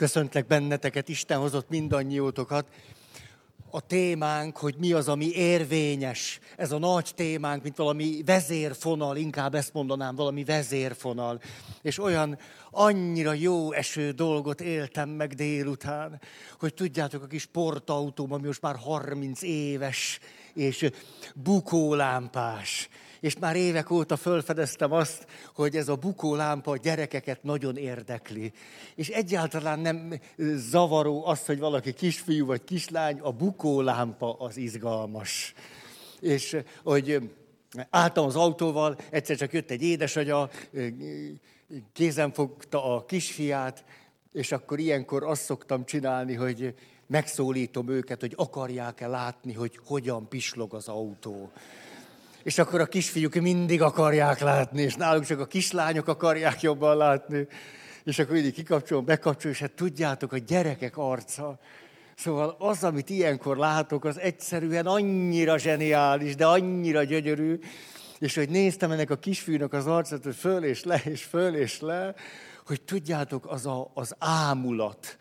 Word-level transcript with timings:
Köszöntlek 0.00 0.46
benneteket, 0.46 1.08
Isten 1.08 1.38
hozott 1.38 1.68
mindannyiótokat. 1.68 2.66
A 3.70 3.80
témánk, 3.80 4.56
hogy 4.56 4.74
mi 4.78 4.92
az, 4.92 5.08
ami 5.08 5.30
érvényes. 5.30 6.40
Ez 6.56 6.72
a 6.72 6.78
nagy 6.78 7.10
témánk, 7.14 7.62
mint 7.62 7.76
valami 7.76 8.22
vezérfonal, 8.24 9.16
inkább 9.16 9.54
ezt 9.54 9.72
mondanám, 9.72 10.14
valami 10.14 10.44
vezérfonal. 10.44 11.40
És 11.82 11.98
olyan 11.98 12.38
annyira 12.70 13.32
jó 13.32 13.72
eső 13.72 14.10
dolgot 14.10 14.60
éltem 14.60 15.08
meg 15.08 15.34
délután, 15.34 16.20
hogy 16.58 16.74
tudjátok, 16.74 17.22
a 17.22 17.26
kis 17.26 17.46
portautóm, 17.46 18.32
ami 18.32 18.46
most 18.46 18.62
már 18.62 18.76
30 18.76 19.42
éves, 19.42 20.20
és 20.54 20.90
bukólámpás 21.34 22.88
és 23.20 23.38
már 23.38 23.56
évek 23.56 23.90
óta 23.90 24.16
fölfedeztem 24.16 24.92
azt, 24.92 25.26
hogy 25.54 25.76
ez 25.76 25.88
a 25.88 25.96
bukólámpa 25.96 26.70
a 26.70 26.76
gyerekeket 26.76 27.42
nagyon 27.42 27.76
érdekli. 27.76 28.52
És 28.94 29.08
egyáltalán 29.08 29.78
nem 29.78 30.20
zavaró 30.54 31.26
az, 31.26 31.46
hogy 31.46 31.58
valaki 31.58 31.92
kisfiú 31.92 32.46
vagy 32.46 32.64
kislány, 32.64 33.20
a 33.20 33.32
bukólámpa 33.32 34.32
az 34.38 34.56
izgalmas. 34.56 35.54
És 36.20 36.56
hogy 36.82 37.30
álltam 37.90 38.26
az 38.26 38.36
autóval, 38.36 38.96
egyszer 39.10 39.36
csak 39.36 39.52
jött 39.52 39.70
egy 39.70 39.82
édesanya, 39.82 40.48
kézen 41.92 42.32
fogta 42.32 42.94
a 42.94 43.04
kisfiát, 43.04 43.84
és 44.32 44.52
akkor 44.52 44.78
ilyenkor 44.78 45.24
azt 45.24 45.42
szoktam 45.42 45.84
csinálni, 45.84 46.34
hogy 46.34 46.74
megszólítom 47.10 47.88
őket, 47.88 48.20
hogy 48.20 48.32
akarják-e 48.36 49.06
látni, 49.06 49.52
hogy 49.52 49.78
hogyan 49.84 50.28
pislog 50.28 50.74
az 50.74 50.88
autó. 50.88 51.50
És 52.42 52.58
akkor 52.58 52.80
a 52.80 52.86
kisfiúk 52.86 53.34
mindig 53.34 53.82
akarják 53.82 54.40
látni, 54.40 54.82
és 54.82 54.94
náluk 54.94 55.24
csak 55.24 55.40
a 55.40 55.46
kislányok 55.46 56.08
akarják 56.08 56.60
jobban 56.60 56.96
látni. 56.96 57.46
És 58.04 58.18
akkor 58.18 58.34
mindig 58.34 58.52
kikapcsolom, 58.52 59.04
bekapcsolom, 59.04 59.52
és 59.52 59.60
hát 59.60 59.72
tudjátok, 59.72 60.32
a 60.32 60.38
gyerekek 60.38 60.96
arca. 60.96 61.58
Szóval 62.16 62.56
az, 62.58 62.84
amit 62.84 63.10
ilyenkor 63.10 63.56
látok, 63.56 64.04
az 64.04 64.18
egyszerűen 64.18 64.86
annyira 64.86 65.58
zseniális, 65.58 66.34
de 66.34 66.46
annyira 66.46 67.04
gyönyörű, 67.04 67.58
és 68.18 68.34
hogy 68.34 68.48
néztem 68.48 68.90
ennek 68.90 69.10
a 69.10 69.16
kisfiúnak 69.16 69.72
az 69.72 69.86
arcát, 69.86 70.24
hogy 70.24 70.36
föl 70.36 70.64
és 70.64 70.84
le, 70.84 71.02
és 71.04 71.22
föl 71.22 71.54
és 71.54 71.80
le, 71.80 72.14
hogy 72.66 72.82
tudjátok, 72.82 73.46
az 73.46 73.66
a, 73.66 73.90
az 73.94 74.14
ámulat, 74.18 75.18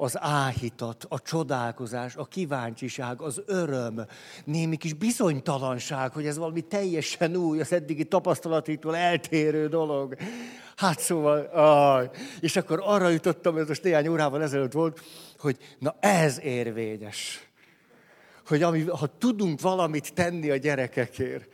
az 0.00 0.18
áhítat, 0.20 1.06
a 1.08 1.20
csodálkozás, 1.20 2.16
a 2.16 2.24
kíváncsiság, 2.24 3.20
az 3.20 3.42
öröm, 3.46 4.06
némi 4.44 4.76
kis 4.76 4.92
bizonytalanság, 4.92 6.12
hogy 6.12 6.26
ez 6.26 6.38
valami 6.38 6.60
teljesen 6.60 7.36
új, 7.36 7.60
az 7.60 7.72
eddigi 7.72 8.04
tapasztalatiktól 8.04 8.96
eltérő 8.96 9.68
dolog. 9.68 10.16
Hát 10.76 11.00
szóval, 11.00 11.40
aj. 11.52 12.10
és 12.40 12.56
akkor 12.56 12.80
arra 12.84 13.08
jutottam, 13.08 13.56
ez 13.56 13.68
most 13.68 13.82
néhány 13.82 14.08
órával 14.08 14.42
ezelőtt 14.42 14.72
volt, 14.72 15.00
hogy 15.38 15.56
na 15.78 15.94
ez 16.00 16.40
érvényes. 16.40 17.48
Hogy 18.46 18.62
ami, 18.62 18.82
ha 18.82 19.06
tudunk 19.18 19.60
valamit 19.60 20.14
tenni 20.14 20.50
a 20.50 20.56
gyerekekért, 20.56 21.48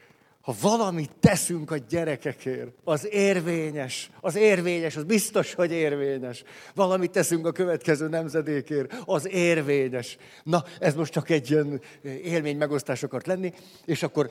ha 0.47 0.55
valamit 0.61 1.11
teszünk 1.21 1.71
a 1.71 1.77
gyerekekért, 1.77 2.71
az 2.85 3.09
érvényes, 3.11 4.11
az 4.21 4.37
érvényes, 4.37 4.97
az 4.97 5.05
biztos, 5.05 5.55
hogy 5.55 5.73
érvényes. 5.73 6.43
Valamit 6.75 7.11
teszünk 7.11 7.47
a 7.47 7.53
következő 7.53 8.09
nemzedékért, 8.09 8.95
az 9.05 9.29
érvényes. 9.29 10.17
Na, 10.43 10.65
ez 10.79 10.95
most 10.95 11.13
csak 11.13 11.31
egy 11.31 11.51
ilyen 11.51 11.81
élmény 12.03 12.57
megosztás 12.57 13.03
akart 13.03 13.27
lenni, 13.27 13.53
és 13.85 14.03
akkor 14.03 14.31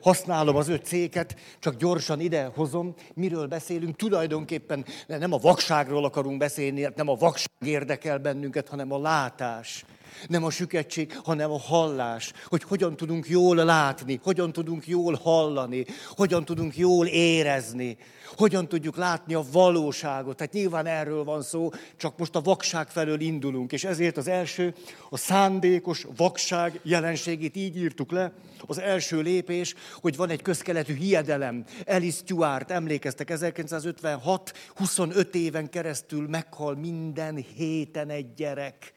használom 0.00 0.56
az 0.56 0.68
öt 0.68 0.84
céget, 0.84 1.36
csak 1.58 1.76
gyorsan 1.76 2.20
ide 2.20 2.50
hozom. 2.54 2.94
Miről 3.14 3.46
beszélünk? 3.46 3.96
Tulajdonképpen 3.96 4.84
nem 5.06 5.32
a 5.32 5.38
vakságról 5.38 6.04
akarunk 6.04 6.38
beszélni, 6.38 6.88
nem 6.96 7.08
a 7.08 7.14
vakság 7.14 7.50
érdekel 7.64 8.18
bennünket, 8.18 8.68
hanem 8.68 8.92
a 8.92 8.98
látás. 8.98 9.84
Nem 10.28 10.44
a 10.44 10.50
süketség, 10.50 11.20
hanem 11.24 11.50
a 11.50 11.58
hallás. 11.58 12.32
Hogy 12.44 12.62
hogyan 12.62 12.96
tudunk 12.96 13.28
jól 13.28 13.56
látni, 13.56 14.20
hogyan 14.22 14.52
tudunk 14.52 14.86
jól 14.86 15.14
hallani, 15.22 15.84
hogyan 16.16 16.44
tudunk 16.44 16.76
jól 16.76 17.06
érezni, 17.06 17.96
hogyan 18.36 18.68
tudjuk 18.68 18.96
látni 18.96 19.34
a 19.34 19.44
valóságot. 19.52 20.36
Tehát 20.36 20.52
nyilván 20.52 20.86
erről 20.86 21.24
van 21.24 21.42
szó, 21.42 21.70
csak 21.96 22.18
most 22.18 22.34
a 22.34 22.40
vakság 22.40 22.88
felől 22.88 23.20
indulunk. 23.20 23.72
És 23.72 23.84
ezért 23.84 24.16
az 24.16 24.28
első, 24.28 24.74
a 25.10 25.16
szándékos 25.16 26.06
vakság 26.16 26.80
jelenségét 26.82 27.56
így 27.56 27.76
írtuk 27.76 28.10
le. 28.10 28.32
Az 28.66 28.78
első 28.78 29.20
lépés, 29.20 29.74
hogy 30.00 30.16
van 30.16 30.30
egy 30.30 30.42
közkeletű 30.42 30.94
hiedelem. 30.94 31.64
Alice 31.86 32.16
Stewart, 32.16 32.70
emlékeztek, 32.70 33.30
1956, 33.30 34.52
25 34.74 35.34
éven 35.34 35.70
keresztül 35.70 36.28
meghal 36.28 36.74
minden 36.74 37.44
héten 37.56 38.10
egy 38.10 38.34
gyerek. 38.34 38.95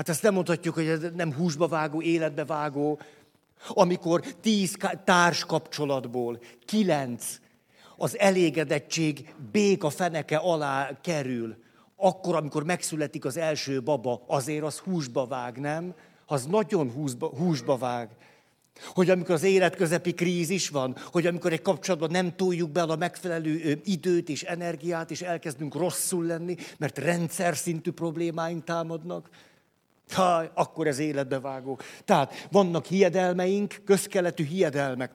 Hát 0.00 0.08
ezt 0.08 0.22
nem 0.22 0.34
mondhatjuk, 0.34 0.74
hogy 0.74 0.86
ez 0.86 1.00
nem 1.14 1.34
húsba 1.34 1.68
vágó, 1.68 2.02
életbe 2.02 2.44
vágó, 2.44 2.98
amikor 3.68 4.20
tíz 4.40 4.76
társ 5.04 5.44
kapcsolatból 5.44 6.40
kilenc 6.64 7.24
az 7.96 8.18
elégedettség 8.18 9.34
béka 9.52 9.90
feneke 9.90 10.36
alá 10.36 11.00
kerül, 11.00 11.56
akkor, 11.96 12.34
amikor 12.34 12.64
megszületik 12.64 13.24
az 13.24 13.36
első 13.36 13.82
baba, 13.82 14.22
azért 14.26 14.64
az 14.64 14.78
húsba 14.78 15.26
vág, 15.26 15.58
nem? 15.58 15.94
Az 16.26 16.46
nagyon 16.46 16.90
húsba, 16.90 17.26
húsba 17.26 17.76
vág. 17.76 18.08
Hogy 18.86 19.10
amikor 19.10 19.34
az 19.34 19.42
életközepi 19.42 20.14
krízis 20.14 20.68
van, 20.68 20.96
hogy 21.12 21.26
amikor 21.26 21.52
egy 21.52 21.62
kapcsolatban 21.62 22.10
nem 22.10 22.36
túljuk 22.36 22.70
be 22.70 22.82
a 22.82 22.96
megfelelő 22.96 23.80
időt 23.84 24.28
és 24.28 24.42
energiát, 24.42 25.10
és 25.10 25.22
elkezdünk 25.22 25.74
rosszul 25.74 26.24
lenni, 26.24 26.56
mert 26.78 26.98
rendszer 26.98 27.56
szintű 27.56 27.90
problémáink 27.90 28.64
támadnak, 28.64 29.28
Ha, 30.12 30.42
akkor 30.54 30.86
ez 30.86 30.98
életbevágó. 30.98 31.78
Tehát 32.04 32.48
vannak 32.50 32.86
hiedelmeink, 32.86 33.82
közkeletű 33.84 34.44
hiedelmek. 34.44 35.10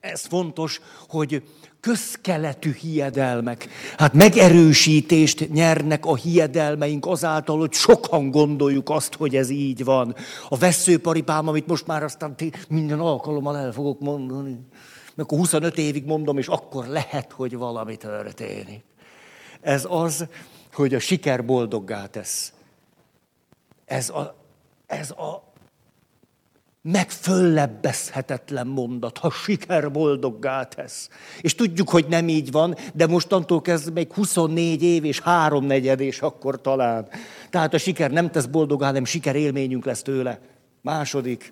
Ez 0.00 0.26
fontos, 0.26 0.80
hogy 1.08 1.42
közkeletű 1.80 2.72
hiedelmek. 2.72 3.68
Hát 3.96 4.12
megerősítést 4.12 5.52
nyernek 5.52 6.06
a 6.06 6.16
hiedelmeink 6.16 7.06
azáltal, 7.06 7.58
hogy 7.58 7.72
sokan 7.72 8.30
gondoljuk 8.30 8.90
azt, 8.90 9.14
hogy 9.14 9.36
ez 9.36 9.50
így 9.50 9.84
van. 9.84 10.14
A 10.48 10.56
veszőparipám, 10.56 11.48
amit 11.48 11.66
most 11.66 11.86
már 11.86 12.02
aztán 12.02 12.34
minden 12.68 13.00
alkalommal 13.00 13.56
el 13.58 13.72
fogok 13.72 14.00
mondani. 14.00 14.58
Mert 15.14 15.28
akkor 15.28 15.38
25 15.38 15.78
évig 15.78 16.04
mondom, 16.04 16.38
és 16.38 16.46
akkor 16.46 16.86
lehet, 16.86 17.32
hogy 17.32 17.56
valami 17.56 17.96
történik. 17.96 18.84
Ez 19.60 19.86
az, 19.88 20.26
hogy 20.72 20.94
a 20.94 20.98
siker 20.98 21.44
boldoggá 21.44 22.06
tesz. 22.06 22.52
Ez 23.84 24.08
a, 24.08 24.34
ez 24.86 25.10
a 25.10 25.52
megföllebbezhetetlen 26.82 28.66
mondat, 28.66 29.18
ha 29.18 29.30
siker 29.30 29.90
boldoggá 29.90 30.62
tesz. 30.62 31.08
És 31.40 31.54
tudjuk, 31.54 31.90
hogy 31.90 32.06
nem 32.08 32.28
így 32.28 32.50
van, 32.50 32.76
de 32.94 33.06
mostantól 33.06 33.60
kezdve 33.60 33.92
még 33.92 34.12
24 34.12 34.82
év 34.82 35.04
és 35.04 35.20
háromnegyed, 35.20 36.00
és 36.00 36.20
akkor 36.20 36.60
talán. 36.60 37.08
Tehát 37.50 37.74
a 37.74 37.78
siker 37.78 38.10
nem 38.10 38.30
tesz 38.30 38.44
boldoggá, 38.44 38.86
hanem 38.86 39.04
siker 39.04 39.36
élményünk 39.36 39.84
lesz 39.84 40.02
tőle. 40.02 40.38
Második. 40.82 41.50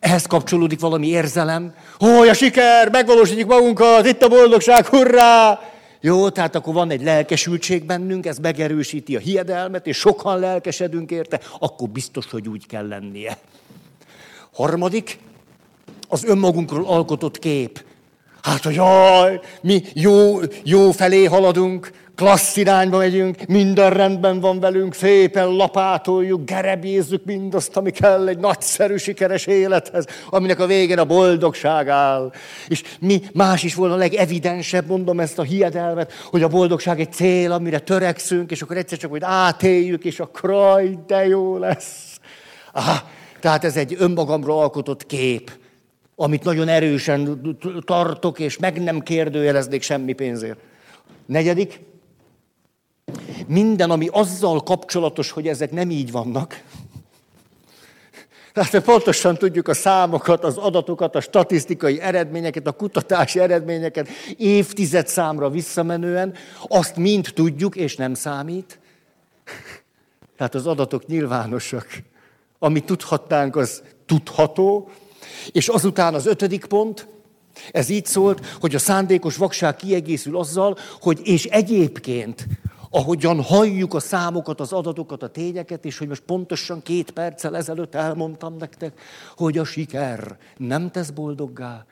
Ehhez 0.00 0.26
kapcsolódik 0.26 0.80
valami 0.80 1.06
érzelem. 1.06 1.74
Hogy 1.98 2.28
a 2.28 2.34
siker, 2.34 2.90
megvalósítjuk 2.90 3.48
magunkat, 3.48 4.06
itt 4.06 4.22
a 4.22 4.28
boldogság, 4.28 4.86
hurrá! 4.86 5.60
Jó, 6.04 6.28
tehát 6.28 6.54
akkor 6.54 6.74
van 6.74 6.90
egy 6.90 7.02
lelkesültség 7.02 7.84
bennünk, 7.84 8.26
ez 8.26 8.38
megerősíti 8.38 9.16
a 9.16 9.18
hiedelmet, 9.18 9.86
és 9.86 9.96
sokan 9.96 10.38
lelkesedünk 10.38 11.10
érte, 11.10 11.40
akkor 11.58 11.88
biztos, 11.88 12.30
hogy 12.30 12.48
úgy 12.48 12.66
kell 12.66 12.88
lennie. 12.88 13.38
Harmadik, 14.52 15.18
az 16.08 16.24
önmagunkról 16.24 16.86
alkotott 16.86 17.38
kép. 17.38 17.84
Hát, 18.44 18.64
hogy 18.64 18.74
jaj, 18.74 19.40
mi 19.60 19.82
jó, 19.92 20.38
jó 20.64 20.90
felé 20.90 21.24
haladunk, 21.24 21.90
klassz 22.14 22.56
irányba 22.56 22.96
megyünk, 22.98 23.46
minden 23.46 23.90
rendben 23.90 24.40
van 24.40 24.60
velünk, 24.60 24.94
szépen 24.94 25.48
lapátoljuk, 25.48 26.44
gerebézzük 26.44 27.24
mindazt, 27.24 27.76
ami 27.76 27.90
kell 27.90 28.28
egy 28.28 28.38
nagyszerű, 28.38 28.96
sikeres 28.96 29.46
élethez, 29.46 30.06
aminek 30.30 30.58
a 30.60 30.66
végén 30.66 30.98
a 30.98 31.04
boldogság 31.04 31.88
áll. 31.88 32.32
És 32.68 32.82
mi 33.00 33.22
más 33.32 33.62
is 33.62 33.74
volna 33.74 33.94
a 33.94 33.96
legevidensebb, 33.96 34.86
mondom 34.86 35.20
ezt 35.20 35.38
a 35.38 35.42
hiedelmet, 35.42 36.12
hogy 36.30 36.42
a 36.42 36.48
boldogság 36.48 37.00
egy 37.00 37.12
cél, 37.12 37.52
amire 37.52 37.78
törekszünk, 37.78 38.50
és 38.50 38.62
akkor 38.62 38.76
egyszer 38.76 38.98
csak 38.98 39.10
hogy 39.10 39.22
átéljük, 39.24 40.04
és 40.04 40.20
akkor 40.20 40.50
aj, 40.50 40.98
de 41.06 41.26
jó 41.26 41.58
lesz. 41.58 42.18
Aha, 42.72 43.08
tehát 43.40 43.64
ez 43.64 43.76
egy 43.76 43.96
önmagamról 43.98 44.58
alkotott 44.58 45.06
kép, 45.06 45.50
amit 46.16 46.44
nagyon 46.44 46.68
erősen 46.68 47.40
tartok, 47.84 48.38
és 48.38 48.58
meg 48.58 48.82
nem 48.82 49.00
kérdőjeleznék 49.00 49.82
semmi 49.82 50.12
pénzért. 50.12 50.58
Negyedik, 51.26 51.80
minden, 53.46 53.90
ami 53.90 54.08
azzal 54.12 54.62
kapcsolatos, 54.62 55.30
hogy 55.30 55.48
ezek 55.48 55.70
nem 55.70 55.90
így 55.90 56.10
vannak, 56.10 56.62
Tehát 58.52 58.84
pontosan 58.84 59.36
tudjuk 59.36 59.68
a 59.68 59.74
számokat, 59.74 60.44
az 60.44 60.56
adatokat, 60.56 61.14
a 61.14 61.20
statisztikai 61.20 62.00
eredményeket, 62.00 62.66
a 62.66 62.72
kutatási 62.72 63.38
eredményeket 63.38 64.08
évtized 64.36 65.08
számra 65.08 65.50
visszamenően, 65.50 66.34
azt 66.68 66.96
mind 66.96 67.28
tudjuk, 67.34 67.76
és 67.76 67.96
nem 67.96 68.14
számít. 68.14 68.78
Tehát 70.36 70.54
az 70.60 70.66
adatok 70.66 71.06
nyilvánosak. 71.06 71.86
Amit 72.58 72.84
tudhatnánk, 72.84 73.56
az 73.56 73.82
tudható. 74.06 74.90
És 75.52 75.68
azután 75.68 76.14
az 76.14 76.26
ötödik 76.26 76.66
pont, 76.66 77.08
ez 77.72 77.88
így 77.88 78.06
szólt, 78.06 78.46
hogy 78.46 78.74
a 78.74 78.78
szándékos 78.78 79.36
vakság 79.36 79.76
kiegészül 79.76 80.38
azzal, 80.38 80.76
hogy 81.00 81.20
és 81.22 81.44
egyébként 81.44 82.46
ahogyan 82.90 83.42
halljuk 83.42 83.94
a 83.94 84.00
számokat, 84.00 84.60
az 84.60 84.72
adatokat, 84.72 85.22
a 85.22 85.28
tényeket, 85.28 85.84
és 85.84 85.98
hogy 85.98 86.08
most 86.08 86.22
pontosan 86.22 86.82
két 86.82 87.10
perccel 87.10 87.56
ezelőtt 87.56 87.94
elmondtam 87.94 88.56
nektek, 88.56 89.00
hogy 89.36 89.58
a 89.58 89.64
siker 89.64 90.38
nem 90.56 90.90
tesz 90.90 91.10
boldoggá, 91.10 91.84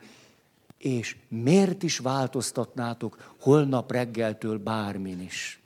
és 0.78 1.16
miért 1.28 1.82
is 1.82 1.98
változtatnátok 1.98 3.34
holnap 3.40 3.92
reggeltől 3.92 4.58
bármin 4.58 5.20
is. 5.20 5.61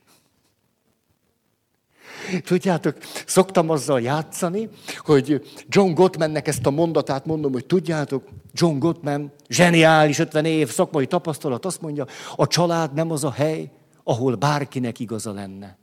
Tudjátok, 2.45 2.97
szoktam 3.25 3.69
azzal 3.69 4.01
játszani, 4.01 4.69
hogy 4.97 5.41
John 5.69 5.93
Gottmannek 5.93 6.47
ezt 6.47 6.65
a 6.65 6.69
mondatát 6.69 7.25
mondom, 7.25 7.51
hogy 7.51 7.65
tudjátok, 7.65 8.23
John 8.53 8.77
Gottman, 8.77 9.31
zseniális 9.49 10.19
50 10.19 10.45
év 10.45 10.69
szakmai 10.69 11.07
tapasztalat, 11.07 11.65
azt 11.65 11.81
mondja, 11.81 12.05
a 12.35 12.47
család 12.47 12.93
nem 12.93 13.11
az 13.11 13.23
a 13.23 13.31
hely, 13.31 13.71
ahol 14.03 14.35
bárkinek 14.35 14.99
igaza 14.99 15.33
lenne. 15.33 15.77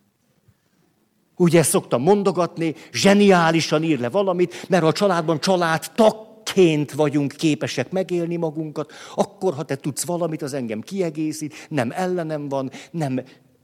Ugye 1.36 1.58
ezt 1.58 1.70
szoktam 1.70 2.02
mondogatni, 2.02 2.74
zseniálisan 2.92 3.82
ír 3.82 4.00
le 4.00 4.08
valamit, 4.08 4.68
mert 4.68 4.84
a 4.84 4.92
családban 4.92 5.40
család 5.40 5.84
takként 5.94 6.92
vagyunk 6.92 7.32
képesek 7.32 7.90
megélni 7.90 8.36
magunkat, 8.36 8.92
akkor, 9.14 9.54
ha 9.54 9.62
te 9.62 9.76
tudsz 9.76 10.04
valamit, 10.04 10.42
az 10.42 10.52
engem 10.52 10.80
kiegészít, 10.80 11.66
nem 11.68 11.90
ellenem 11.90 12.48
van, 12.48 12.70
nem, 12.90 13.20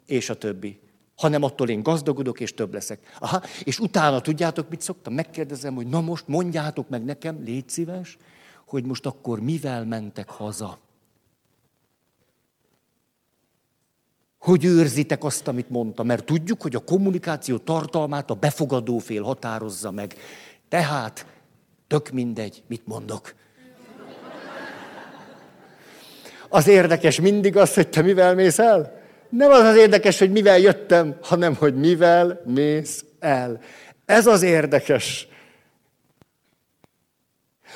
és 0.07 0.31
a 0.31 0.35
többi. 0.35 0.81
Hanem 1.21 1.43
attól 1.43 1.69
én 1.69 1.83
gazdagodok, 1.83 2.41
és 2.41 2.55
több 2.55 2.73
leszek. 2.73 3.17
Aha, 3.19 3.43
és 3.65 3.79
utána 3.79 4.21
tudjátok, 4.21 4.69
mit 4.69 4.81
szoktam? 4.81 5.15
Megkérdezem, 5.15 5.75
hogy 5.75 5.87
na 5.87 6.01
most 6.01 6.29
mondjátok 6.29 6.89
meg 6.89 7.05
nekem, 7.05 7.43
légy 7.45 7.69
szíves, 7.69 8.19
hogy 8.67 8.85
most 8.85 9.07
akkor 9.07 9.41
mivel 9.41 9.85
mentek 9.85 10.31
haza. 10.31 10.79
hogy 14.39 14.65
őrzitek 14.65 15.25
azt, 15.25 15.49
amit 15.49 15.71
mondta, 15.71 16.03
mert 16.03 16.25
tudjuk, 16.25 16.63
hogy 16.63 16.75
a 16.75 16.85
kommunikáció 16.85 17.57
tartalmát 17.59 18.31
a 18.31 18.35
befogadó 18.35 18.99
fél 18.99 19.23
határozza 19.23 19.91
meg. 19.91 20.15
Tehát 20.69 21.27
tök 21.87 22.11
mindegy, 22.11 22.63
mit 22.67 22.87
mondok. 22.87 23.35
Az 26.49 26.69
érdekes 26.69 27.21
mindig 27.21 27.57
az, 27.57 27.75
hogy 27.75 27.89
te 27.89 28.03
mivel 28.03 28.35
mész 28.35 28.59
el? 28.59 29.00
Nem 29.31 29.51
az 29.51 29.65
az 29.65 29.77
érdekes, 29.77 30.19
hogy 30.19 30.31
mivel 30.31 30.59
jöttem, 30.59 31.17
hanem 31.23 31.55
hogy 31.55 31.75
mivel 31.75 32.43
mész 32.45 33.05
el. 33.19 33.61
Ez 34.05 34.27
az 34.27 34.43
érdekes. 34.43 35.29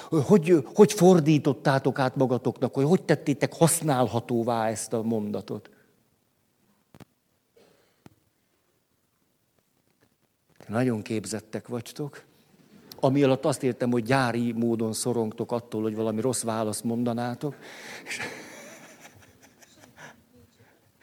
Hogy, 0.08 0.64
hogy 0.74 0.92
fordítottátok 0.92 1.98
át 1.98 2.16
magatoknak, 2.16 2.74
hogy 2.74 2.84
hogy 2.84 3.02
tettétek 3.02 3.52
használhatóvá 3.52 4.68
ezt 4.68 4.92
a 4.92 5.02
mondatot? 5.02 5.70
Nagyon 10.68 11.02
képzettek 11.02 11.68
vagytok. 11.68 12.22
Ami 13.00 13.22
alatt 13.22 13.44
azt 13.44 13.62
értem, 13.62 13.90
hogy 13.90 14.02
gyári 14.02 14.52
módon 14.52 14.92
szorongtok 14.92 15.52
attól, 15.52 15.82
hogy 15.82 15.94
valami 15.94 16.20
rossz 16.20 16.42
választ 16.42 16.84
mondanátok. 16.84 17.54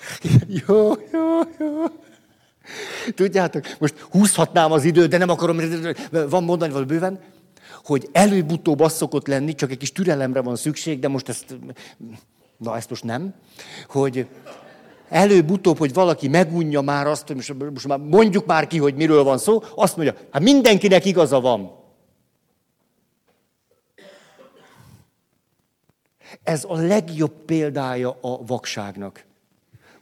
Jó, 0.68 0.92
jó, 1.12 1.40
jó. 1.60 1.84
Tudjátok, 3.16 3.66
most 3.80 4.00
húzhatnám 4.00 4.72
az 4.72 4.84
időt, 4.84 5.10
de 5.10 5.18
nem 5.18 5.30
akarom, 5.30 5.60
van 6.12 6.44
mondani 6.44 6.72
valami 6.72 6.92
bőven, 6.92 7.20
hogy 7.84 8.10
előbb-utóbb 8.12 8.80
az 8.80 8.94
szokott 8.94 9.28
lenni, 9.28 9.56
csak 9.56 9.72
egy 9.72 9.78
kis 9.78 9.92
türelemre 9.92 10.42
van 10.42 10.56
szükség, 10.56 11.00
de 11.00 11.08
most 11.08 11.30
ezt, 11.30 11.56
na 12.58 12.76
ezt 12.76 12.90
most 12.90 13.04
nem, 13.04 13.34
hogy 13.88 14.28
előbb-utóbb, 15.10 15.78
hogy 15.78 15.94
valaki 15.94 16.28
megunja 16.28 16.82
már 16.82 17.08
azt, 17.08 17.28
hogy 17.28 17.36
most, 17.36 17.54
most 17.54 17.88
már 17.88 18.00
mondjuk 18.00 18.46
már 18.46 18.68
ki, 18.68 18.78
hogy 18.78 18.96
miről 18.96 19.24
van 19.24 19.38
szó, 19.38 19.64
azt 19.76 19.96
mondja, 19.96 20.16
hát 20.32 20.42
mindenkinek 20.42 21.06
igaza 21.06 21.40
van. 21.40 21.80
Ez 26.44 26.66
a 26.68 26.76
legjobb 26.76 27.34
példája 27.46 28.18
a 28.22 28.46
vakságnak. 28.46 29.26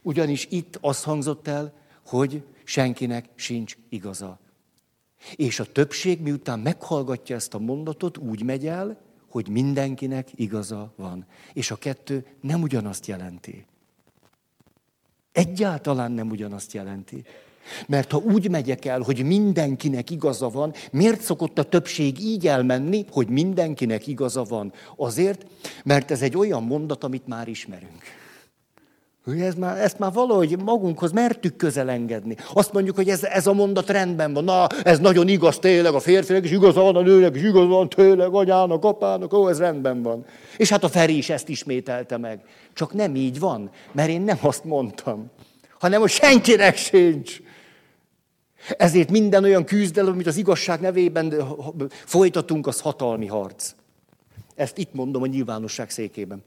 Ugyanis 0.02 0.46
itt 0.50 0.78
azt 0.80 1.04
hangzott 1.04 1.48
el, 1.48 1.72
hogy 2.06 2.42
senkinek 2.64 3.28
sincs 3.34 3.76
igaza. 3.88 4.38
És 5.34 5.60
a 5.60 5.64
többség 5.64 6.20
miután 6.20 6.58
meghallgatja 6.58 7.36
ezt 7.36 7.54
a 7.54 7.58
mondatot, 7.58 8.18
úgy 8.18 8.42
megy 8.42 8.66
el, 8.66 9.00
hogy 9.28 9.48
mindenkinek 9.48 10.28
igaza 10.34 10.92
van. 10.96 11.26
És 11.52 11.70
a 11.70 11.76
kettő 11.76 12.26
nem 12.40 12.62
ugyanazt 12.62 13.06
jelenti. 13.06 13.66
Egyáltalán 15.32 16.12
nem 16.12 16.30
ugyanazt 16.30 16.72
jelenti. 16.72 17.24
Mert 17.86 18.10
ha 18.10 18.18
úgy 18.18 18.50
megyek 18.50 18.84
el, 18.84 19.00
hogy 19.00 19.22
mindenkinek 19.22 20.10
igaza 20.10 20.48
van, 20.48 20.74
miért 20.92 21.20
szokott 21.20 21.58
a 21.58 21.62
többség 21.62 22.20
így 22.20 22.46
elmenni, 22.46 23.04
hogy 23.10 23.28
mindenkinek 23.28 24.06
igaza 24.06 24.42
van? 24.42 24.72
Azért, 24.96 25.46
mert 25.84 26.10
ez 26.10 26.22
egy 26.22 26.36
olyan 26.36 26.62
mondat, 26.62 27.04
amit 27.04 27.26
már 27.26 27.48
ismerünk. 27.48 28.02
Ez 29.26 29.54
már, 29.54 29.80
ezt 29.80 29.98
már 29.98 30.12
valahogy 30.12 30.62
magunkhoz 30.62 31.12
mertük 31.12 31.56
közel 31.56 31.90
engedni. 31.90 32.36
Azt 32.52 32.72
mondjuk, 32.72 32.96
hogy 32.96 33.08
ez, 33.08 33.24
ez 33.24 33.46
a 33.46 33.52
mondat 33.52 33.90
rendben 33.90 34.32
van. 34.32 34.44
Na, 34.44 34.66
ez 34.82 34.98
nagyon 34.98 35.28
igaz 35.28 35.58
tényleg, 35.58 35.94
a 35.94 36.00
férfinek 36.00 36.44
is 36.44 36.50
igaz 36.50 36.74
van, 36.74 36.96
a 36.96 37.00
nőnek 37.00 37.36
is 37.36 37.42
igaz 37.42 37.66
van 37.66 37.88
tényleg, 37.88 38.34
anyának, 38.34 38.84
apának, 38.84 39.32
ó, 39.32 39.48
ez 39.48 39.58
rendben 39.58 40.02
van. 40.02 40.24
És 40.56 40.68
hát 40.68 40.84
a 40.84 40.88
Feri 40.88 41.16
is 41.16 41.30
ezt 41.30 41.48
ismételte 41.48 42.16
meg. 42.16 42.40
Csak 42.74 42.92
nem 42.92 43.14
így 43.14 43.38
van, 43.38 43.70
mert 43.92 44.08
én 44.08 44.20
nem 44.20 44.38
azt 44.40 44.64
mondtam, 44.64 45.30
hanem 45.78 46.00
hogy 46.00 46.10
senkinek 46.10 46.76
sincs. 46.76 47.40
Ezért 48.76 49.10
minden 49.10 49.44
olyan 49.44 49.64
küzdelem, 49.64 50.12
amit 50.12 50.26
az 50.26 50.36
igazság 50.36 50.80
nevében 50.80 51.34
folytatunk, 51.88 52.66
az 52.66 52.80
hatalmi 52.80 53.26
harc. 53.26 53.74
Ezt 54.54 54.78
itt 54.78 54.92
mondom 54.92 55.22
a 55.22 55.26
nyilvánosság 55.26 55.90
székében. 55.90 56.44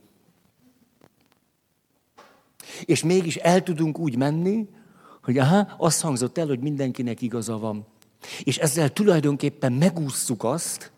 És 2.81 3.03
mégis 3.03 3.35
el 3.35 3.63
tudunk 3.63 3.99
úgy 3.99 4.17
menni, 4.17 4.67
hogy 5.23 5.37
aha, 5.37 5.73
azt 5.77 6.01
hangzott 6.01 6.37
el, 6.37 6.47
hogy 6.47 6.59
mindenkinek 6.59 7.21
igaza 7.21 7.57
van. 7.57 7.85
És 8.43 8.57
ezzel 8.57 8.93
tulajdonképpen 8.93 9.73
megússzuk 9.73 10.43
azt, 10.43 10.91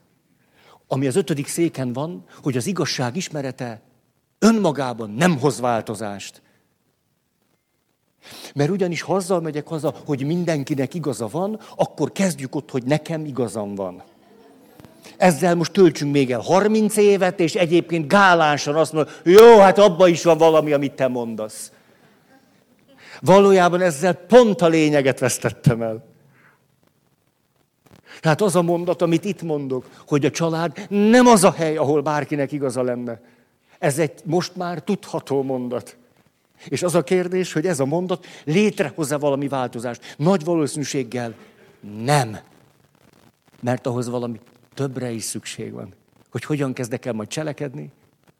ami 0.87 1.07
az 1.07 1.15
ötödik 1.15 1.47
széken 1.47 1.93
van, 1.93 2.23
hogy 2.43 2.57
az 2.57 2.67
igazság 2.67 3.15
ismerete 3.15 3.81
önmagában 4.39 5.09
nem 5.09 5.39
hoz 5.39 5.59
változást. 5.59 6.41
Mert 8.53 8.69
ugyanis 8.69 9.01
ha 9.01 9.15
azzal 9.15 9.41
megyek 9.41 9.67
haza, 9.67 9.95
hogy 10.05 10.25
mindenkinek 10.25 10.93
igaza 10.93 11.27
van, 11.27 11.59
akkor 11.75 12.11
kezdjük 12.11 12.55
ott, 12.55 12.71
hogy 12.71 12.83
nekem 12.83 13.25
igazam 13.25 13.75
van. 13.75 14.03
Ezzel 15.17 15.55
most 15.55 15.71
töltsünk 15.71 16.11
még 16.11 16.31
el 16.31 16.39
30 16.39 16.97
évet, 16.97 17.39
és 17.39 17.55
egyébként 17.55 18.07
gálánsan 18.07 18.75
azt 18.75 18.93
mondja, 18.93 19.13
jó, 19.23 19.59
hát 19.59 19.77
abban 19.77 20.09
is 20.09 20.23
van 20.23 20.37
valami, 20.37 20.73
amit 20.73 20.93
te 20.93 21.07
mondasz. 21.07 21.71
Valójában 23.25 23.81
ezzel 23.81 24.13
pont 24.13 24.61
a 24.61 24.67
lényeget 24.67 25.19
vesztettem 25.19 25.81
el. 25.81 26.05
Tehát 28.19 28.41
az 28.41 28.55
a 28.55 28.61
mondat, 28.61 29.01
amit 29.01 29.25
itt 29.25 29.41
mondok, 29.41 29.89
hogy 30.07 30.25
a 30.25 30.31
család 30.31 30.85
nem 30.89 31.27
az 31.27 31.43
a 31.43 31.51
hely, 31.51 31.77
ahol 31.77 32.01
bárkinek 32.01 32.51
igaza 32.51 32.83
lenne. 32.83 33.21
Ez 33.79 33.99
egy 33.99 34.11
most 34.23 34.55
már 34.55 34.81
tudható 34.81 35.43
mondat. 35.43 35.97
És 36.67 36.83
az 36.83 36.95
a 36.95 37.03
kérdés, 37.03 37.53
hogy 37.53 37.65
ez 37.65 37.79
a 37.79 37.85
mondat 37.85 38.25
létrehoz-e 38.43 39.17
valami 39.17 39.47
változást. 39.47 40.15
Nagy 40.17 40.43
valószínűséggel 40.43 41.33
nem. 42.03 42.37
Mert 43.61 43.87
ahhoz 43.87 44.09
valami 44.09 44.39
többre 44.73 45.11
is 45.11 45.23
szükség 45.23 45.71
van. 45.71 45.93
Hogy 46.31 46.43
hogyan 46.43 46.73
kezdek 46.73 47.05
el 47.05 47.13
majd 47.13 47.27
cselekedni, 47.27 47.91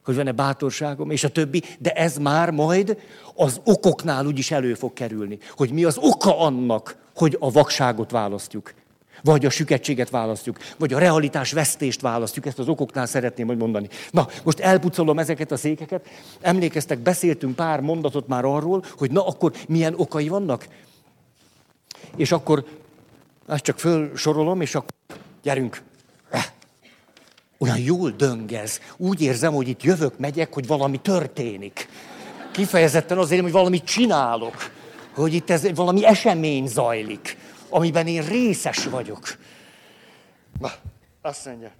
hogy 0.05 0.15
van-e 0.15 0.31
bátorságom, 0.31 1.09
és 1.09 1.23
a 1.23 1.29
többi, 1.29 1.63
de 1.79 1.91
ez 1.91 2.17
már 2.17 2.51
majd 2.51 2.97
az 3.35 3.61
okoknál 3.63 4.25
úgyis 4.25 4.51
elő 4.51 4.73
fog 4.73 4.93
kerülni. 4.93 5.37
Hogy 5.55 5.71
mi 5.71 5.83
az 5.83 5.97
oka 5.97 6.39
annak, 6.39 6.97
hogy 7.15 7.37
a 7.39 7.51
vakságot 7.51 8.11
választjuk. 8.11 8.73
Vagy 9.23 9.45
a 9.45 9.49
süketséget 9.49 10.09
választjuk, 10.09 10.57
vagy 10.77 10.93
a 10.93 10.99
realitás 10.99 11.51
vesztést 11.51 12.01
választjuk, 12.01 12.45
ezt 12.45 12.59
az 12.59 12.67
okoknál 12.67 13.05
szeretném 13.05 13.45
majd 13.45 13.57
mondani. 13.57 13.89
Na, 14.11 14.27
most 14.43 14.59
elpucolom 14.59 15.19
ezeket 15.19 15.51
a 15.51 15.57
székeket. 15.57 16.07
Emlékeztek, 16.41 16.99
beszéltünk 16.99 17.55
pár 17.55 17.79
mondatot 17.79 18.27
már 18.27 18.45
arról, 18.45 18.83
hogy 18.97 19.11
na 19.11 19.27
akkor 19.27 19.53
milyen 19.67 19.93
okai 19.97 20.27
vannak. 20.27 20.67
És 22.15 22.31
akkor 22.31 22.65
ezt 23.47 23.63
csak 23.63 23.79
fölsorolom, 23.79 24.61
és 24.61 24.75
akkor 24.75 24.95
gyerünk, 25.43 25.81
olyan 27.65 27.79
jól 27.79 28.11
döngez. 28.11 28.79
Úgy 28.97 29.21
érzem, 29.21 29.53
hogy 29.53 29.67
itt 29.67 29.83
jövök, 29.83 30.19
megyek, 30.19 30.53
hogy 30.53 30.67
valami 30.67 30.97
történik. 30.97 31.87
Kifejezetten 32.51 33.17
azért, 33.17 33.41
hogy 33.41 33.51
valamit 33.51 33.83
csinálok. 33.83 34.55
Hogy 35.15 35.33
itt 35.33 35.49
ez 35.49 35.75
valami 35.75 36.05
esemény 36.05 36.67
zajlik, 36.67 37.37
amiben 37.69 38.07
én 38.07 38.25
részes 38.25 38.85
vagyok. 38.85 39.37
Na, 40.59 40.71
azt 41.21 41.45
mondja. 41.45 41.71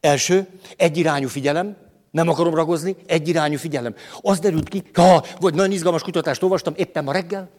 Első, 0.00 0.46
egyirányú 0.76 1.28
figyelem, 1.28 1.76
nem 2.10 2.28
akarom 2.28 2.54
ragozni, 2.54 2.96
egyirányú 3.06 3.58
figyelem. 3.58 3.94
Az 4.20 4.38
derült 4.38 4.68
ki, 4.68 4.82
ha, 4.94 5.24
vagy 5.40 5.54
nagyon 5.54 5.72
izgalmas 5.72 6.02
kutatást 6.02 6.42
olvastam 6.42 6.74
éppen 6.76 7.04
ma 7.04 7.12
reggel, 7.12 7.50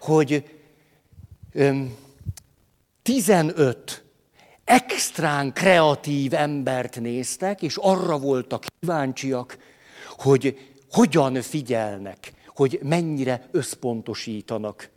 hogy 0.00 0.44
öm, 1.52 1.96
15 3.02 4.03
extrán 4.64 5.52
kreatív 5.52 6.34
embert 6.34 7.00
néztek, 7.00 7.62
és 7.62 7.76
arra 7.76 8.18
voltak 8.18 8.64
kíváncsiak, 8.78 9.58
hogy 10.18 10.74
hogyan 10.90 11.42
figyelnek, 11.42 12.32
hogy 12.46 12.80
mennyire 12.82 13.48
összpontosítanak. 13.50 14.90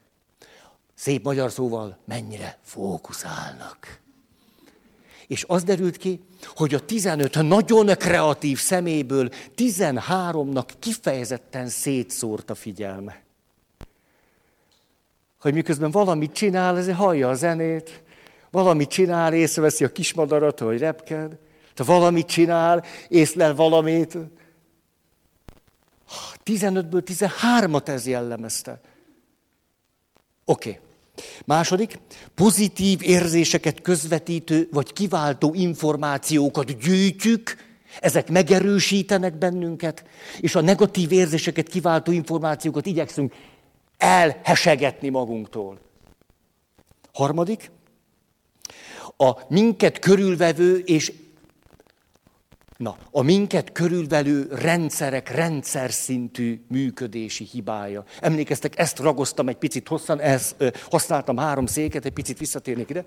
Szép 0.94 1.24
magyar 1.24 1.52
szóval, 1.52 1.98
mennyire 2.06 2.58
fókuszálnak. 2.64 4.00
És 5.28 5.46
az 5.48 5.64
derült 5.64 5.98
ki, 5.98 6.22
hogy 6.44 6.74
a 6.74 6.86
15 6.86 7.42
nagyon 7.42 7.86
kreatív 7.86 8.60
szeméből 8.60 9.30
13-nak 9.56 10.70
kifejezetten 10.80 11.68
szétszórt 11.68 12.50
a 12.50 12.56
figyelme. 12.56 13.22
Hogy 15.40 15.54
miközben 15.54 15.92
valamit 15.92 16.32
csinál, 16.32 16.78
ez 16.78 16.92
hallja 16.92 17.30
a 17.30 17.34
zenét, 17.34 18.04
valamit 18.64 18.90
csinál, 18.90 19.34
észreveszi 19.34 19.84
a 19.84 19.92
kismadarat, 19.92 20.60
hogy 20.60 20.80
repked, 20.80 21.38
te 21.74 21.84
valamit 21.84 22.28
csinál, 22.28 22.84
észlel 23.08 23.56
valamit. 23.56 24.18
15-ből 26.46 27.04
13-at 27.06 27.88
ez 27.88 28.08
jellemezte. 28.08 28.80
Oké. 30.46 30.70
Okay. 30.70 30.82
Második, 31.46 32.00
pozitív 32.36 33.00
érzéseket 33.02 33.82
közvetítő 33.82 34.68
vagy 34.72 34.94
kiváltó 34.94 35.54
információkat 35.54 36.78
gyűjtjük, 36.78 37.56
ezek 38.00 38.30
megerősítenek 38.30 39.38
bennünket, 39.38 40.06
és 40.40 40.56
a 40.56 40.62
negatív 40.62 41.12
érzéseket 41.12 41.68
kiváltó 41.68 42.12
információkat 42.12 42.86
igyekszünk 42.86 43.34
elhesegetni 43.98 45.10
magunktól. 45.10 45.80
Harmadik, 47.14 47.72
a 49.18 49.32
minket 49.50 50.00
körülvevő 50.00 50.78
és 50.78 51.14
Na, 52.78 52.98
a 53.12 53.22
minket 53.22 53.72
körülvelő 53.72 54.48
rendszerek 54.52 55.30
rendszer 55.30 55.92
szintű 55.92 56.66
működési 56.68 57.44
hibája. 57.44 58.04
Emlékeztek, 58.20 58.80
ezt 58.80 59.00
ragoztam 59.00 59.48
egy 59.48 59.56
picit 59.58 59.88
hosszan, 59.88 60.20
ezt, 60.20 60.56
ö, 60.58 60.70
használtam 60.90 61.38
három 61.38 61.66
széket, 61.66 62.06
egy 62.06 62.12
picit 62.12 62.38
visszatérnék 62.38 62.90
ide. 62.90 63.06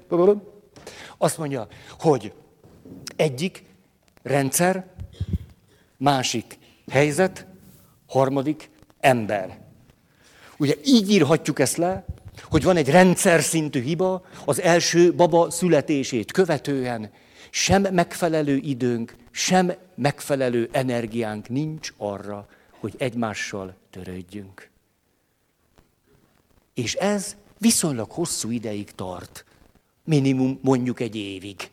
Azt 1.19 1.39
mondja, 1.39 1.69
hogy 1.99 2.33
egyik 3.17 3.65
rendszer, 4.23 4.87
másik 5.97 6.59
helyzet, 6.91 7.47
harmadik 8.07 8.71
ember. 9.01 9.59
Ugye 10.59 10.75
így 10.85 11.11
írhatjuk 11.11 11.59
ezt 11.59 11.77
le, 11.77 12.05
hogy 12.51 12.63
van 12.63 12.77
egy 12.77 12.91
rendszer 12.91 13.43
szintű 13.43 13.83
hiba, 13.83 14.25
az 14.45 14.61
első 14.61 15.15
baba 15.15 15.51
születését 15.51 16.33
követően 16.33 17.11
sem 17.51 17.83
megfelelő 17.83 18.57
időnk, 18.57 19.15
sem 19.31 19.73
megfelelő 19.95 20.69
energiánk 20.73 21.49
nincs 21.49 21.93
arra, 21.97 22.49
hogy 22.79 22.95
egymással 22.99 23.77
törődjünk. 23.91 24.71
És 26.75 26.95
ez 26.95 27.37
viszonylag 27.59 28.11
hosszú 28.11 28.51
ideig 28.51 28.91
tart. 28.91 29.45
Minimum 30.05 30.59
mondjuk 30.63 31.01
egy 31.01 31.17
évig. 31.17 31.71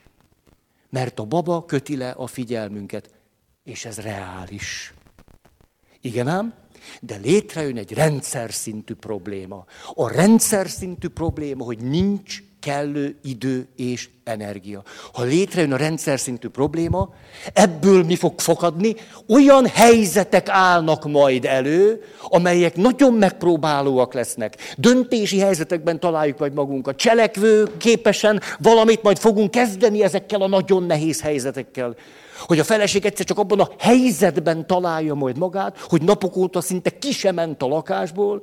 Mert 0.89 1.19
a 1.19 1.25
baba 1.25 1.65
köti 1.65 1.97
le 1.97 2.09
a 2.09 2.27
figyelmünket, 2.27 3.09
és 3.63 3.85
ez 3.85 3.97
reális. 3.97 4.93
Igen 6.01 6.27
ám, 6.27 6.53
de 7.01 7.15
létrejön 7.15 7.77
egy 7.77 7.93
rendszer 7.93 8.53
szintű 8.53 8.93
probléma. 8.93 9.65
A 9.93 10.11
rendszer 10.11 10.69
szintű 10.69 11.07
probléma, 11.07 11.63
hogy 11.63 11.79
nincs 11.79 12.43
kellő 12.67 13.15
idő 13.23 13.67
és 13.75 14.09
energia. 14.23 14.83
Ha 15.13 15.23
létrejön 15.23 15.73
a 15.73 15.77
rendszer 15.77 16.19
szintű 16.19 16.47
probléma, 16.47 17.09
ebből 17.53 18.03
mi 18.03 18.15
fog 18.15 18.39
fakadni? 18.39 18.95
Olyan 19.27 19.65
helyzetek 19.67 20.49
állnak 20.49 21.05
majd 21.05 21.45
elő, 21.45 22.03
amelyek 22.21 22.75
nagyon 22.75 23.13
megpróbálóak 23.13 24.13
lesznek. 24.13 24.73
Döntési 24.77 25.39
helyzetekben 25.39 25.99
találjuk 25.99 26.39
majd 26.39 26.53
magunkat. 26.53 26.95
Cselekvő 26.95 27.77
képesen 27.77 28.41
valamit 28.59 29.03
majd 29.03 29.17
fogunk 29.17 29.51
kezdeni 29.51 30.03
ezekkel 30.03 30.41
a 30.41 30.47
nagyon 30.47 30.83
nehéz 30.83 31.21
helyzetekkel. 31.21 31.95
Hogy 32.39 32.59
a 32.59 32.63
feleség 32.63 33.05
egyszer 33.05 33.25
csak 33.25 33.37
abban 33.37 33.59
a 33.59 33.69
helyzetben 33.79 34.67
találja 34.67 35.13
majd 35.13 35.37
magát, 35.37 35.77
hogy 35.79 36.01
napok 36.01 36.35
óta 36.35 36.61
szinte 36.61 36.89
ki 36.89 37.11
sem 37.11 37.35
ment 37.35 37.61
a 37.61 37.67
lakásból, 37.67 38.41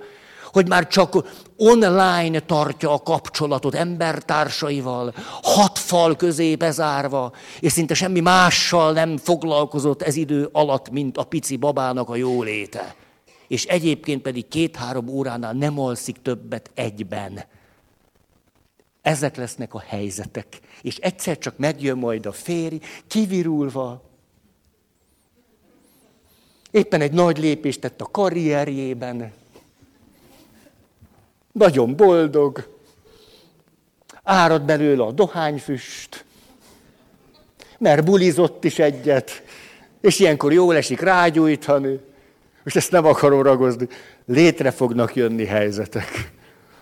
hogy 0.54 0.68
már 0.68 0.86
csak 0.86 1.24
online 1.56 2.40
tartja 2.40 2.92
a 2.92 2.98
kapcsolatot 2.98 3.74
embertársaival, 3.74 5.14
hat 5.42 5.78
fal 5.78 6.16
közé 6.16 6.56
bezárva, 6.56 7.32
és 7.60 7.72
szinte 7.72 7.94
semmi 7.94 8.20
mással 8.20 8.92
nem 8.92 9.16
foglalkozott 9.16 10.02
ez 10.02 10.16
idő 10.16 10.48
alatt, 10.52 10.90
mint 10.90 11.16
a 11.16 11.24
pici 11.24 11.56
babának 11.56 12.08
a 12.08 12.16
jóléte. 12.16 12.94
És 13.48 13.64
egyébként 13.64 14.22
pedig 14.22 14.48
két-három 14.48 15.08
óránál 15.08 15.52
nem 15.52 15.78
alszik 15.78 16.16
többet 16.22 16.70
egyben. 16.74 17.44
Ezek 19.02 19.36
lesznek 19.36 19.74
a 19.74 19.82
helyzetek. 19.86 20.60
És 20.82 20.96
egyszer 20.96 21.38
csak 21.38 21.58
megjön 21.58 21.98
majd 21.98 22.26
a 22.26 22.32
férj, 22.32 22.78
kivirulva, 23.06 24.02
éppen 26.70 27.00
egy 27.00 27.12
nagy 27.12 27.38
lépést 27.38 27.80
tett 27.80 28.00
a 28.00 28.08
karrierjében, 28.10 29.32
nagyon 31.54 31.96
boldog, 31.96 32.66
árad 34.22 34.62
belőle 34.62 35.02
a 35.04 35.12
dohányfüst, 35.12 36.24
mert 37.78 38.04
bulizott 38.04 38.64
is 38.64 38.78
egyet, 38.78 39.42
és 40.00 40.18
ilyenkor 40.18 40.52
jól 40.52 40.76
esik 40.76 41.00
rágyújtani, 41.00 42.00
és 42.64 42.76
ezt 42.76 42.90
nem 42.90 43.06
akarom 43.06 43.42
ragozni. 43.42 43.88
Létre 44.26 44.70
fognak 44.70 45.14
jönni 45.14 45.44
helyzetek. 45.44 46.32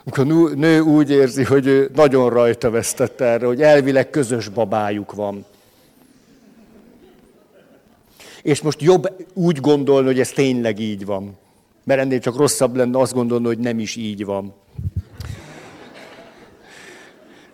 Amikor 0.04 0.54
nő 0.54 0.80
úgy 0.80 1.10
érzi, 1.10 1.44
hogy 1.44 1.66
ő 1.66 1.90
nagyon 1.94 2.30
rajta 2.30 2.70
vesztett 2.70 3.20
erre, 3.20 3.46
hogy 3.46 3.62
elvileg 3.62 4.10
közös 4.10 4.48
babájuk 4.48 5.12
van. 5.12 5.44
És 8.42 8.60
most 8.60 8.82
jobb 8.82 9.26
úgy 9.34 9.60
gondolni, 9.60 10.06
hogy 10.06 10.20
ez 10.20 10.30
tényleg 10.30 10.78
így 10.78 11.04
van. 11.04 11.38
Mert 11.84 12.00
ennél 12.00 12.18
csak 12.18 12.36
rosszabb 12.36 12.76
lenne 12.76 12.98
azt 12.98 13.12
gondolni, 13.12 13.46
hogy 13.46 13.58
nem 13.58 13.78
is 13.78 13.96
így 13.96 14.24
van. 14.24 14.54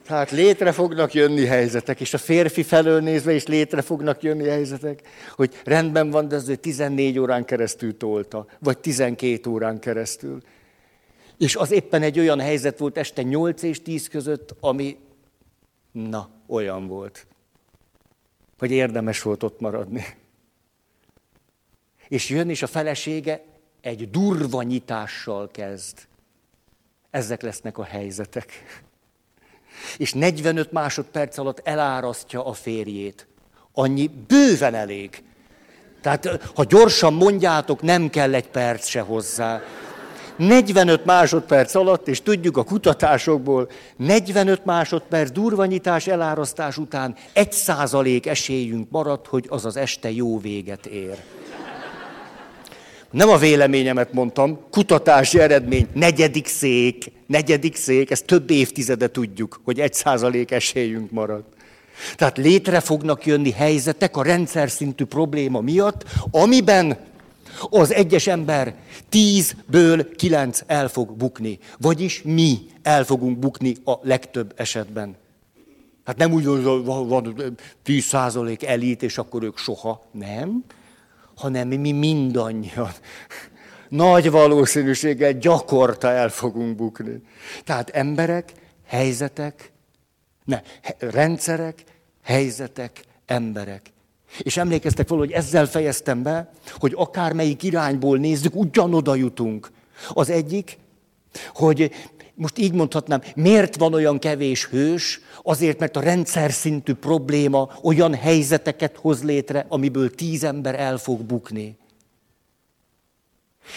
Tehát 0.09 0.31
létre 0.31 0.73
fognak 0.73 1.15
jönni 1.15 1.45
helyzetek, 1.47 2.01
és 2.01 2.15
a 2.15 2.19
férfi 2.19 2.63
felől 2.63 3.01
nézve 3.01 3.33
is 3.33 3.47
létre 3.47 3.83
fognak 3.83 4.23
jönni 4.23 4.49
helyzetek, 4.49 5.09
hogy 5.37 5.61
rendben 5.65 6.11
van, 6.11 6.29
de 6.29 6.37
az 6.37 6.49
ő 6.49 6.55
14 6.55 7.19
órán 7.19 7.45
keresztül 7.45 7.97
tolta, 7.97 8.47
vagy 8.59 8.79
12 8.79 9.51
órán 9.51 9.79
keresztül. 9.79 10.43
És 11.39 11.57
az 11.57 11.71
éppen 11.71 12.03
egy 12.03 12.19
olyan 12.19 12.41
helyzet 12.41 12.79
volt 12.79 12.99
este 12.99 13.23
8 13.23 13.63
és 13.63 13.83
10 13.83 14.09
között, 14.09 14.55
ami, 14.61 14.97
na, 15.93 16.31
olyan 16.47 16.87
volt, 16.87 17.27
hogy 18.59 18.71
érdemes 18.71 19.23
volt 19.23 19.43
ott 19.43 19.61
maradni. 19.61 20.05
És 22.09 22.29
jön, 22.29 22.51
és 22.51 22.63
a 22.63 22.67
felesége 22.67 23.45
egy 23.81 24.11
durva 24.11 24.63
nyitással 24.63 25.49
kezd. 25.53 25.97
Ezek 27.11 27.43
lesznek 27.43 27.79
a 27.79 27.85
helyzetek. 27.85 28.53
És 29.97 30.13
45 30.13 30.73
másodperc 30.73 31.39
alatt 31.39 31.61
elárasztja 31.65 32.47
a 32.47 32.53
férjét. 32.53 33.27
Annyi 33.73 34.11
bőven 34.27 34.75
elég. 34.75 35.23
Tehát, 36.01 36.51
ha 36.55 36.65
gyorsan 36.65 37.15
mondjátok, 37.15 37.83
nem 37.83 38.11
kell 38.11 38.35
egy 38.35 38.49
perc 38.49 38.87
se 38.87 39.01
hozzá. 39.01 39.63
45 40.37 41.05
másodperc 41.05 41.75
alatt, 41.75 42.09
és 42.09 42.23
tudjuk 42.23 42.57
a 42.57 42.65
kutatásokból, 42.65 43.71
45 43.97 44.65
másodperc 44.65 45.31
durvanyítás 45.31 46.07
elárasztás 46.07 46.77
után 46.77 47.17
egy 47.33 47.53
százalék 47.53 48.27
esélyünk 48.27 48.91
maradt, 48.91 49.27
hogy 49.27 49.47
az 49.49 49.65
az 49.65 49.77
este 49.77 50.11
jó 50.11 50.39
véget 50.39 50.87
ér. 50.87 51.25
Nem 53.11 53.29
a 53.29 53.37
véleményemet 53.37 54.13
mondtam, 54.13 54.59
kutatási 54.71 55.39
eredmény, 55.39 55.89
negyedik 55.93 56.47
szék, 56.47 57.13
negyedik 57.27 57.77
szék, 57.77 58.11
ezt 58.11 58.25
több 58.25 58.51
évtizede 58.51 59.09
tudjuk, 59.09 59.61
hogy 59.65 59.81
egy 59.81 59.95
százalék 59.95 60.51
esélyünk 60.51 61.11
marad. 61.11 61.45
Tehát 62.17 62.37
létre 62.37 62.81
fognak 62.81 63.27
jönni 63.27 63.51
helyzetek 63.51 64.17
a 64.17 64.23
rendszer 64.23 64.71
szintű 64.71 65.05
probléma 65.05 65.61
miatt, 65.61 66.05
amiben 66.31 66.99
az 67.71 67.93
egyes 67.93 68.27
ember 68.27 68.75
tízből 69.09 70.15
kilenc 70.15 70.61
el 70.67 70.89
fog 70.89 71.13
bukni. 71.13 71.59
Vagyis 71.79 72.23
mi 72.23 72.59
el 72.83 73.05
fogunk 73.05 73.39
bukni 73.39 73.77
a 73.85 73.93
legtöbb 74.03 74.53
esetben. 74.57 75.17
Hát 76.05 76.17
nem 76.17 76.33
úgy 76.33 76.45
van, 76.45 77.09
van 77.09 77.57
10 77.83 78.05
százalék 78.05 78.65
elit, 78.65 79.03
és 79.03 79.19
akkor 79.19 79.43
ők 79.43 79.59
soha. 79.59 80.07
Nem. 80.13 80.65
Hanem 81.39 81.69
mi 81.69 81.93
mindannyian 81.93 82.93
nagy 83.89 84.31
valószínűséggel 84.31 85.33
gyakorta 85.33 86.09
el 86.11 86.29
fogunk 86.29 86.77
bukni. 86.77 87.23
Tehát 87.65 87.91
emberek, 87.91 88.53
helyzetek, 88.87 89.73
ne, 90.45 90.63
rendszerek, 90.99 91.85
helyzetek, 92.23 93.05
emberek. 93.27 93.83
És 94.39 94.57
emlékeztek 94.57 95.09
valahogy 95.09 95.33
ezzel 95.33 95.67
fejeztem 95.67 96.23
be, 96.23 96.51
hogy 96.79 96.93
akármelyik 96.97 97.63
irányból 97.63 98.19
nézzük, 98.19 98.57
ugyanoda 98.57 99.15
jutunk. 99.15 99.71
Az 100.09 100.31
egyik, 100.31 100.79
hogy 101.55 101.91
most 102.39 102.59
így 102.59 102.73
mondhatnám, 102.73 103.23
miért 103.35 103.77
van 103.77 103.95
olyan 103.95 104.19
kevés 104.19 104.67
hős? 104.67 105.21
Azért, 105.43 105.79
mert 105.79 105.97
a 105.97 106.01
rendszer 106.01 106.53
szintű 106.53 106.95
probléma 106.95 107.79
olyan 107.83 108.15
helyzeteket 108.15 108.97
hoz 108.97 109.23
létre, 109.23 109.67
amiből 109.69 110.15
tíz 110.15 110.45
ember 110.45 110.81
el 110.81 110.99
fog 110.99 111.21
bukni. 111.21 111.77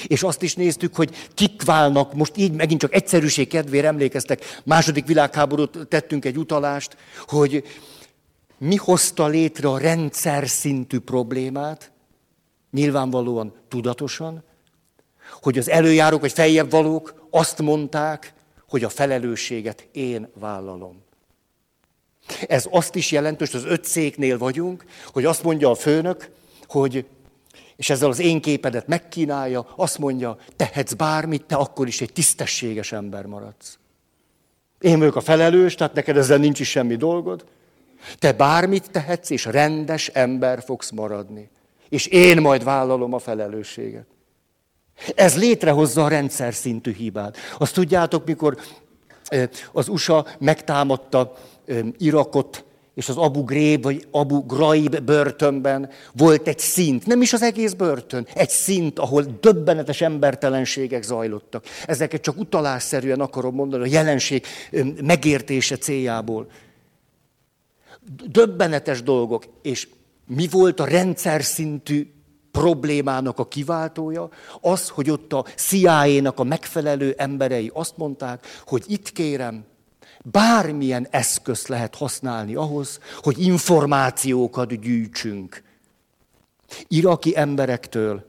És 0.08 0.24
azt 0.24 0.42
is 0.42 0.56
néztük, 0.56 0.96
hogy 0.96 1.30
kik 1.34 1.64
válnak, 1.64 2.14
most 2.14 2.38
így 2.38 2.52
megint 2.52 2.80
csak 2.80 2.94
egyszerűség 2.94 3.48
kedvére 3.48 3.88
emlékeztek, 3.88 4.62
második 4.64 5.06
világháborút 5.06 5.88
tettünk 5.88 6.26
egy 6.26 6.38
utalást, 6.38 6.98
hogy 7.28 7.64
mi 8.58 8.76
hozta 8.76 9.28
létre 9.28 9.68
a 9.68 9.78
rendszer 9.78 10.48
szintű 10.48 11.00
problémát, 11.00 11.92
nyilvánvalóan 12.72 13.54
tudatosan, 13.68 14.44
hogy 15.42 15.58
az 15.58 15.70
előjárók 15.70 16.22
vagy 16.22 16.32
feljebb 16.32 16.72
valók 16.72 17.28
azt 17.30 17.62
mondták, 17.62 18.34
hogy 18.72 18.84
a 18.84 18.90
felelősséget 18.90 19.88
én 19.92 20.28
vállalom. 20.34 21.04
Ez 22.48 22.68
azt 22.70 22.96
is 22.96 23.12
jelentős, 23.12 23.54
az 23.54 23.66
öt 23.66 23.86
széknél 23.86 24.38
vagyunk, 24.38 24.86
hogy 25.06 25.26
azt 25.26 25.44
mondja 25.44 25.70
a 25.70 25.76
főnök, 25.76 26.30
hogy 26.68 27.06
és 27.76 27.90
ezzel 27.90 28.10
az 28.10 28.20
én 28.20 28.42
képedet 28.42 28.88
megkínálja, 28.88 29.74
azt 29.76 29.98
mondja, 29.98 30.38
tehetsz 30.56 30.94
bármit, 30.94 31.46
te 31.46 31.56
akkor 31.56 31.88
is 31.88 32.02
egy 32.02 32.14
tisztességes 32.14 32.92
ember 32.92 33.26
maradsz. 33.26 33.78
Én 34.80 35.00
vagyok 35.00 35.16
a 35.16 35.22
felelős, 35.22 35.76
tehát 35.76 35.94
neked 35.94 36.18
ezzel 36.18 36.38
nincs 36.38 36.60
is 36.60 36.70
semmi 36.70 36.96
dolgod. 36.96 37.46
Te 38.20 38.34
bármit 38.34 38.92
tehetsz, 38.92 39.30
és 39.30 39.46
rendes 39.46 40.08
ember 40.08 40.64
fogsz 40.64 40.92
maradni. 40.92 41.50
És 41.90 42.06
én 42.06 42.42
majd 42.42 42.64
vállalom 42.64 43.14
a 43.14 43.20
felelősséget. 43.20 44.06
Ez 45.16 45.38
létrehozza 45.38 46.04
a 46.04 46.08
rendszer 46.08 46.54
szintű 46.54 46.94
hibát. 46.94 47.38
Azt 47.58 47.74
tudjátok, 47.74 48.26
mikor 48.26 48.58
az 49.72 49.88
USA 49.88 50.28
megtámadta 50.40 51.34
Irakot, 51.98 52.64
és 52.94 53.10
az 53.10 53.18
Abu 53.18 53.44
Ghraib 53.44 53.84
vagy 53.84 54.08
Abu 54.12 54.46
Ghraib 54.46 55.00
börtönben 55.00 55.90
volt 56.14 56.48
egy 56.48 56.60
szint, 56.60 57.06
nem 57.06 57.22
is 57.22 57.34
az 57.34 57.42
egész 57.42 57.74
börtön, 57.74 58.28
egy 58.34 58.50
szint, 58.50 59.00
ahol 59.00 59.26
döbbenetes 59.40 60.02
embertelenségek 60.02 61.04
zajlottak. 61.04 61.66
Ezeket 61.86 62.22
csak 62.22 62.38
utalásszerűen 62.38 63.20
akarom 63.20 63.56
mondani, 63.56 63.84
a 63.84 63.92
jelenség 63.92 64.46
megértése 65.02 65.78
céljából. 65.78 66.48
Döbbenetes 68.28 69.04
dolgok, 69.04 69.46
és 69.62 69.88
mi 70.28 70.48
volt 70.48 70.80
a 70.80 70.86
rendszer 70.86 71.44
szintű 71.44 72.12
problémának 72.52 73.40
a 73.40 73.48
kiváltója? 73.48 74.30
Az, 74.62 74.90
hogy 74.90 75.10
ott 75.10 75.34
a 75.34 75.46
CIA-nak 75.56 76.40
a 76.40 76.44
megfelelő 76.44 77.14
emberei 77.18 77.72
azt 77.74 77.98
mondták, 77.98 78.46
hogy 78.66 78.84
itt 78.88 79.12
kérem, 79.12 79.66
bármilyen 80.24 81.08
eszközt 81.10 81.68
lehet 81.68 81.96
használni 81.96 82.56
ahhoz, 82.56 83.00
hogy 83.22 83.40
információkat 83.40 84.80
gyűjtsünk 84.80 85.70
iraki 86.88 87.38
emberektől, 87.38 88.26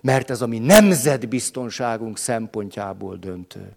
mert 0.00 0.30
ez 0.30 0.40
a 0.40 0.46
mi 0.46 0.58
nemzetbiztonságunk 0.58 2.18
szempontjából 2.18 3.16
döntő. 3.16 3.76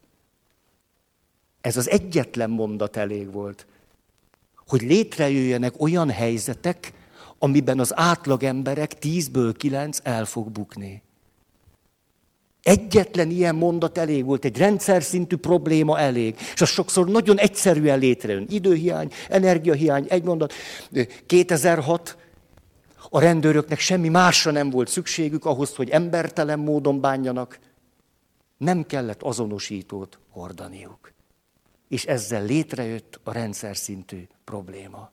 Ez 1.61 1.77
az 1.77 1.89
egyetlen 1.89 2.49
mondat 2.49 2.97
elég 2.97 3.31
volt, 3.31 3.65
hogy 4.67 4.81
létrejöjjenek 4.81 5.81
olyan 5.81 6.09
helyzetek, 6.09 6.93
amiben 7.39 7.79
az 7.79 7.91
átlag 7.95 8.43
emberek 8.43 8.99
tízből 8.99 9.53
kilenc 9.53 9.99
el 10.03 10.25
fog 10.25 10.51
bukni. 10.51 11.03
Egyetlen 12.65 13.29
ilyen 13.29 13.55
mondat 13.55 13.97
elég 13.97 14.25
volt, 14.25 14.45
egy 14.45 14.57
rendszer 14.57 15.03
szintű 15.03 15.35
probléma 15.35 15.99
elég. 15.99 16.35
És 16.53 16.61
az 16.61 16.69
sokszor 16.69 17.07
nagyon 17.07 17.37
egyszerűen 17.37 17.99
létrejön. 17.99 18.45
Időhiány, 18.49 19.11
energiahiány, 19.29 20.05
egy 20.09 20.23
mondat. 20.23 20.53
2006, 21.25 22.17
a 23.09 23.19
rendőröknek 23.19 23.79
semmi 23.79 24.09
másra 24.09 24.51
nem 24.51 24.69
volt 24.69 24.87
szükségük 24.87 25.45
ahhoz, 25.45 25.75
hogy 25.75 25.89
embertelen 25.89 26.59
módon 26.59 27.01
bánjanak. 27.01 27.59
Nem 28.57 28.83
kellett 28.83 29.21
azonosítót 29.21 30.19
hordaniuk. 30.29 31.13
És 31.87 32.05
ezzel 32.05 32.45
létrejött 32.45 33.19
a 33.23 33.31
rendszer 33.31 33.77
szintű 33.77 34.27
probléma. 34.43 35.11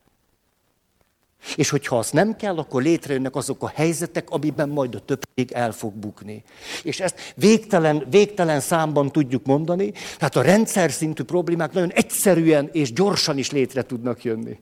És 1.56 1.70
hogyha 1.70 1.98
azt 1.98 2.12
nem 2.12 2.36
kell, 2.36 2.58
akkor 2.58 2.82
létrejönnek 2.82 3.36
azok 3.36 3.62
a 3.62 3.72
helyzetek, 3.74 4.30
amiben 4.30 4.68
majd 4.68 4.94
a 4.94 5.00
többség 5.00 5.52
el 5.52 5.72
fog 5.72 5.94
bukni. 5.94 6.42
És 6.82 7.00
ezt 7.00 7.32
végtelen, 7.34 8.06
végtelen 8.10 8.60
számban 8.60 9.12
tudjuk 9.12 9.46
mondani, 9.46 9.92
tehát 10.18 10.36
a 10.36 10.42
rendszer 10.42 10.90
szintű 10.90 11.22
problémák 11.22 11.72
nagyon 11.72 11.92
egyszerűen 11.92 12.68
és 12.72 12.92
gyorsan 12.92 13.38
is 13.38 13.50
létre 13.50 13.82
tudnak 13.82 14.24
jönni. 14.24 14.58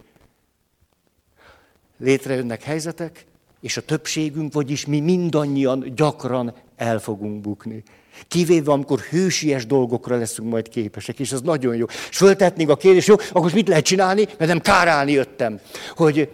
Létrejönnek 1.98 2.62
helyzetek, 2.62 3.26
és 3.60 3.76
a 3.76 3.80
többségünk, 3.80 4.52
vagyis 4.52 4.86
mi 4.86 5.00
mindannyian 5.00 5.92
gyakran 5.96 6.54
el 6.76 6.98
fogunk 6.98 7.40
bukni. 7.40 7.82
Kivéve, 8.28 8.72
amikor 8.72 9.00
hősies 9.00 9.66
dolgokra 9.66 10.16
leszünk 10.16 10.50
majd 10.50 10.68
képesek, 10.68 11.18
és 11.18 11.32
ez 11.32 11.40
nagyon 11.40 11.76
jó. 11.76 11.86
És 12.10 12.16
föltetnénk 12.16 12.70
a 12.70 12.76
kérdést, 12.76 13.06
jó, 13.06 13.14
akkor 13.32 13.52
mit 13.52 13.68
lehet 13.68 13.84
csinálni? 13.84 14.24
Mert 14.24 14.50
nem 14.50 14.60
kárálni 14.60 15.12
jöttem. 15.12 15.60
Hogy 15.96 16.28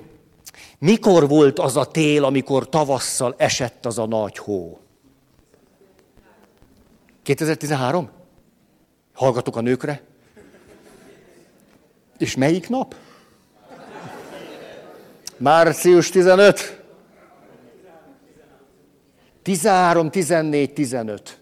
mikor 0.78 1.28
volt 1.28 1.58
az 1.58 1.76
a 1.76 1.84
tél, 1.84 2.24
amikor 2.24 2.68
tavasszal 2.68 3.34
esett 3.38 3.86
az 3.86 3.98
a 3.98 4.06
nagy 4.06 4.38
hó? 4.38 4.80
2013? 7.22 8.10
Hallgatok 9.12 9.56
a 9.56 9.60
nőkre? 9.60 10.02
És 12.18 12.36
melyik 12.36 12.68
nap? 12.68 12.94
Március 15.36 16.10
15. 16.10 16.82
13, 19.42 20.10
14, 20.10 20.72
15. 20.72 21.38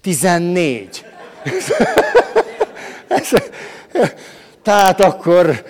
14. 0.00 1.04
Tehát 4.62 5.00
akkor 5.00 5.64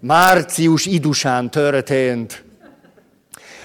március 0.00 0.86
idusán 0.86 1.50
történt, 1.50 2.44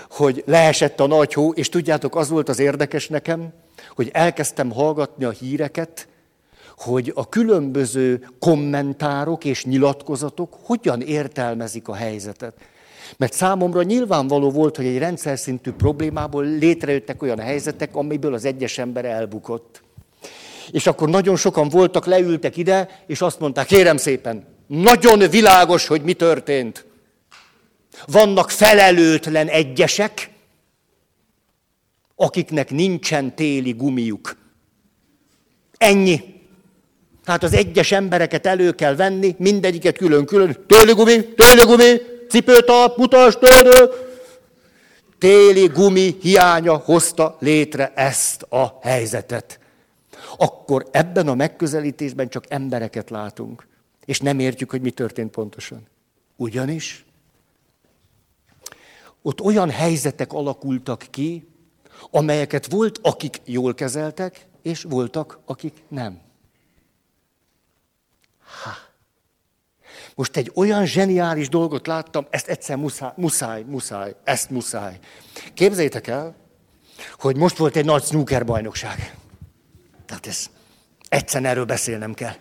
hogy 0.10 0.44
leesett 0.46 1.00
a 1.00 1.08
nagy 1.08 1.34
hó, 1.34 1.52
és 1.52 1.70
tudjátok, 1.70 2.16
az 2.16 2.30
volt 2.30 2.50
az 2.50 2.60
érdekes 2.60 3.08
nekem, 3.08 3.54
hogy 3.96 4.10
elkezdtem 4.14 4.72
hallgatni 4.72 5.24
a 5.24 5.30
híreket, 5.30 6.08
hogy 6.78 7.12
a 7.16 7.30
különböző 7.30 8.28
kommentárok 8.40 9.46
és 9.46 9.66
nyilatkozatok 9.66 10.58
hogyan 10.64 11.02
értelmezik 11.02 11.88
a 11.88 11.96
helyzetet. 11.96 12.54
Mert 13.18 13.34
számomra 13.34 13.84
nyilvánvaló 13.84 14.52
volt, 14.52 14.76
hogy 14.76 14.86
egy 14.86 14.98
rendszer 14.98 15.40
szintű 15.40 15.72
problémából 15.72 16.46
létrejöttek 16.46 17.22
olyan 17.22 17.40
helyzetek, 17.40 17.96
amiből 17.96 18.34
az 18.34 18.46
egyes 18.46 18.78
ember 18.78 19.06
elbukott. 19.06 19.82
És 20.72 20.88
akkor 20.88 21.10
nagyon 21.10 21.36
sokan 21.36 21.70
voltak, 21.70 22.06
leültek 22.06 22.58
ide, 22.58 23.04
és 23.08 23.22
azt 23.22 23.40
mondták, 23.40 23.66
kérem 23.66 23.98
szépen, 23.98 24.46
nagyon 24.72 25.30
világos, 25.30 25.88
hogy 25.88 26.02
mi 26.02 26.14
történt. 26.14 26.86
Vannak 28.06 28.50
felelőtlen 28.50 29.48
egyesek, 29.48 30.30
akiknek 32.16 32.70
nincsen 32.70 33.36
téli 33.36 33.72
gumiuk. 33.72 34.38
Ennyi. 35.78 36.24
Tehát 37.26 37.44
az 37.44 37.54
egyes 37.54 37.92
embereket 37.92 38.46
elő 38.46 38.72
kell 38.72 38.96
venni, 38.96 39.36
mindegyiket 39.38 39.98
külön-külön. 39.98 40.58
Téli 40.68 40.94
gumi, 40.94 41.34
téli 41.34 41.66
gumi, 41.66 42.02
cipőtalp, 42.30 42.98
mutas, 42.98 43.38
téli. 43.38 43.90
Téli 45.18 45.68
gumi 45.68 46.18
hiánya 46.22 46.78
hozta 46.78 47.38
létre 47.40 47.92
ezt 47.96 48.42
a 48.42 48.80
helyzetet. 48.82 49.60
Akkor 50.38 50.86
ebben 50.92 51.28
a 51.28 51.36
megközelítésben 51.36 52.30
csak 52.30 52.46
embereket 52.48 53.10
látunk 53.10 53.70
és 54.06 54.20
nem 54.20 54.40
értjük, 54.40 54.70
hogy 54.70 54.82
mi 54.82 54.92
történt 54.92 55.32
pontosan. 55.32 55.88
Ugyanis 56.36 57.06
ott 59.22 59.42
olyan 59.42 59.70
helyzetek 59.70 60.34
alakultak 60.34 61.06
ki, 61.10 61.48
amelyeket 62.12 62.72
volt, 62.72 63.00
akik 63.02 63.42
jól 63.46 63.74
kezeltek, 63.74 64.46
és 64.62 64.84
voltak, 64.84 65.40
akik 65.46 65.84
nem. 65.88 66.20
Ha. 68.64 68.72
Most 70.16 70.38
egy 70.38 70.52
olyan 70.56 70.86
zseniális 70.86 71.50
dolgot 71.50 71.88
láttam, 71.88 72.28
ezt 72.30 72.48
egyszer 72.48 72.78
muszáj, 72.78 73.12
muszáj, 73.16 73.64
muszáj, 73.64 74.16
ezt 74.24 74.50
muszáj. 74.50 75.00
Képzeljétek 75.54 76.08
el, 76.08 76.36
hogy 77.18 77.36
most 77.38 77.58
volt 77.58 77.76
egy 77.76 77.86
nagy 77.86 78.04
snooker 78.04 78.46
bajnokság. 78.46 79.16
Tehát 80.06 80.28
ez 80.28 80.50
egyszer 81.10 81.46
erről 81.46 81.66
beszélnem 81.66 82.14
kell. 82.14 82.36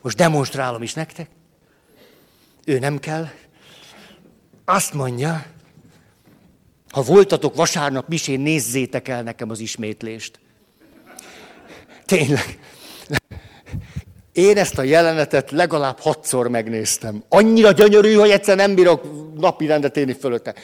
Most 0.00 0.16
demonstrálom 0.16 0.82
is 0.82 0.94
nektek. 0.94 1.28
Ő 2.64 2.78
nem 2.78 2.98
kell. 2.98 3.28
Azt 4.64 4.94
mondja, 4.94 5.44
ha 6.90 7.02
voltatok 7.02 7.54
vasárnap 7.54 8.08
misén, 8.08 8.40
nézzétek 8.40 9.08
el 9.08 9.22
nekem 9.22 9.50
az 9.50 9.58
ismétlést. 9.58 10.38
Tényleg. 12.04 12.58
Én 14.32 14.56
ezt 14.56 14.78
a 14.78 14.82
jelenetet 14.82 15.50
legalább 15.50 15.98
hatszor 15.98 16.48
megnéztem. 16.48 17.24
Annyira 17.28 17.72
gyönyörű, 17.72 18.14
hogy 18.14 18.30
egyszer 18.30 18.56
nem 18.56 18.74
bírok 18.74 19.04
napi 19.34 19.66
rendet 19.66 19.96
élni 19.96 20.12
fölötte. 20.12 20.54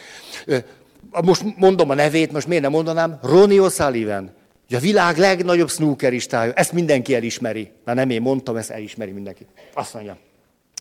Most 1.10 1.56
mondom 1.56 1.90
a 1.90 1.94
nevét, 1.94 2.32
most 2.32 2.46
miért 2.46 2.62
nem 2.62 2.72
mondanám? 2.72 3.18
Ronnie 3.22 3.60
O'Sullivan. 3.62 4.28
A 4.70 4.78
világ 4.78 5.18
legnagyobb 5.18 5.70
snookeristája. 5.70 6.52
Ezt 6.52 6.72
mindenki 6.72 7.14
elismeri. 7.14 7.70
Már 7.84 7.96
nem 7.96 8.10
én 8.10 8.22
mondtam, 8.22 8.56
ezt 8.56 8.70
elismeri 8.70 9.10
mindenki. 9.10 9.46
Azt 9.74 9.94
mondja. 9.94 10.18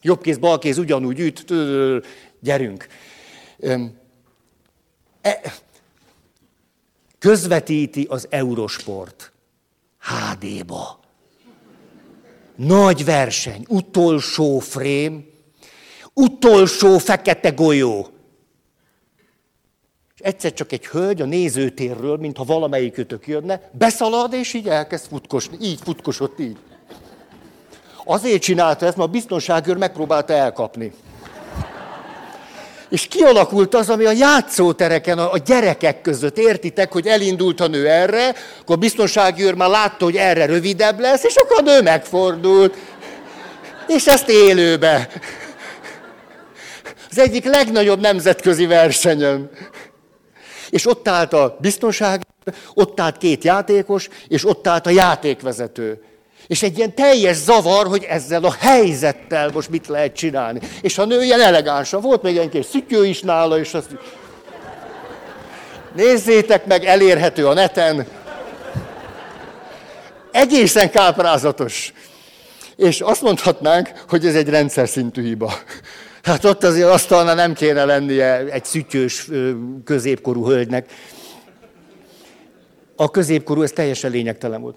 Jobb 0.02 0.22
kéz, 0.22 0.38
bal 0.38 0.60
kéz 0.60 0.78
ugyanúgy 0.78 1.20
üt, 1.20 1.46
gyerünk. 2.40 2.88
E, 5.22 5.42
közvetíti 7.20 8.08
az 8.10 8.28
Eurosport. 8.30 9.32
HD-ba. 10.00 11.00
Nagy 12.56 13.06
verseny, 13.06 13.66
utolsó 13.68 14.60
frém, 14.60 15.26
utolsó 16.14 16.98
fekete 16.98 17.50
golyó. 17.50 18.08
Egyszer 20.24 20.54
csak 20.54 20.72
egy 20.72 20.88
hölgy 20.88 21.22
a 21.22 21.26
nézőtérről, 21.26 22.18
mintha 22.18 22.44
valamelyikőtök 22.44 23.28
jönne, 23.28 23.62
beszalad, 23.72 24.34
és 24.34 24.54
így 24.54 24.68
elkezd 24.68 25.08
futkosni. 25.08 25.58
Így 25.62 25.80
futkosott, 25.84 26.40
így. 26.40 26.58
Azért 28.06 28.42
csinálta 28.42 28.86
ezt, 28.86 28.98
mert 28.98 29.10
a 29.10 29.12
biztonságőr 29.12 29.78
megpróbálta 29.78 30.34
elkapni. 30.34 30.94
És 32.90 33.08
kialakult 33.08 33.76
az, 33.76 33.90
ami 33.90 34.06
a 34.06 34.12
játszótereken, 34.12 35.18
a 35.18 35.38
gyerekek 35.38 36.02
között, 36.02 36.38
értitek, 36.38 36.92
hogy 36.92 37.08
elindult 37.08 37.60
a 37.60 37.68
nő 37.68 37.90
erre, 37.90 38.34
akkor 38.62 38.76
a 38.76 38.80
biztonsági 38.80 39.44
őr 39.44 39.54
már 39.54 39.70
látta, 39.70 40.06
hogy 40.06 40.16
erre 40.16 40.46
rövidebb 40.46 41.00
lesz, 41.00 41.24
és 41.24 41.36
akkor 41.36 41.58
a 41.60 41.62
nő 41.62 41.82
megfordult. 41.82 42.78
És 43.88 44.08
ezt 44.08 44.30
élőbe. 44.30 45.10
Az 47.10 47.20
egyik 47.20 47.46
legnagyobb 47.46 48.00
nemzetközi 48.00 48.66
versenyen. 48.66 49.50
És 50.74 50.88
ott 50.88 51.08
állt 51.08 51.34
a 51.34 51.58
biztonság, 51.60 52.22
ott 52.74 53.00
állt 53.00 53.18
két 53.18 53.44
játékos, 53.44 54.10
és 54.28 54.46
ott 54.46 54.68
állt 54.68 54.86
a 54.86 54.90
játékvezető. 54.90 56.04
És 56.48 56.64
egy 56.64 56.78
ilyen 56.78 56.96
teljes 56.96 57.36
zavar, 57.36 57.88
hogy 57.88 58.04
ezzel 58.04 58.44
a 58.44 58.56
helyzettel 58.60 59.50
most 59.54 59.70
mit 59.70 59.88
lehet 59.88 60.16
csinálni. 60.16 60.60
És 60.82 60.98
a 60.98 61.06
nő 61.06 61.24
ilyen 61.24 61.42
elegánsa 61.42 62.00
volt, 62.00 62.22
még 62.22 62.38
egy 62.38 62.50
kis 62.50 62.66
szütyő 62.66 63.06
is 63.06 63.22
nála, 63.22 63.60
és 63.60 63.74
azt... 63.74 63.88
Nézzétek 65.96 66.66
meg, 66.66 66.86
elérhető 66.86 67.48
a 67.48 67.54
neten. 67.54 68.08
Egészen 70.32 70.92
káprázatos. 70.92 71.94
És 72.76 73.02
azt 73.02 73.22
mondhatnánk, 73.22 73.92
hogy 74.10 74.26
ez 74.26 74.36
egy 74.36 74.50
rendszer 74.50 74.90
szintű 74.90 75.24
hiba. 75.24 75.54
Hát 76.24 76.46
ott 76.46 76.64
azért 76.64 76.90
asztalnál 76.90 77.36
nem 77.36 77.54
kéne 77.54 77.86
lennie 77.86 78.38
egy 78.38 78.66
szütyős 78.66 79.30
középkorú 79.84 80.46
hölgynek. 80.46 80.92
A 82.96 83.12
középkorú, 83.12 83.62
ez 83.62 83.72
teljesen 83.72 84.12
lényegtelen 84.12 84.62
volt. 84.62 84.76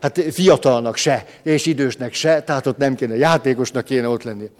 Hát 0.00 0.20
fiatalnak 0.32 0.96
se, 0.96 1.26
és 1.42 1.66
idősnek 1.66 2.14
se, 2.14 2.42
tehát 2.42 2.66
ott 2.66 2.76
nem 2.76 2.94
kéne, 2.94 3.16
játékosnak 3.16 3.84
kéne 3.84 4.08
ott 4.08 4.22
lenni. 4.22 4.50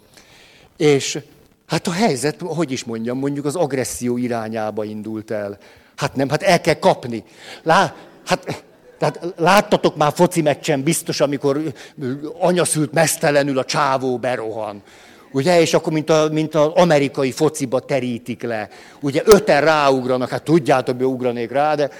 És 0.77 1.19
hát 1.67 1.87
a 1.87 1.93
helyzet, 1.93 2.41
hogy 2.41 2.71
is 2.73 2.85
mondjam, 2.85 3.19
mondjuk 3.19 3.45
az 3.45 3.57
agresszió 3.57 4.17
irányába 4.17 4.85
indult 4.85 5.31
el. 5.31 5.59
Hát 5.97 6.17
nem, 6.17 6.29
hát 6.29 6.43
el 6.43 6.61
kell 6.61 6.79
kapni. 6.79 7.25
Lá, 7.63 7.95
hát, 8.27 8.65
tehát 8.99 9.21
láttatok 9.37 9.97
már 9.97 10.13
foci 10.15 10.43
meccsen 10.43 10.83
biztos, 10.83 11.21
amikor 11.21 11.61
anyaszült 12.39 12.93
mesztelenül 12.93 13.59
a 13.59 13.65
csávó 13.65 14.19
berohan. 14.19 14.83
Ugye, 15.33 15.61
és 15.61 15.75
akkor, 15.75 15.93
mint, 15.93 16.11
a, 16.11 16.29
mint 16.33 16.55
az 16.55 16.71
amerikai 16.75 17.33
fociba 17.33 17.81
terítik 17.81 18.43
le. 18.43 18.69
Ugye 19.01 19.23
öten 19.25 19.61
ráugranak, 19.61 20.29
hát 20.29 20.43
tudjátok, 20.43 20.97
hogy 20.97 21.07
ugranék 21.07 21.51
rá, 21.51 21.75
de 21.75 21.91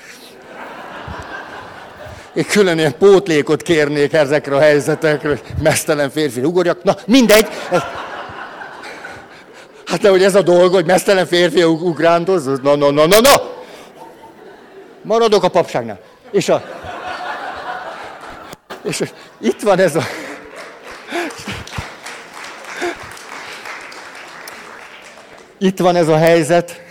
én 2.35 2.45
külön 2.45 2.79
ilyen 2.79 2.99
pótlékot 2.99 3.63
kérnék 3.63 4.13
ezekre 4.13 4.57
a 4.57 4.61
helyzetekre, 4.61 5.29
hogy 5.29 5.43
mesztelen 5.63 6.11
férfi 6.11 6.41
ugorjak. 6.41 6.83
Na, 6.83 6.97
mindegy. 7.07 7.47
Hát 9.85 10.01
de 10.01 10.11
hogy 10.11 10.23
ez 10.23 10.35
a 10.35 10.43
dolog, 10.43 10.73
hogy 10.73 10.87
mesztelen 10.87 11.27
férfi 11.27 11.63
ugrándoz, 11.63 12.45
na, 12.45 12.77
na, 12.77 12.91
na, 12.91 13.07
na, 13.07 13.21
na. 13.21 13.57
Maradok 15.03 15.43
a 15.43 15.49
papságnál. 15.49 16.01
És 16.31 16.49
a... 16.49 16.63
És 18.83 19.05
itt 19.41 19.61
van 19.61 19.79
ez 19.79 19.97
a... 19.97 20.03
Itt 25.59 25.79
van 25.79 25.97
ez 25.97 26.09
a 26.09 26.17
helyzet, 26.17 26.83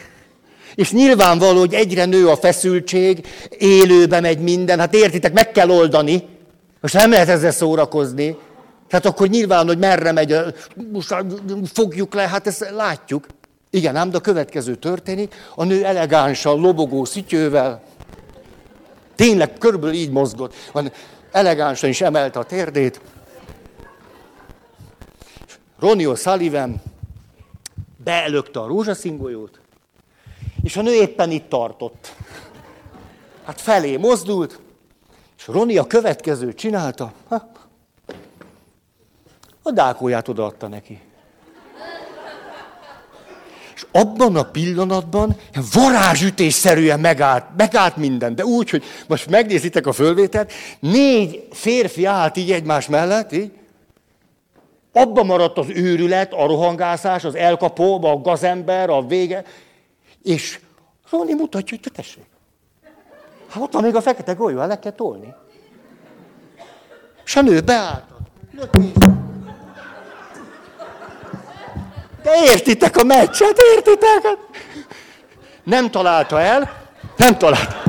és 0.76 0.92
nyilvánvaló, 0.92 1.60
hogy 1.60 1.74
egyre 1.74 2.06
nő 2.06 2.28
a 2.28 2.36
feszültség, 2.36 3.28
élőbe 3.58 4.20
megy 4.20 4.40
minden, 4.40 4.80
hát 4.80 4.94
értitek, 4.94 5.34
meg 5.34 5.52
kell 5.52 5.70
oldani. 5.70 6.24
Most 6.82 6.94
nem 6.94 7.12
lehet 7.12 7.30
ezzel 7.30 7.52
szórakozni. 7.52 8.38
Tehát 8.88 9.06
akkor 9.06 9.28
nyilván, 9.28 9.66
hogy 9.68 9.78
merre 9.78 10.12
megy, 10.12 10.36
most 10.92 11.16
fogjuk 11.74 12.14
le, 12.14 12.28
hát 12.28 12.48
ezt 12.48 12.70
látjuk. 12.76 13.26
Igen, 13.70 13.96
ám, 13.96 14.10
de 14.10 14.18
a 14.18 14.22
következő 14.22 14.76
történik, 14.76 15.36
a 15.56 15.64
nő 15.64 15.86
elegánsan, 15.86 16.60
lobogó 16.60 17.06
szityővel, 17.06 17.84
tényleg 19.18 19.58
körülbelül 19.58 19.96
így 19.96 20.12
mozgott, 20.12 20.54
van, 20.72 20.92
elegánsan 21.32 21.90
is 21.90 22.02
emelte 22.02 22.40
a 22.40 22.44
térdét. 22.44 23.02
Ronnie 25.80 26.08
O'Sullivan 26.10 26.74
beelökte 28.04 28.60
a 28.60 28.68
rózsaszíngolyót, 28.68 29.60
és 30.64 30.78
a 30.78 30.82
nő 30.82 30.94
éppen 30.94 31.32
itt 31.32 31.50
tartott. 31.50 32.14
Hát 33.44 33.62
felé 33.62 33.98
mozdult, 33.98 34.60
és 35.38 35.48
Roni 35.48 35.78
a 35.78 35.88
következő 35.88 36.54
csinálta. 36.54 37.14
Ha, 37.28 37.52
a 39.62 39.72
dákóját 39.72 40.28
odaadta 40.28 40.68
neki. 40.68 41.02
És 43.78 43.86
abban 43.92 44.36
a 44.36 44.44
pillanatban 44.44 45.36
varázsütésszerűen 45.74 47.00
megállt, 47.00 47.46
megállt 47.58 47.98
minden, 47.98 48.36
de 48.36 48.46
úgy, 48.46 48.70
hogy 48.70 48.84
most 49.08 49.30
megnézitek 49.30 49.88
a 49.88 49.92
fölvételt, 49.92 50.52
négy 50.80 51.48
férfi 51.52 52.06
állt 52.06 52.38
így 52.38 52.52
egymás 52.52 52.88
mellett, 52.88 53.32
így, 53.32 53.52
abban 54.94 55.26
maradt 55.26 55.58
az 55.58 55.66
őrület, 55.70 56.34
a 56.34 56.48
rohangászás, 56.48 57.24
az 57.24 57.36
elkapó, 57.36 58.04
a 58.06 58.22
gazember, 58.22 58.90
a 58.90 59.06
vége, 59.06 59.44
és 60.24 60.60
Roni 61.10 61.34
mutatja, 61.34 61.78
hogy 61.78 61.92
te 61.92 62.02
tessék. 62.02 62.26
Hát 63.48 63.64
ott 63.64 63.74
van 63.74 63.84
még 63.84 63.96
a 63.96 64.02
fekete 64.02 64.34
golyó, 64.34 64.60
el 64.60 64.80
kell 64.80 64.92
tolni. 64.92 65.34
És 67.26 67.36
a 67.36 67.42
nő 67.42 67.62
beállt. 67.62 68.06
De 72.28 72.52
értitek 72.52 72.98
a 72.98 73.04
meccset, 73.04 73.62
értitek? 73.76 74.38
Nem 75.64 75.92
találta 75.92 76.42
el, 76.42 76.72
nem 77.18 77.38
találta. 77.38 77.84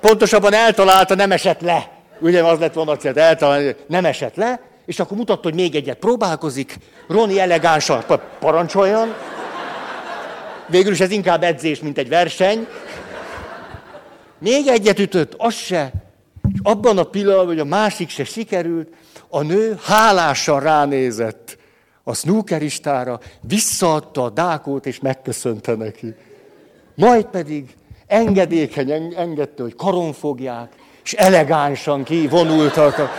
Pontosabban 0.00 0.52
eltalálta, 0.52 1.14
nem 1.14 1.32
esett 1.32 1.60
le. 1.60 1.90
Ugye 2.20 2.44
az 2.44 2.58
lett 2.58 2.74
volna 2.74 2.92
a 2.92 2.96
cél, 2.96 3.18
eltalálta, 3.18 3.80
nem 3.86 4.04
esett 4.04 4.36
le, 4.36 4.60
és 4.84 4.98
akkor 4.98 5.16
mutatta, 5.16 5.42
hogy 5.42 5.54
még 5.54 5.74
egyet 5.74 5.98
próbálkozik. 5.98 6.78
Roni 7.08 7.40
elegánsan 7.40 8.04
parancsoljon. 8.38 9.14
Végül 10.66 10.92
is 10.92 11.00
ez 11.00 11.10
inkább 11.10 11.42
edzés, 11.42 11.80
mint 11.80 11.98
egy 11.98 12.08
verseny. 12.08 12.66
Még 14.38 14.66
egyet 14.66 14.98
ütött, 14.98 15.34
az 15.38 15.54
se. 15.54 15.90
És 16.52 16.58
abban 16.62 16.98
a 16.98 17.04
pillanatban, 17.04 17.46
hogy 17.46 17.58
a 17.58 17.64
másik 17.64 18.10
se 18.10 18.24
sikerült, 18.24 18.88
a 19.28 19.42
nő 19.42 19.78
hálásan 19.84 20.60
ránézett 20.60 21.55
a 22.08 22.14
snookeristára, 22.14 23.20
visszaadta 23.40 24.22
a 24.22 24.30
dákót, 24.30 24.86
és 24.86 25.00
megköszönte 25.00 25.74
neki. 25.74 26.14
Majd 26.94 27.24
pedig 27.24 27.74
engedékeny 28.06 29.14
engedte, 29.16 29.62
hogy 29.62 29.76
karon 29.76 30.12
fogják, 30.12 30.72
és 31.04 31.12
elegánsan 31.12 32.04
kivonultak. 32.04 32.98
A, 32.98 33.10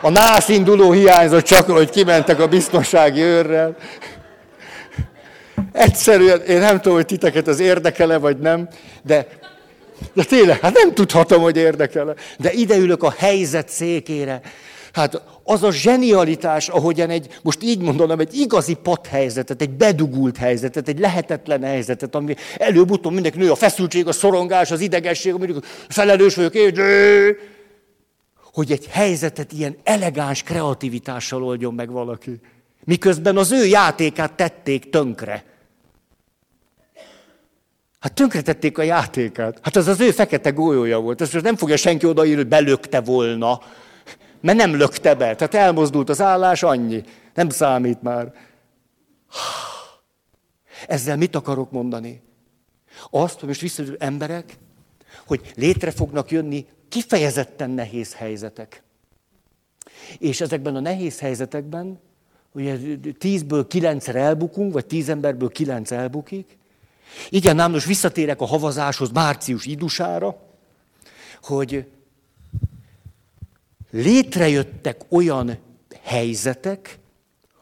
a 0.00 0.10
nász 0.10 0.48
induló 0.48 0.92
hiányzott 0.92 1.44
csak, 1.44 1.70
hogy 1.70 1.90
kimentek 1.90 2.40
a 2.40 2.48
biztonsági 2.48 3.20
őrrel. 3.20 3.76
Egyszerűen, 5.72 6.40
én 6.40 6.58
nem 6.58 6.76
tudom, 6.80 6.96
hogy 6.96 7.06
titeket 7.06 7.46
az 7.46 7.60
érdekele, 7.60 8.18
vagy 8.18 8.38
nem, 8.38 8.68
de, 9.02 9.26
de 10.12 10.24
tényleg, 10.24 10.60
hát 10.60 10.74
nem 10.74 10.94
tudhatom, 10.94 11.42
hogy 11.42 11.56
érdekele. 11.56 12.14
De 12.38 12.52
ideülök 12.52 13.02
a 13.02 13.14
helyzet 13.16 13.68
székére. 13.68 14.40
Hát 14.94 15.22
az 15.42 15.62
a 15.62 15.72
zsenialitás, 15.72 16.68
ahogyan 16.68 17.10
egy, 17.10 17.38
most 17.42 17.62
így 17.62 17.80
mondanám, 17.80 18.18
egy 18.18 18.34
igazi 18.34 18.78
helyzetet, 19.08 19.60
egy 19.60 19.70
bedugult 19.70 20.36
helyzetet, 20.36 20.88
egy 20.88 20.98
lehetetlen 20.98 21.62
helyzetet, 21.62 22.14
ami 22.14 22.34
előbb-utóbb 22.56 23.12
mindenki 23.12 23.38
nő, 23.38 23.50
a 23.50 23.54
feszültség, 23.54 24.06
a 24.06 24.12
szorongás, 24.12 24.70
az 24.70 24.80
idegesség, 24.80 25.32
mondjuk 25.32 25.64
felelős 25.88 26.34
vagyok, 26.34 26.54
én, 26.54 26.74
hogy 28.52 28.72
egy 28.72 28.86
helyzetet 28.90 29.52
ilyen 29.52 29.76
elegáns 29.82 30.42
kreativitással 30.42 31.44
oldjon 31.44 31.74
meg 31.74 31.90
valaki. 31.90 32.40
Miközben 32.84 33.36
az 33.36 33.52
ő 33.52 33.66
játékát 33.66 34.32
tették 34.32 34.90
tönkre. 34.90 35.44
Hát 37.98 38.12
tönkretették 38.12 38.78
a 38.78 38.82
játékát. 38.82 39.58
Hát 39.62 39.76
az 39.76 39.86
az 39.86 40.00
ő 40.00 40.10
fekete 40.10 40.50
golyója 40.50 40.98
volt. 40.98 41.20
Ezt 41.20 41.32
most 41.32 41.44
nem 41.44 41.56
fogja 41.56 41.76
senki 41.76 42.06
odaírni, 42.06 42.36
hogy 42.36 42.48
belökte 42.48 43.00
volna. 43.00 43.60
Mert 44.44 44.58
nem 44.58 44.76
lökte 44.76 45.14
be. 45.14 45.34
Tehát 45.34 45.54
elmozdult 45.54 46.08
az 46.08 46.20
állás, 46.20 46.62
annyi. 46.62 47.02
Nem 47.34 47.48
számít 47.48 48.02
már. 48.02 48.32
Ezzel 50.86 51.16
mit 51.16 51.34
akarok 51.34 51.70
mondani? 51.70 52.22
Azt, 53.10 53.38
hogy 53.38 53.48
most 53.48 53.60
visszajövő 53.60 53.96
emberek, 53.98 54.56
hogy 55.26 55.52
létre 55.56 55.90
fognak 55.90 56.30
jönni 56.30 56.66
kifejezetten 56.88 57.70
nehéz 57.70 58.14
helyzetek. 58.14 58.82
És 60.18 60.40
ezekben 60.40 60.76
a 60.76 60.80
nehéz 60.80 61.18
helyzetekben, 61.18 62.00
ugye 62.52 62.78
tízből 63.18 63.66
kilencszer 63.66 64.16
elbukunk, 64.16 64.72
vagy 64.72 64.86
tíz 64.86 65.08
emberből 65.08 65.48
kilenc 65.48 65.90
elbukik. 65.90 66.58
Igen, 67.28 67.58
ám 67.58 67.70
most 67.70 67.86
visszatérek 67.86 68.40
a 68.40 68.46
havazáshoz 68.46 69.10
március 69.10 69.66
idusára, 69.66 70.38
hogy 71.42 71.86
létrejöttek 73.94 75.04
olyan 75.08 75.58
helyzetek, 76.02 76.98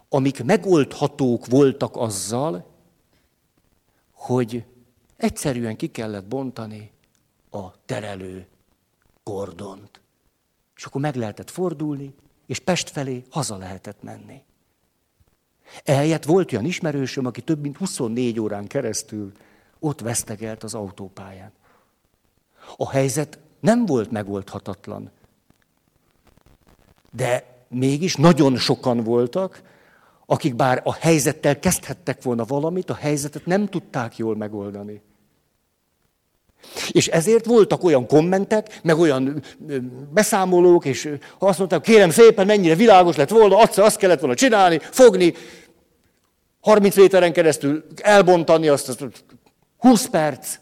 amik 0.08 0.44
megoldhatók 0.44 1.46
voltak 1.46 1.96
azzal, 1.96 2.66
hogy 4.12 4.64
egyszerűen 5.16 5.76
ki 5.76 5.86
kellett 5.86 6.26
bontani 6.26 6.90
a 7.50 7.84
terelő 7.84 8.46
kordont. 9.22 10.00
És 10.76 10.84
akkor 10.84 11.00
meg 11.00 11.14
lehetett 11.14 11.50
fordulni, 11.50 12.14
és 12.46 12.58
Pest 12.58 12.90
felé 12.90 13.22
haza 13.30 13.56
lehetett 13.56 14.02
menni. 14.02 14.42
Ehelyett 15.84 16.24
volt 16.24 16.52
olyan 16.52 16.64
ismerősöm, 16.64 17.26
aki 17.26 17.40
több 17.40 17.60
mint 17.60 17.76
24 17.76 18.40
órán 18.40 18.66
keresztül 18.66 19.32
ott 19.78 20.00
vesztegelt 20.00 20.62
az 20.62 20.74
autópályán. 20.74 21.52
A 22.76 22.90
helyzet 22.90 23.38
nem 23.60 23.86
volt 23.86 24.10
megoldhatatlan. 24.10 25.10
De 27.16 27.44
mégis 27.68 28.16
nagyon 28.16 28.56
sokan 28.56 29.04
voltak, 29.04 29.62
akik 30.26 30.54
bár 30.54 30.80
a 30.84 30.94
helyzettel 30.94 31.58
kezdhettek 31.58 32.22
volna 32.22 32.44
valamit, 32.44 32.90
a 32.90 32.94
helyzetet 32.94 33.46
nem 33.46 33.66
tudták 33.66 34.16
jól 34.16 34.36
megoldani. 34.36 35.02
És 36.90 37.08
ezért 37.08 37.44
voltak 37.44 37.84
olyan 37.84 38.06
kommentek, 38.06 38.80
meg 38.82 38.98
olyan 38.98 39.42
beszámolók, 40.12 40.84
és 40.84 41.14
azt 41.38 41.58
mondták, 41.58 41.80
kérem 41.80 42.10
szépen, 42.10 42.46
mennyire 42.46 42.74
világos 42.74 43.16
lett 43.16 43.30
volna, 43.30 43.58
azt, 43.58 43.78
azt 43.78 43.96
kellett 43.96 44.20
volna 44.20 44.34
csinálni, 44.34 44.78
fogni, 44.78 45.34
30 46.60 46.96
méteren 46.96 47.32
keresztül 47.32 47.84
elbontani 47.96 48.68
azt, 48.68 48.88
azt 48.88 49.04
20 49.78 50.08
perc, 50.08 50.58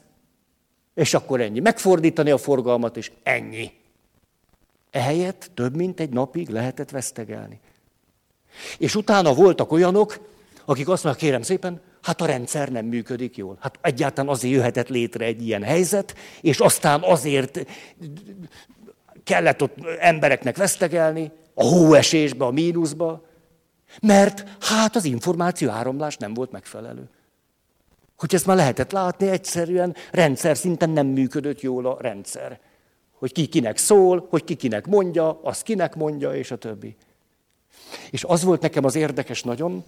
és 0.95 1.15
akkor 1.15 1.41
ennyi. 1.41 1.61
Megfordítani 1.61 2.31
a 2.31 2.39
forgalmat, 2.39 2.97
és 2.97 3.11
ennyi. 3.23 3.71
Ehelyett 4.91 5.51
több 5.55 5.77
mint 5.77 6.01
egy 6.01 6.11
napig 6.11 6.49
lehetett 6.49 6.91
vesztegelni. 6.91 7.61
És 8.79 8.95
utána 8.95 9.35
voltak 9.35 9.73
olyanok, 9.73 10.21
akik 10.65 10.89
azt 10.89 11.05
mondják, 11.05 11.25
kérem 11.25 11.43
szépen, 11.43 11.81
hát 12.03 12.21
a 12.21 12.27
rendszer 12.27 12.69
nem 12.69 12.87
működik 12.87 13.37
jól. 13.37 13.57
Hát 13.61 13.79
egyáltalán 13.83 14.31
azért 14.31 14.55
jöhetett 14.55 14.89
létre 14.89 15.25
egy 15.25 15.47
ilyen 15.47 15.63
helyzet, 15.63 16.15
és 16.41 16.59
aztán 16.59 17.03
azért 17.03 17.67
kellett 19.25 19.63
ott 19.63 19.77
embereknek 19.99 20.57
vesztegelni, 20.57 21.31
a 21.55 21.65
hóesésbe, 21.65 22.45
a 22.45 22.51
mínuszba, 22.51 23.25
mert 24.03 24.45
hát 24.61 24.97
az 24.97 25.05
információ 25.05 25.71
áramlás 25.71 26.17
nem 26.17 26.35
volt 26.35 26.51
megfelelő. 26.51 27.09
Hogy 28.17 28.35
ezt 28.35 28.47
már 28.47 28.57
lehetett 28.57 28.93
látni, 28.93 29.29
egyszerűen 29.29 29.95
rendszer 30.11 30.57
szinten 30.57 30.91
nem 30.91 31.07
működött 31.07 31.61
jól 31.61 31.87
a 31.87 31.97
rendszer. 32.01 32.61
Hogy 33.21 33.33
ki 33.33 33.47
kinek 33.47 33.77
szól, 33.77 34.27
hogy 34.31 34.45
ki 34.45 34.55
kinek 34.55 34.87
mondja, 34.87 35.41
az 35.43 35.63
kinek 35.63 35.95
mondja, 35.95 36.35
és 36.35 36.51
a 36.51 36.57
többi. 36.57 36.97
És 38.11 38.25
az 38.25 38.45
volt 38.45 38.61
nekem 38.61 38.85
az 38.85 38.95
érdekes 38.95 39.43
nagyon, 39.43 39.85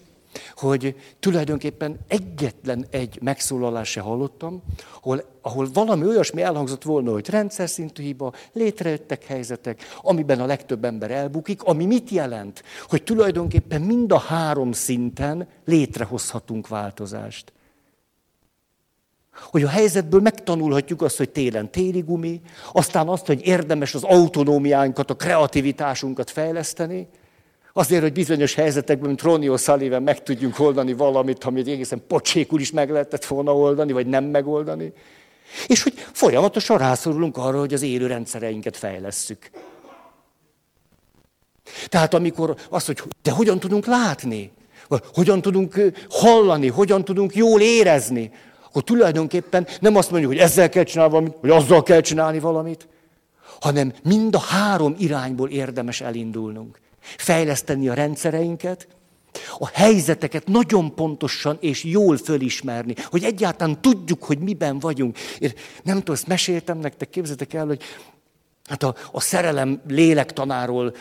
hogy 0.54 0.96
tulajdonképpen 1.20 1.98
egyetlen 2.08 2.86
egy 2.90 3.18
megszólalás 3.22 3.90
se 3.90 4.00
hallottam, 4.00 4.62
ahol, 5.00 5.24
ahol 5.40 5.68
valami 5.72 6.06
olyasmi 6.06 6.42
elhangzott 6.42 6.82
volna, 6.82 7.12
hogy 7.12 7.30
rendszer 7.30 7.68
szintű 7.68 8.02
hiba, 8.02 8.32
létrejöttek 8.52 9.24
helyzetek, 9.24 9.82
amiben 10.02 10.40
a 10.40 10.46
legtöbb 10.46 10.84
ember 10.84 11.10
elbukik, 11.10 11.62
ami 11.62 11.84
mit 11.84 12.10
jelent? 12.10 12.62
Hogy 12.88 13.02
tulajdonképpen 13.02 13.82
mind 13.82 14.12
a 14.12 14.18
három 14.18 14.72
szinten 14.72 15.48
létrehozhatunk 15.64 16.68
változást. 16.68 17.52
Hogy 19.34 19.62
a 19.62 19.68
helyzetből 19.68 20.20
megtanulhatjuk 20.20 21.02
azt, 21.02 21.16
hogy 21.16 21.30
télen 21.30 21.70
téli 21.70 22.00
gumi, 22.00 22.40
aztán 22.72 23.08
azt, 23.08 23.26
hogy 23.26 23.46
érdemes 23.46 23.94
az 23.94 24.02
autonómiánkat, 24.02 25.10
a 25.10 25.14
kreativitásunkat 25.14 26.30
fejleszteni, 26.30 27.08
Azért, 27.74 28.02
hogy 28.02 28.12
bizonyos 28.12 28.54
helyzetekben, 28.54 29.08
mint 29.08 29.22
Ronnie 29.22 29.50
O'Sullivan 29.52 30.02
meg 30.02 30.22
tudjunk 30.22 30.58
oldani 30.58 30.92
valamit, 30.92 31.44
amit 31.44 31.68
egészen 31.68 32.02
pocsékul 32.06 32.60
is 32.60 32.70
meg 32.70 32.90
lehetett 32.90 33.24
volna 33.24 33.56
oldani, 33.56 33.92
vagy 33.92 34.06
nem 34.06 34.24
megoldani. 34.24 34.92
És 35.66 35.82
hogy 35.82 35.92
folyamatosan 36.12 36.78
rászorulunk 36.78 37.36
arra, 37.36 37.58
hogy 37.58 37.74
az 37.74 37.82
élő 37.82 38.06
rendszereinket 38.06 38.76
fejlesszük. 38.76 39.50
Tehát 41.86 42.14
amikor 42.14 42.56
azt, 42.68 42.86
hogy 42.86 43.02
de 43.22 43.30
hogyan 43.30 43.60
tudunk 43.60 43.86
látni, 43.86 44.52
vagy 44.88 45.02
hogyan 45.14 45.42
tudunk 45.42 45.74
hallani, 46.08 46.68
hogyan 46.68 47.04
tudunk 47.04 47.34
jól 47.34 47.60
érezni, 47.60 48.30
akkor 48.72 48.84
tulajdonképpen 48.84 49.66
nem 49.80 49.96
azt 49.96 50.10
mondjuk, 50.10 50.32
hogy 50.32 50.40
ezzel 50.40 50.68
kell 50.68 50.82
csinálni 50.82 51.12
valamit, 51.12 51.36
vagy 51.40 51.50
azzal 51.50 51.82
kell 51.82 52.00
csinálni 52.00 52.38
valamit, 52.38 52.88
hanem 53.60 53.92
mind 54.02 54.34
a 54.34 54.38
három 54.38 54.94
irányból 54.98 55.48
érdemes 55.48 56.00
elindulnunk 56.00 56.80
fejleszteni 57.00 57.88
a 57.88 57.94
rendszereinket, 57.94 58.88
a 59.58 59.68
helyzeteket 59.68 60.46
nagyon 60.46 60.94
pontosan 60.94 61.56
és 61.60 61.84
jól 61.84 62.16
fölismerni, 62.16 62.94
hogy 63.04 63.24
egyáltalán 63.24 63.80
tudjuk, 63.80 64.24
hogy 64.24 64.38
miben 64.38 64.78
vagyunk. 64.78 65.18
Én 65.38 65.52
nem 65.82 65.98
tudom, 65.98 66.14
ezt 66.14 66.26
meséltem 66.26 66.78
nektek, 66.78 67.10
képzeljétek 67.10 67.54
el, 67.54 67.66
hogy 67.66 67.82
hát 68.64 68.82
a, 68.82 68.94
a 69.12 69.20
szerelem 69.20 69.80
lélektanáról 69.88 70.94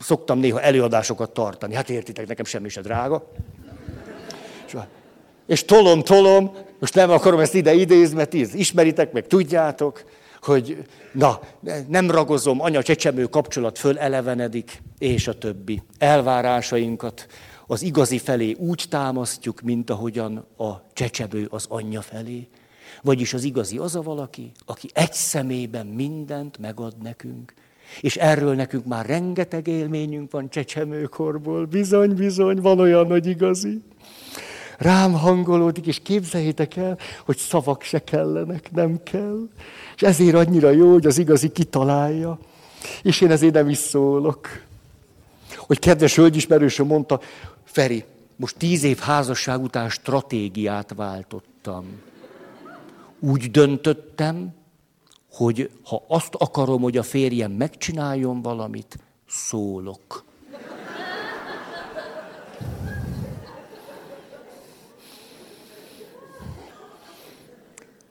szoktam 0.00 0.38
néha 0.38 0.60
előadásokat 0.60 1.30
tartani. 1.30 1.74
Hát 1.74 1.90
értitek, 1.90 2.26
nekem 2.26 2.44
semmi 2.44 2.68
se 2.68 2.80
drága. 2.80 3.32
És 5.50 5.64
tolom, 5.64 6.02
tolom, 6.02 6.52
most 6.78 6.94
nem 6.94 7.10
akarom 7.10 7.40
ezt 7.40 7.54
ide 7.54 7.74
idézni, 7.74 8.16
mert 8.16 8.34
ismeritek, 8.34 9.12
meg 9.12 9.26
tudjátok, 9.26 10.04
hogy 10.40 10.84
na, 11.12 11.40
nem 11.88 12.10
ragozom, 12.10 12.60
anya-csecsemő 12.60 13.24
kapcsolat 13.24 13.78
fölelevenedik, 13.78 14.82
és 14.98 15.28
a 15.28 15.38
többi. 15.38 15.82
Elvárásainkat 15.98 17.26
az 17.66 17.82
igazi 17.82 18.18
felé 18.18 18.52
úgy 18.58 18.84
támasztjuk, 18.88 19.60
mint 19.60 19.90
ahogyan 19.90 20.46
a 20.56 20.70
csecsemő 20.92 21.46
az 21.50 21.66
anyja 21.68 22.00
felé. 22.00 22.48
Vagyis 23.02 23.34
az 23.34 23.44
igazi 23.44 23.78
az 23.78 23.96
a 23.96 24.02
valaki, 24.02 24.52
aki 24.66 24.88
egy 24.92 25.12
szemében 25.12 25.86
mindent 25.86 26.58
megad 26.58 26.94
nekünk. 27.02 27.54
És 28.00 28.16
erről 28.16 28.54
nekünk 28.54 28.86
már 28.86 29.06
rengeteg 29.06 29.66
élményünk 29.66 30.30
van 30.30 30.50
csecsemőkorból. 30.50 31.64
Bizony, 31.64 32.14
bizony, 32.14 32.60
van 32.60 32.80
olyan 32.80 33.06
nagy 33.06 33.26
igazi 33.26 33.82
rám 34.80 35.12
hangolódik, 35.12 35.86
és 35.86 35.98
képzeljétek 36.02 36.76
el, 36.76 36.98
hogy 37.24 37.36
szavak 37.36 37.82
se 37.82 38.04
kellenek, 38.04 38.70
nem 38.72 39.02
kell. 39.02 39.48
És 39.96 40.02
ezért 40.02 40.34
annyira 40.34 40.70
jó, 40.70 40.92
hogy 40.92 41.06
az 41.06 41.18
igazi 41.18 41.48
kitalálja. 41.48 42.38
És 43.02 43.20
én 43.20 43.30
ezért 43.30 43.54
nem 43.54 43.68
is 43.68 43.78
szólok. 43.78 44.48
Hogy 45.56 45.78
kedves 45.78 46.16
hölgyismerősöm 46.16 46.86
mondta, 46.86 47.20
Feri, 47.64 48.04
most 48.36 48.56
tíz 48.56 48.82
év 48.82 48.98
házasság 48.98 49.62
után 49.62 49.88
stratégiát 49.88 50.92
váltottam. 50.96 51.84
Úgy 53.18 53.50
döntöttem, 53.50 54.54
hogy 55.32 55.70
ha 55.84 56.04
azt 56.08 56.34
akarom, 56.34 56.82
hogy 56.82 56.96
a 56.96 57.02
férjem 57.02 57.52
megcsináljon 57.52 58.42
valamit, 58.42 58.98
szólok. 59.28 60.24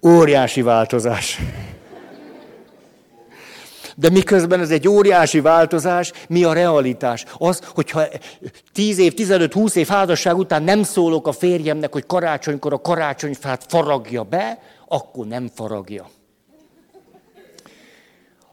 Óriási 0.02 0.62
változás. 0.62 1.40
De 3.96 4.10
miközben 4.10 4.60
ez 4.60 4.72
egy 4.72 4.88
óriási 4.88 5.40
változás, 5.40 6.12
mi 6.28 6.44
a 6.44 6.54
realitás? 6.54 7.26
Az, 7.38 7.62
hogyha 7.66 8.04
10 8.74 8.98
év, 8.98 9.14
15-20 9.18 9.76
év 9.76 9.88
házasság 9.88 10.38
után 10.38 10.64
nem 10.64 10.84
szólok 10.84 11.28
a 11.28 11.32
férjemnek, 11.32 11.94
hogy 11.94 12.06
karácsonykor 12.06 12.74
a 12.74 12.82
karácsonyfát 12.82 13.66
faragja 13.68 14.24
be, 14.24 14.62
akkor 14.88 15.26
nem 15.28 15.50
faragja. 15.56 16.10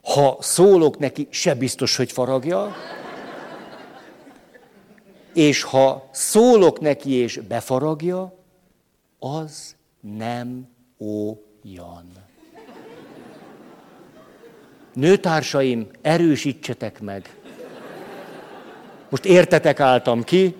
Ha 0.02 0.36
szólok 0.40 0.98
neki, 0.98 1.28
se 1.30 1.54
biztos, 1.54 1.96
hogy 1.96 2.12
faragja. 2.12 2.74
És 5.34 5.62
ha 5.62 6.08
szólok 6.10 6.80
neki 6.80 7.12
és 7.12 7.40
befaragja, 7.48 8.38
az 9.18 9.74
nem 10.00 10.75
olyan. 10.98 12.12
Nőtársaim, 14.92 15.86
erősítsetek 16.02 17.00
meg. 17.00 17.36
Most 19.08 19.24
értetek 19.24 19.80
álltam 19.80 20.22
ki, 20.22 20.56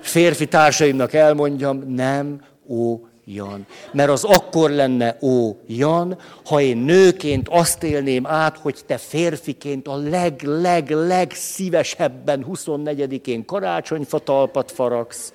férfi 0.00 0.48
társaimnak 0.48 1.12
elmondjam, 1.12 1.84
nem 1.88 2.44
olyan. 2.68 3.66
Mert 3.92 4.10
az 4.10 4.24
akkor 4.24 4.70
lenne 4.70 5.18
olyan, 5.20 6.18
ha 6.44 6.60
én 6.60 6.76
nőként 6.76 7.48
azt 7.48 7.82
élném 7.82 8.26
át, 8.26 8.56
hogy 8.56 8.78
te 8.86 8.96
férfiként 8.96 9.88
a 9.88 9.96
leg-leg-leg 9.96 11.32
szívesebben 11.32 12.46
24-én 12.48 13.44
karácsonyfatalpat 13.44 14.72
faragsz, 14.72 15.32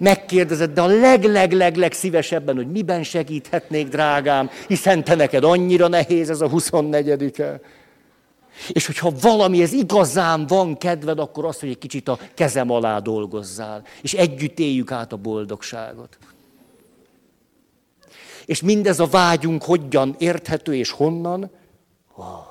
megkérdezed, 0.00 0.72
de 0.72 0.80
a 0.80 0.86
leg-leg-leg-leg 0.86 1.92
szívesebben, 1.92 2.56
hogy 2.56 2.70
miben 2.70 3.02
segíthetnék, 3.02 3.88
drágám, 3.88 4.50
hiszen 4.66 5.04
te 5.04 5.14
neked 5.14 5.44
annyira 5.44 5.88
nehéz 5.88 6.30
ez 6.30 6.40
a 6.40 6.48
24-e. 6.48 7.60
És 8.68 8.86
hogyha 8.86 9.12
valami 9.20 9.62
ez 9.62 9.72
igazán 9.72 10.46
van 10.46 10.76
kedved, 10.76 11.18
akkor 11.18 11.44
azt, 11.44 11.60
hogy 11.60 11.68
egy 11.68 11.78
kicsit 11.78 12.08
a 12.08 12.18
kezem 12.34 12.70
alá 12.70 12.98
dolgozzál, 12.98 13.82
és 14.02 14.14
együtt 14.14 14.58
éljük 14.58 14.92
át 14.92 15.12
a 15.12 15.16
boldogságot. 15.16 16.18
És 18.44 18.62
mindez 18.62 19.00
a 19.00 19.06
vágyunk 19.06 19.62
hogyan 19.62 20.14
érthető, 20.18 20.74
és 20.74 20.90
honnan? 20.90 21.50
Oh. 22.16 22.48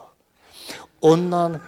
Onnan, 0.99 1.61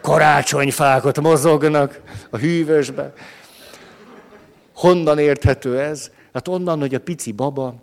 karácsonyfákat 0.00 1.20
mozognak 1.20 2.00
a 2.32 2.38
hűvösbe. 2.38 3.12
Honnan 4.74 5.18
érthető 5.18 5.80
ez? 5.80 6.10
Hát 6.32 6.48
onnan, 6.48 6.78
hogy 6.78 6.94
a 6.94 7.00
pici 7.00 7.32
baba 7.32 7.74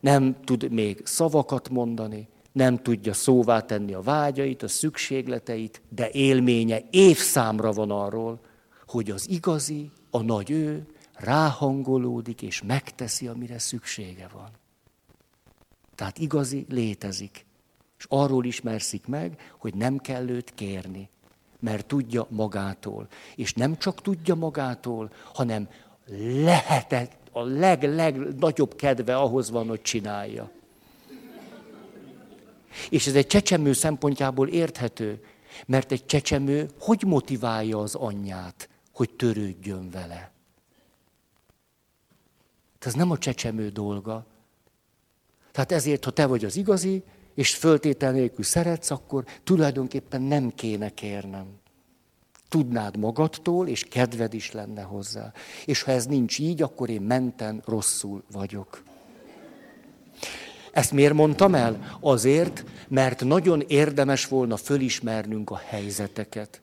nem 0.00 0.36
tud 0.44 0.72
még 0.72 1.00
szavakat 1.04 1.68
mondani, 1.68 2.28
nem 2.52 2.76
tudja 2.76 3.12
szóvá 3.12 3.60
tenni 3.60 3.94
a 3.94 4.00
vágyait, 4.00 4.62
a 4.62 4.68
szükségleteit, 4.68 5.82
de 5.88 6.10
élménye 6.10 6.82
évszámra 6.90 7.72
van 7.72 7.90
arról, 7.90 8.40
hogy 8.86 9.10
az 9.10 9.28
igazi, 9.28 9.90
a 10.10 10.22
nagy 10.22 10.50
ő 10.50 10.86
ráhangolódik 11.14 12.42
és 12.42 12.62
megteszi, 12.62 13.26
amire 13.26 13.58
szüksége 13.58 14.28
van. 14.32 14.50
Tehát 15.94 16.18
igazi 16.18 16.66
létezik. 16.68 17.46
És 17.98 18.06
arról 18.08 18.44
ismerszik 18.44 19.06
meg, 19.06 19.52
hogy 19.58 19.74
nem 19.74 19.98
kell 19.98 20.28
őt 20.28 20.54
kérni 20.54 21.08
mert 21.64 21.86
tudja 21.86 22.26
magától. 22.28 23.08
És 23.36 23.52
nem 23.52 23.78
csak 23.78 24.02
tudja 24.02 24.34
magától, 24.34 25.10
hanem 25.34 25.68
lehetett, 26.44 27.12
a 27.32 27.42
leg-legnagyobb 27.42 28.74
kedve 28.76 29.16
ahhoz 29.16 29.50
van, 29.50 29.68
hogy 29.68 29.82
csinálja. 29.82 30.50
És 32.90 33.06
ez 33.06 33.14
egy 33.14 33.26
csecsemő 33.26 33.72
szempontjából 33.72 34.48
érthető, 34.48 35.24
mert 35.66 35.92
egy 35.92 36.06
csecsemő 36.06 36.70
hogy 36.80 37.02
motiválja 37.02 37.78
az 37.78 37.94
anyját, 37.94 38.68
hogy 38.92 39.10
törődjön 39.10 39.90
vele? 39.90 40.32
Ez 42.78 42.94
nem 42.94 43.10
a 43.10 43.18
csecsemő 43.18 43.68
dolga. 43.68 44.26
Tehát 45.52 45.72
ezért, 45.72 46.04
ha 46.04 46.10
te 46.10 46.26
vagy 46.26 46.44
az 46.44 46.56
igazi, 46.56 47.04
és 47.34 47.54
föltétel 47.54 48.12
nélkül 48.12 48.44
szeretsz, 48.44 48.90
akkor 48.90 49.24
tulajdonképpen 49.44 50.22
nem 50.22 50.50
kéne 50.54 50.88
kérnem. 50.88 51.46
Tudnád 52.48 52.96
magadtól, 52.96 53.68
és 53.68 53.84
kedved 53.84 54.34
is 54.34 54.52
lenne 54.52 54.82
hozzá. 54.82 55.32
És 55.64 55.82
ha 55.82 55.90
ez 55.92 56.06
nincs 56.06 56.38
így, 56.38 56.62
akkor 56.62 56.90
én 56.90 57.02
menten 57.02 57.62
rosszul 57.66 58.22
vagyok. 58.32 58.82
Ezt 60.72 60.92
miért 60.92 61.14
mondtam 61.14 61.54
el? 61.54 61.98
Azért, 62.00 62.64
mert 62.88 63.24
nagyon 63.24 63.60
érdemes 63.60 64.26
volna 64.26 64.56
fölismernünk 64.56 65.50
a 65.50 65.56
helyzeteket. 65.56 66.60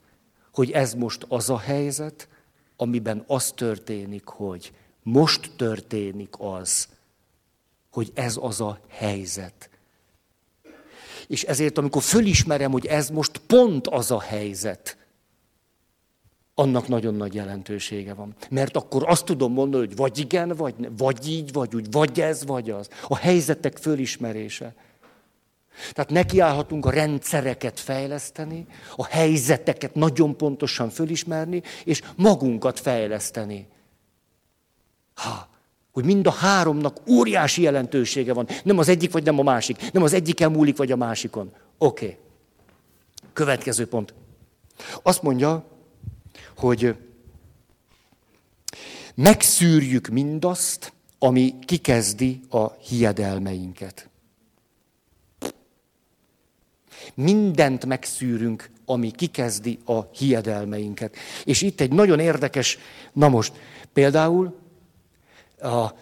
Hogy 0.53 0.71
ez 0.71 0.93
most 0.93 1.25
az 1.27 1.49
a 1.49 1.59
helyzet, 1.59 2.27
amiben 2.75 3.23
az 3.27 3.51
történik, 3.51 4.25
hogy 4.25 4.73
most 5.03 5.51
történik 5.55 6.33
az, 6.37 6.87
hogy 7.91 8.11
ez 8.13 8.37
az 8.41 8.61
a 8.61 8.79
helyzet. 8.87 9.70
És 11.27 11.43
ezért, 11.43 11.77
amikor 11.77 12.01
fölismerem, 12.01 12.71
hogy 12.71 12.85
ez 12.85 13.09
most 13.09 13.37
pont 13.37 13.87
az 13.87 14.11
a 14.11 14.21
helyzet, 14.21 14.97
annak 16.53 16.87
nagyon 16.87 17.15
nagy 17.15 17.33
jelentősége 17.33 18.13
van. 18.13 18.35
Mert 18.49 18.75
akkor 18.75 19.03
azt 19.07 19.25
tudom 19.25 19.53
mondani, 19.53 19.85
hogy 19.85 19.95
vagy 19.95 20.17
igen, 20.17 20.49
vagy 20.49 20.75
ne, 20.77 20.87
vagy 20.97 21.27
így, 21.27 21.51
vagy 21.53 21.75
úgy, 21.75 21.91
vagy 21.91 22.21
ez, 22.21 22.45
vagy 22.45 22.69
az. 22.69 22.87
A 23.07 23.15
helyzetek 23.15 23.77
fölismerése. 23.77 24.73
Tehát 25.91 26.09
nekiállhatunk 26.09 26.85
a 26.85 26.89
rendszereket 26.89 27.79
fejleszteni, 27.79 28.65
a 28.95 29.05
helyzeteket 29.05 29.95
nagyon 29.95 30.37
pontosan 30.37 30.89
fölismerni, 30.89 31.61
és 31.83 32.01
magunkat 32.15 32.79
fejleszteni. 32.79 33.67
Ha, 35.13 35.49
hogy 35.91 36.05
mind 36.05 36.27
a 36.27 36.31
háromnak 36.31 36.97
óriási 37.09 37.61
jelentősége 37.61 38.33
van. 38.33 38.47
Nem 38.63 38.77
az 38.77 38.87
egyik, 38.87 39.11
vagy 39.11 39.23
nem 39.23 39.39
a 39.39 39.43
másik. 39.43 39.91
Nem 39.91 40.03
az 40.03 40.13
egyiken 40.13 40.51
múlik, 40.51 40.77
vagy 40.77 40.91
a 40.91 40.95
másikon. 40.95 41.53
Oké. 41.77 42.05
Okay. 42.05 42.17
Következő 43.33 43.87
pont. 43.87 44.13
Azt 45.03 45.21
mondja, 45.21 45.65
hogy 46.57 46.95
megszűrjük 49.15 50.07
mindazt, 50.07 50.93
ami 51.19 51.55
kikezdi 51.65 52.39
a 52.49 52.71
hiedelmeinket. 52.71 54.09
Mindent 57.13 57.85
megszűrünk, 57.85 58.69
ami 58.85 59.11
kikezdi 59.11 59.79
a 59.85 60.01
hiedelmeinket. 60.01 61.15
És 61.43 61.61
itt 61.61 61.81
egy 61.81 61.91
nagyon 61.91 62.19
érdekes, 62.19 62.77
na 63.13 63.29
most, 63.29 63.53
például 63.93 64.60
a, 65.61 65.93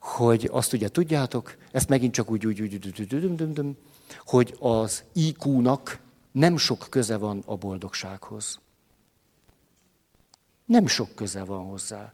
hogy 0.00 0.48
azt 0.52 0.72
ugye 0.72 0.88
tudjátok, 0.88 1.56
ezt 1.72 1.88
megint 1.88 2.12
csak 2.12 2.30
úgy, 2.30 2.46
úgy, 2.46 2.60
úgy, 2.60 2.74
úgy, 2.74 3.76
hogy 4.24 4.56
az 4.60 5.04
IQ-nak 5.12 6.00
nem 6.32 6.56
sok 6.56 6.86
köze 6.90 7.16
van 7.16 7.42
a 7.46 7.56
boldogsághoz. 7.56 8.60
Nem 10.64 10.86
sok 10.86 11.14
köze 11.14 11.44
van 11.44 11.64
hozzá. 11.64 12.12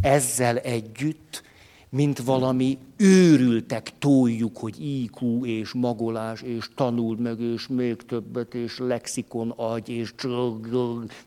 Ezzel 0.00 0.58
együtt, 0.58 1.42
mint 1.90 2.18
valami 2.18 2.78
őrültek 2.96 3.92
toljuk, 3.98 4.56
hogy 4.56 4.80
IQ 4.80 5.44
és 5.46 5.72
magolás, 5.72 6.42
és 6.42 6.68
tanul 6.74 7.16
meg, 7.16 7.40
és 7.40 7.66
még 7.66 7.96
többet, 7.96 8.54
és 8.54 8.78
lexikon 8.78 9.50
agy, 9.56 9.88
és 9.88 10.12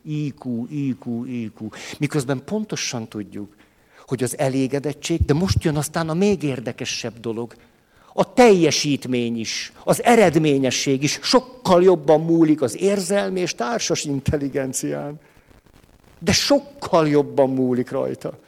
IQ, 0.01 0.66
IQ, 0.70 1.26
IQ. 1.26 1.68
Miközben 1.99 2.41
pontosan 2.45 3.07
tudjuk, 3.07 3.55
hogy 4.07 4.24
az 4.24 4.38
elégedettség, 4.38 5.26
de 5.26 5.34
most 5.34 5.64
jön 5.64 5.76
aztán 5.76 6.09
a 6.09 6.14
még 6.14 6.43
érdekesebb 6.43 7.20
dolog, 7.20 7.55
a 8.14 8.34
teljesítmény 8.34 9.39
is, 9.39 9.72
az 9.84 10.03
eredményesség 10.03 11.03
is 11.03 11.20
sokkal 11.22 11.84
jobban 11.84 12.22
múlik 12.22 12.62
az 12.62 12.82
érzelmi 12.82 13.39
és 13.39 13.55
társas 13.55 14.03
intelligencián. 14.03 15.20
De 16.20 16.32
sokkal 16.32 17.07
jobban 17.07 17.49
múlik 17.49 17.91
rajta. 17.91 18.39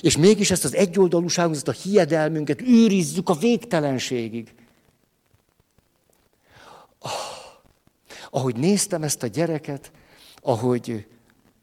És 0.00 0.16
mégis 0.16 0.50
ezt 0.50 0.64
az 0.64 0.74
egyoldalúságunkat, 0.74 1.68
ezt 1.68 1.78
a 1.78 1.88
hiedelmünket 1.88 2.62
őrizzük 2.62 3.28
a 3.28 3.34
végtelenségig. 3.34 4.54
Oh, 7.00 7.10
ahogy 8.30 8.56
néztem 8.56 9.02
ezt 9.02 9.22
a 9.22 9.26
gyereket, 9.26 9.90
ahogy, 10.42 11.06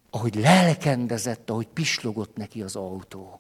ahogy 0.10 0.36
lelkendezett, 0.36 1.50
ahogy 1.50 1.68
pislogott 1.68 2.36
neki 2.36 2.62
az 2.62 2.76
autó. 2.76 3.40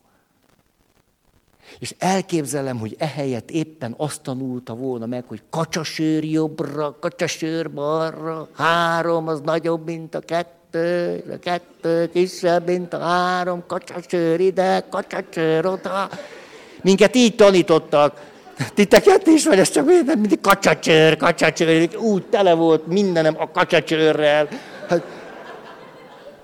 És 1.79 1.95
elképzelem, 1.97 2.77
hogy 2.77 2.95
ehelyett 2.99 3.51
éppen 3.51 3.93
azt 3.97 4.21
tanulta 4.21 4.75
volna 4.75 5.05
meg, 5.05 5.25
hogy 5.27 5.43
kacsasőr 5.49 6.23
jobbra, 6.23 6.99
kacsasőr 6.99 7.73
balra, 7.73 8.49
három 8.53 9.27
az 9.27 9.41
nagyobb, 9.41 9.85
mint 9.85 10.15
a 10.15 10.19
kettő, 10.19 10.62
a 10.75 11.39
kettő 11.41 12.09
kisebb, 12.13 12.67
mint 12.67 12.93
a 12.93 12.99
három, 12.99 13.63
kacsasőr 13.67 14.39
ide, 14.39 14.85
kacsasőr 14.89 15.65
oda. 15.65 16.09
Minket 16.81 17.15
így 17.15 17.35
tanítottak. 17.35 18.21
Titeket 18.73 19.27
is, 19.27 19.45
vagy 19.45 19.59
ez 19.59 19.69
csak 19.69 19.85
minden, 19.85 20.17
mindig 20.17 20.41
kacsacsőr, 20.41 21.17
kacsacsőr, 21.17 21.89
úgy 21.97 22.25
tele 22.25 22.53
volt 22.53 22.87
mindenem 22.87 23.35
a 23.39 23.51
kacsacsőrrel. 23.51 24.47
Hát, 24.89 25.03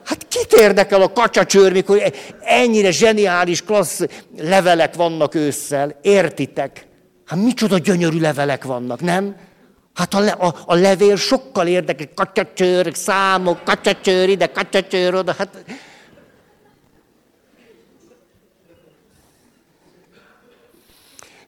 Hát 0.09 0.27
kit 0.27 0.53
érdekel 0.53 1.01
a 1.01 1.13
kacsacsőr, 1.13 1.71
mikor 1.71 2.13
ennyire 2.41 2.91
zseniális, 2.91 3.63
klassz 3.63 4.01
levelek 4.37 4.95
vannak 4.95 5.35
ősszel? 5.35 5.95
Értitek? 6.01 6.87
Hát 7.25 7.39
micsoda 7.39 7.77
gyönyörű 7.77 8.19
levelek 8.19 8.63
vannak, 8.63 9.01
nem? 9.01 9.35
Hát 9.99 10.13
a, 10.13 10.19
le, 10.19 10.31
a, 10.31 10.55
a 10.65 10.75
levél 10.75 11.15
sokkal 11.15 11.67
érdekes, 11.67 12.07
kacsacsőr, 12.15 12.91
számok, 12.95 13.63
kacsacsőr 13.63 14.29
ide, 14.29 14.47
kacsacsőr 14.47 15.13
oda. 15.13 15.35
Hát 15.37 15.63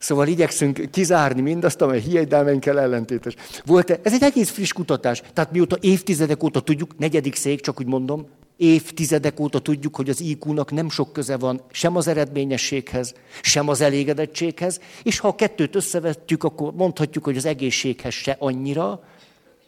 Szóval 0.02 0.28
igyekszünk 0.28 0.92
kizárni 0.92 1.42
mindazt, 1.42 1.82
amely 1.82 2.00
hiedelmenkkel 2.00 2.80
ellentétes. 2.80 3.36
Volt? 3.66 4.00
Ez 4.04 4.14
egy 4.14 4.24
egész 4.24 4.50
friss 4.50 4.72
kutatás. 4.72 5.22
Tehát 5.34 5.52
mióta 5.52 5.78
évtizedek 5.80 6.44
óta 6.44 6.60
tudjuk, 6.60 6.98
negyedik 6.98 7.36
szék, 7.36 7.62
csak 7.62 7.80
úgy 7.80 7.86
mondom, 7.86 8.28
évtizedek 8.58 9.40
óta 9.40 9.60
tudjuk, 9.60 9.96
hogy 9.96 10.10
az 10.10 10.22
IQ-nak 10.22 10.72
nem 10.72 10.90
sok 10.90 11.14
köze 11.14 11.38
van 11.38 11.62
sem 11.72 11.96
az 11.96 12.08
eredményességhez, 12.08 13.14
sem 13.42 13.70
az 13.70 13.82
elégedettséghez, 13.82 14.80
és 15.04 15.20
ha 15.20 15.28
a 15.28 15.36
kettőt 15.36 15.76
összevetjük, 15.76 16.44
akkor 16.44 16.74
mondhatjuk, 16.74 17.24
hogy 17.24 17.38
az 17.38 17.46
egészséghez 17.46 18.14
se 18.14 18.36
annyira, 18.40 19.04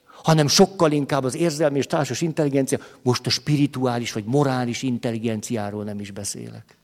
hanem 0.05 0.47
sokkal 0.47 0.91
inkább 0.91 1.23
az 1.23 1.35
érzelmi 1.35 1.77
és 1.77 1.85
társas 1.85 2.21
intelligencia, 2.21 2.79
most 3.01 3.25
a 3.25 3.29
spirituális 3.29 4.13
vagy 4.13 4.25
morális 4.25 4.83
intelligenciáról 4.83 5.83
nem 5.83 5.99
is 5.99 6.11
beszélek. 6.11 6.77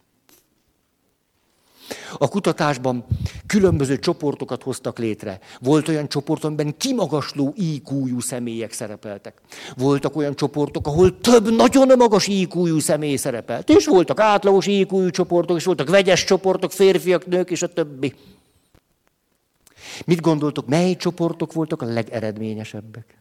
A 2.18 2.28
kutatásban 2.28 3.06
különböző 3.48 4.00
csoportokat 4.00 4.64
hoztak 4.64 4.98
létre. 4.98 5.40
Volt 5.60 5.88
olyan 5.88 6.10
csoport, 6.10 6.44
amiben 6.44 6.78
kimagasló 6.78 7.54
IQ-jú 7.56 8.20
személyek 8.20 8.72
szerepeltek. 8.72 9.42
Voltak 9.78 10.16
olyan 10.16 10.36
csoportok, 10.36 10.88
ahol 10.88 11.20
több 11.20 11.56
nagyon 11.56 11.98
magas 11.98 12.28
IQ-jú 12.28 12.80
személy 12.80 13.16
szerepelt. 13.16 13.70
És 13.70 13.86
voltak 13.86 14.20
átlagos 14.20 14.66
IQ-jú 14.66 15.10
csoportok, 15.10 15.58
és 15.58 15.64
voltak 15.64 15.90
vegyes 15.90 16.24
csoportok, 16.24 16.72
férfiak, 16.72 17.26
nők, 17.26 17.52
és 17.52 17.62
a 17.62 17.68
többi. 17.68 18.14
Mit 20.06 20.22
gondoltok, 20.22 20.68
mely 20.68 20.96
csoportok 20.96 21.54
voltak 21.54 21.82
a 21.82 21.86
legeredményesebbek? 21.86 23.18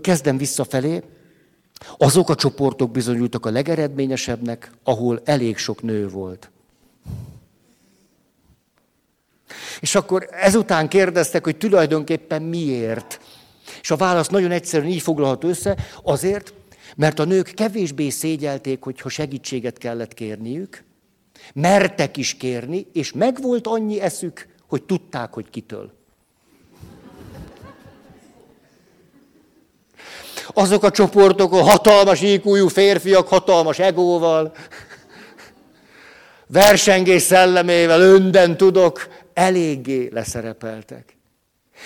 Kezdem 0.00 0.36
visszafelé. 0.36 1.02
Azok 1.96 2.28
a 2.30 2.34
csoportok 2.34 2.90
bizonyultak 2.90 3.46
a 3.46 3.50
legeredményesebbnek, 3.50 4.70
ahol 4.82 5.20
elég 5.24 5.56
sok 5.56 5.82
nő 5.82 6.08
volt. 6.08 6.50
És 9.80 9.94
akkor 9.94 10.28
ezután 10.30 10.88
kérdeztek, 10.88 11.44
hogy 11.44 11.56
tulajdonképpen 11.56 12.42
miért. 12.42 13.20
És 13.80 13.90
a 13.90 13.96
válasz 13.96 14.28
nagyon 14.28 14.50
egyszerűen 14.50 14.90
így 14.90 15.02
foglalható 15.02 15.48
össze, 15.48 15.76
azért, 16.02 16.52
mert 16.96 17.18
a 17.18 17.24
nők 17.24 17.52
kevésbé 17.54 18.08
szégyelték, 18.08 18.82
hogyha 18.82 19.08
segítséget 19.08 19.78
kellett 19.78 20.14
kérniük, 20.14 20.84
mertek 21.54 22.16
is 22.16 22.34
kérni, 22.34 22.86
és 22.92 23.12
megvolt 23.12 23.66
annyi 23.66 24.00
eszük, 24.00 24.46
hogy 24.68 24.82
tudták, 24.82 25.32
hogy 25.32 25.50
kitől. 25.50 25.92
Azok 30.54 30.82
a 30.82 30.90
csoportok, 30.90 31.52
a 31.52 31.62
hatalmas 31.62 32.22
íkújú 32.22 32.68
férfiak, 32.68 33.28
hatalmas 33.28 33.78
egóval, 33.78 34.52
versengés 36.46 37.22
szellemével, 37.22 38.00
önden 38.00 38.56
tudok, 38.56 39.08
eléggé 39.34 40.08
leszerepeltek. 40.12 41.16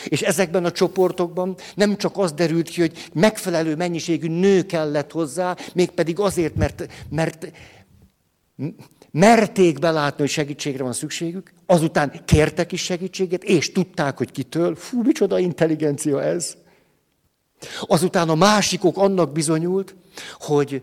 És 0.05 0.23
ezekben 0.23 0.65
a 0.65 0.71
csoportokban 0.71 1.57
nem 1.75 1.97
csak 1.97 2.19
az 2.19 2.33
derült 2.33 2.69
ki, 2.69 2.81
hogy 2.81 3.09
megfelelő 3.13 3.77
mennyiségű 3.77 4.29
nő 4.29 4.63
kellett 4.63 5.13
hozzá, 5.13 5.57
mégpedig 5.75 6.19
azért, 6.19 6.55
mert, 6.55 6.87
mert 7.11 7.53
merték 9.11 9.79
belátni, 9.79 10.21
hogy 10.21 10.31
segítségre 10.31 10.83
van 10.83 10.93
szükségük, 10.93 11.53
azután 11.67 12.21
kértek 12.25 12.73
is 12.73 12.83
segítséget, 12.83 13.45
és 13.45 13.73
tudták, 13.73 14.17
hogy 14.17 14.31
kitől. 14.31 14.75
Fú, 14.75 15.03
micsoda 15.03 15.39
intelligencia 15.39 16.23
ez. 16.23 16.57
Azután 17.81 18.29
a 18.29 18.35
másikok 18.35 18.97
annak 18.97 19.33
bizonyult, 19.33 19.95
hogy 20.39 20.83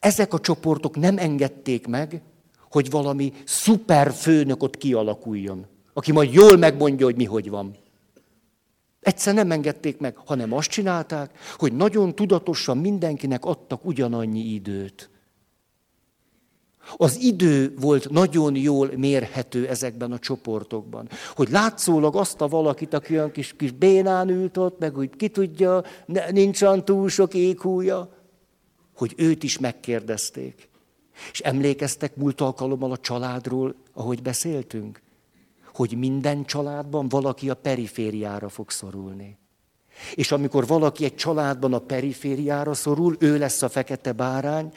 ezek 0.00 0.32
a 0.32 0.40
csoportok 0.40 0.96
nem 0.96 1.18
engedték 1.18 1.86
meg, 1.86 2.22
hogy 2.70 2.90
valami 2.90 3.32
szuper 3.44 4.12
főnök 4.12 4.62
ott 4.62 4.76
kialakuljon, 4.76 5.66
aki 5.92 6.12
majd 6.12 6.32
jól 6.32 6.56
megmondja, 6.56 7.04
hogy 7.06 7.16
mi 7.16 7.24
hogy 7.24 7.50
van. 7.50 7.76
Egyszer 9.00 9.34
nem 9.34 9.50
engedték 9.50 9.98
meg, 9.98 10.16
hanem 10.16 10.52
azt 10.52 10.70
csinálták, 10.70 11.38
hogy 11.56 11.72
nagyon 11.72 12.14
tudatosan 12.14 12.78
mindenkinek 12.78 13.44
adtak 13.44 13.84
ugyanannyi 13.84 14.40
időt. 14.40 15.10
Az 16.96 17.16
idő 17.20 17.74
volt 17.80 18.10
nagyon 18.10 18.56
jól 18.56 18.90
mérhető 18.96 19.68
ezekben 19.68 20.12
a 20.12 20.18
csoportokban. 20.18 21.08
Hogy 21.34 21.48
látszólag 21.50 22.16
azt 22.16 22.40
a 22.40 22.48
valakit, 22.48 22.94
aki 22.94 23.14
olyan 23.14 23.30
kis, 23.30 23.54
kis 23.56 23.70
bénán 23.70 24.28
ült 24.28 24.56
ott, 24.56 24.78
meg 24.78 24.94
hogy 24.94 25.10
ki 25.16 25.28
tudja, 25.28 25.82
nincs 26.30 26.62
olyan 26.62 26.84
túl 26.84 27.08
sok 27.08 27.34
éghúja, 27.34 28.16
hogy 28.96 29.14
őt 29.16 29.42
is 29.42 29.58
megkérdezték. 29.58 30.68
És 31.32 31.40
emlékeztek 31.40 32.16
múlt 32.16 32.40
alkalommal 32.40 32.92
a 32.92 32.96
családról, 32.96 33.74
ahogy 33.94 34.22
beszéltünk? 34.22 35.02
Hogy 35.74 35.98
minden 35.98 36.44
családban 36.44 37.08
valaki 37.08 37.50
a 37.50 37.54
perifériára 37.54 38.48
fog 38.48 38.70
szorulni. 38.70 39.38
És 40.14 40.32
amikor 40.32 40.66
valaki 40.66 41.04
egy 41.04 41.14
családban 41.14 41.72
a 41.72 41.78
perifériára 41.78 42.74
szorul, 42.74 43.16
ő 43.18 43.38
lesz 43.38 43.62
a 43.62 43.68
fekete 43.68 44.12
bárány, 44.12 44.72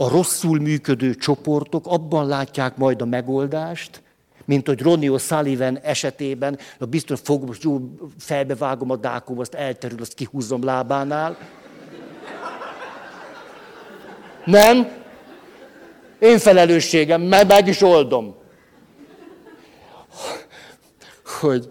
a 0.00 0.08
rosszul 0.08 0.60
működő 0.60 1.14
csoportok 1.14 1.86
abban 1.86 2.26
látják 2.26 2.76
majd 2.76 3.00
a 3.00 3.04
megoldást, 3.04 4.02
mint 4.44 4.66
hogy 4.66 4.80
Ronnie 4.80 5.10
O'Sullivan 5.12 5.78
esetében, 5.82 6.58
a 6.78 6.84
biztos 6.84 7.20
fogom, 7.22 7.50
jó 7.60 7.80
felbevágom 8.18 8.90
a 8.90 8.96
dákom, 8.96 9.38
azt 9.38 9.54
elterül, 9.54 10.00
azt 10.00 10.14
kihúzom 10.14 10.64
lábánál. 10.64 11.38
Nem? 14.44 14.88
Én 16.18 16.38
felelősségem, 16.38 17.22
mert 17.22 17.48
meg 17.48 17.68
is 17.68 17.82
oldom. 17.82 18.34
Hogy 21.40 21.68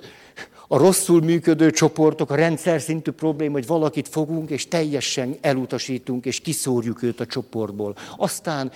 a 0.72 0.78
rosszul 0.78 1.22
működő 1.22 1.72
csoportok, 1.72 2.30
a 2.30 2.36
rendszer 2.36 2.82
szintű 2.82 3.11
probléma, 3.11 3.53
hogy 3.53 3.67
valakit 3.67 4.07
fogunk, 4.07 4.49
és 4.49 4.67
teljesen 4.67 5.38
elutasítunk, 5.41 6.26
és 6.26 6.39
kiszórjuk 6.39 7.01
őt 7.01 7.20
a 7.20 7.26
csoportból. 7.26 7.95
Aztán 8.17 8.72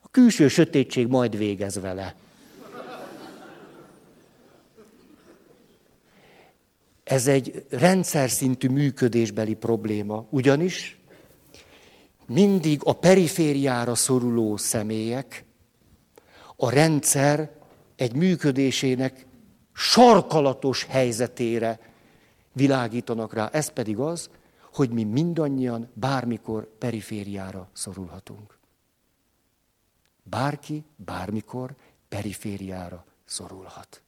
a 0.00 0.08
külső 0.10 0.48
sötétség 0.48 1.06
majd 1.06 1.36
végez 1.36 1.80
vele. 1.80 2.14
Ez 7.04 7.26
egy 7.26 7.64
rendszer 7.70 8.30
szintű 8.30 8.68
működésbeli 8.68 9.54
probléma, 9.54 10.26
ugyanis 10.30 10.98
mindig 12.26 12.80
a 12.84 12.92
perifériára 12.92 13.94
szoruló 13.94 14.56
személyek 14.56 15.44
a 16.56 16.70
rendszer 16.70 17.50
egy 17.96 18.14
működésének 18.14 19.26
sarkalatos 19.72 20.84
helyzetére 20.84 21.78
világítanak 22.52 23.34
rá. 23.34 23.48
Ez 23.52 23.68
pedig 23.68 23.98
az, 23.98 24.30
hogy 24.72 24.90
mi 24.90 25.04
mindannyian 25.04 25.90
bármikor 25.94 26.68
perifériára 26.78 27.68
szorulhatunk. 27.72 28.58
Bárki 30.22 30.84
bármikor 30.96 31.74
perifériára 32.08 33.04
szorulhat. 33.24 34.02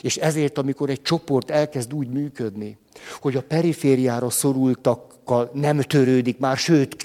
És 0.00 0.16
ezért, 0.16 0.58
amikor 0.58 0.90
egy 0.90 1.02
csoport 1.02 1.50
elkezd 1.50 1.94
úgy 1.94 2.08
működni, 2.08 2.78
hogy 3.20 3.36
a 3.36 3.42
perifériára 3.42 4.30
szorultakkal 4.30 5.50
nem 5.52 5.80
törődik 5.80 6.38
már, 6.38 6.56
sőt, 6.56 6.96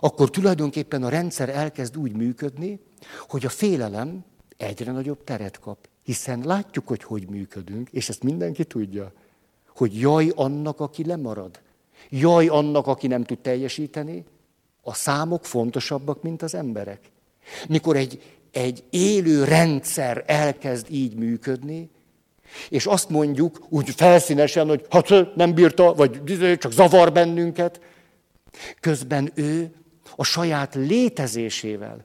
akkor 0.00 0.30
tulajdonképpen 0.30 1.02
a 1.02 1.08
rendszer 1.08 1.48
elkezd 1.48 1.96
úgy 1.96 2.12
működni, 2.12 2.80
hogy 3.28 3.44
a 3.44 3.48
félelem 3.48 4.24
egyre 4.56 4.92
nagyobb 4.92 5.24
teret 5.24 5.58
kap. 5.58 5.88
Hiszen 6.02 6.42
látjuk, 6.44 6.88
hogy 6.88 7.02
hogy 7.02 7.28
működünk, 7.28 7.88
és 7.90 8.08
ezt 8.08 8.22
mindenki 8.22 8.64
tudja, 8.64 9.12
hogy 9.68 10.00
jaj 10.00 10.32
annak, 10.34 10.80
aki 10.80 11.04
lemarad. 11.04 11.60
Jaj 12.10 12.46
annak, 12.46 12.86
aki 12.86 13.06
nem 13.06 13.24
tud 13.24 13.38
teljesíteni. 13.38 14.24
A 14.82 14.94
számok 14.94 15.44
fontosabbak, 15.44 16.22
mint 16.22 16.42
az 16.42 16.54
emberek. 16.54 17.00
Mikor 17.68 17.96
egy, 17.96 18.38
egy 18.50 18.82
élő 18.90 19.44
rendszer 19.44 20.24
elkezd 20.26 20.86
így 20.90 21.14
működni, 21.14 21.90
és 22.68 22.86
azt 22.86 23.08
mondjuk 23.08 23.58
úgy 23.68 23.90
felszínesen, 23.90 24.68
hogy 24.68 24.86
hát 24.90 25.36
nem 25.36 25.54
bírta, 25.54 25.94
vagy 25.94 26.22
csak 26.58 26.72
zavar 26.72 27.12
bennünket, 27.12 27.80
közben 28.80 29.30
ő 29.34 29.74
a 30.16 30.24
saját 30.24 30.74
létezésével 30.74 32.04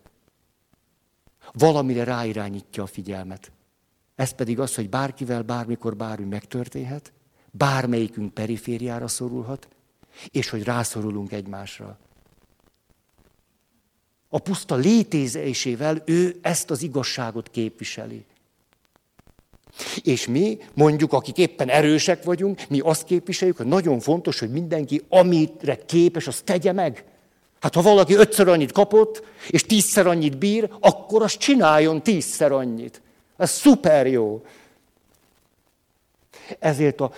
valamire 1.54 2.04
ráirányítja 2.04 2.84
a 2.84 2.88
figyelmet. 2.88 3.52
Ez 4.16 4.32
pedig 4.32 4.60
az, 4.60 4.76
hogy 4.76 4.90
bárkivel, 4.90 5.42
bármikor, 5.42 5.96
bármi 5.96 6.26
megtörténhet, 6.26 7.12
bármelyikünk 7.52 8.34
perifériára 8.34 9.08
szorulhat, 9.08 9.68
és 10.30 10.50
hogy 10.50 10.64
rászorulunk 10.64 11.32
egymásra. 11.32 11.98
A 14.30 14.40
puszta 14.40 14.76
létezésével 14.76 16.02
ő 16.06 16.40
ezt 16.42 16.72
az 16.72 16.82
igazságot 16.82 17.50
képviseli. 17.50 18.26
És 20.04 20.28
mi, 20.28 20.58
mondjuk, 20.74 21.14
akik 21.14 21.38
éppen 21.38 21.70
erősek 21.70 22.24
vagyunk, 22.24 22.68
mi 22.70 22.80
azt 22.80 23.04
képviseljük, 23.04 23.58
hogy 23.58 23.66
nagyon 23.66 24.00
fontos, 24.00 24.40
hogy 24.40 24.52
mindenki, 24.52 25.02
amire 25.10 25.76
képes, 25.86 26.28
azt 26.28 26.44
tegye 26.44 26.72
meg. 26.72 27.06
Hát 27.60 27.76
ha 27.76 27.82
valaki 27.82 28.16
ötször 28.16 28.48
annyit 28.48 28.72
kapott, 28.72 29.24
és 29.50 29.64
tízszer 29.64 30.08
annyit 30.08 30.38
bír, 30.38 30.70
akkor 30.80 31.22
azt 31.22 31.38
csináljon 31.38 32.02
tízszer 32.02 32.52
annyit. 32.52 33.02
Ez 33.38 33.52
szuper 33.52 34.08
jó. 34.08 34.42
Ezért 36.60 37.02
a 37.02 37.12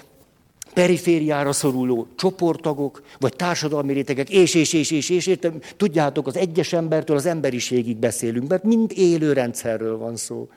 perifériára 0.73 1.51
szoruló 1.51 2.07
csoporttagok, 2.15 3.03
vagy 3.19 3.35
társadalmi 3.35 3.93
rétegek, 3.93 4.29
és, 4.29 4.53
és, 4.53 4.73
és, 4.73 4.91
és, 4.91 5.09
és, 5.09 5.27
értem, 5.27 5.59
tudjátok, 5.77 6.27
az 6.27 6.37
egyes 6.37 6.73
embertől 6.73 7.17
az 7.17 7.25
emberiségig 7.25 7.97
beszélünk, 7.97 8.49
mert 8.49 8.63
mind 8.63 8.91
élő 8.95 9.33
rendszerről 9.33 9.97
van 9.97 10.15
szó. 10.15 10.49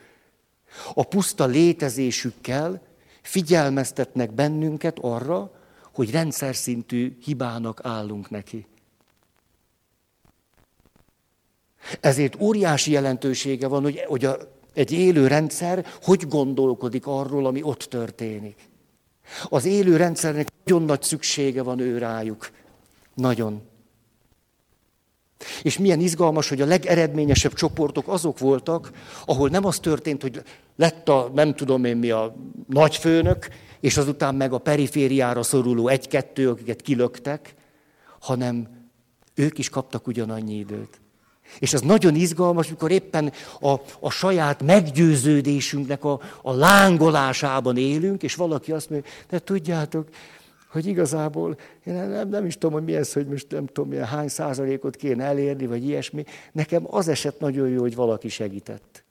A 0.93 1.03
puszta 1.03 1.45
létezésükkel 1.45 2.81
figyelmeztetnek 3.21 4.33
bennünket 4.33 4.97
arra, 5.01 5.51
hogy 5.93 6.11
rendszer 6.11 6.55
szintű 6.55 7.17
hibának 7.23 7.79
állunk 7.83 8.29
neki. 8.29 8.65
Ezért 11.99 12.41
óriási 12.41 12.91
jelentősége 12.91 13.67
van, 13.67 13.81
hogy, 13.81 14.03
hogy 14.07 14.25
a, 14.25 14.37
egy 14.73 14.91
élő 14.91 15.27
rendszer 15.27 15.85
hogy 16.01 16.27
gondolkodik 16.27 17.07
arról, 17.07 17.45
ami 17.45 17.61
ott 17.63 17.83
történik. 17.83 18.69
Az 19.49 19.65
élő 19.65 19.95
rendszernek 19.95 20.47
nagyon 20.63 20.83
nagy 20.83 21.01
szüksége 21.01 21.63
van 21.63 21.79
ő 21.79 21.97
rájuk. 21.97 22.49
Nagyon. 23.13 23.61
És 25.61 25.77
milyen 25.77 25.99
izgalmas, 25.99 26.49
hogy 26.49 26.61
a 26.61 26.65
legeredményesebb 26.65 27.53
csoportok 27.53 28.07
azok 28.07 28.39
voltak, 28.39 28.91
ahol 29.25 29.49
nem 29.49 29.65
az 29.65 29.79
történt, 29.79 30.21
hogy 30.21 30.41
lett 30.75 31.09
a, 31.09 31.31
nem 31.33 31.55
tudom 31.55 31.85
én 31.85 31.97
mi, 31.97 32.11
a 32.11 32.35
nagyfőnök, 32.67 33.47
és 33.79 33.97
azután 33.97 34.35
meg 34.35 34.53
a 34.53 34.57
perifériára 34.57 35.43
szoruló 35.43 35.87
egy-kettő, 35.87 36.49
akiket 36.49 36.81
kilöktek, 36.81 37.55
hanem 38.19 38.67
ők 39.33 39.57
is 39.57 39.69
kaptak 39.69 40.07
ugyanannyi 40.07 40.55
időt. 40.55 41.01
És 41.59 41.73
ez 41.73 41.81
nagyon 41.81 42.15
izgalmas, 42.15 42.69
mikor 42.69 42.91
éppen 42.91 43.31
a, 43.59 43.73
a 43.99 44.09
saját 44.09 44.63
meggyőződésünknek 44.63 46.03
a, 46.03 46.19
a 46.41 46.53
lángolásában 46.53 47.77
élünk, 47.77 48.23
és 48.23 48.35
valaki 48.35 48.71
azt 48.71 48.89
mondja, 48.89 49.11
de 49.29 49.39
tudjátok, 49.39 50.07
hogy 50.71 50.85
igazából 50.85 51.57
én 51.83 51.93
nem, 51.93 52.29
nem 52.29 52.45
is 52.45 52.53
tudom, 52.53 52.73
hogy 52.73 52.83
mi 52.83 52.95
ez, 52.95 53.13
hogy 53.13 53.27
most 53.27 53.51
nem 53.51 53.65
tudom, 53.65 53.89
milyen, 53.89 54.05
hány 54.05 54.27
százalékot 54.27 54.95
kéne 54.95 55.23
elérni, 55.23 55.65
vagy 55.65 55.83
ilyesmi. 55.83 56.23
Nekem 56.51 56.83
az 56.89 57.07
eset 57.07 57.39
nagyon 57.39 57.69
jó, 57.69 57.79
hogy 57.79 57.95
valaki 57.95 58.29
segített. 58.29 59.03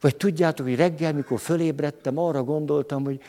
Vagy 0.00 0.16
tudjátok, 0.16 0.66
hogy 0.66 0.76
reggel, 0.76 1.12
mikor 1.12 1.40
fölébredtem, 1.40 2.18
arra 2.18 2.42
gondoltam, 2.42 3.04
hogy 3.04 3.20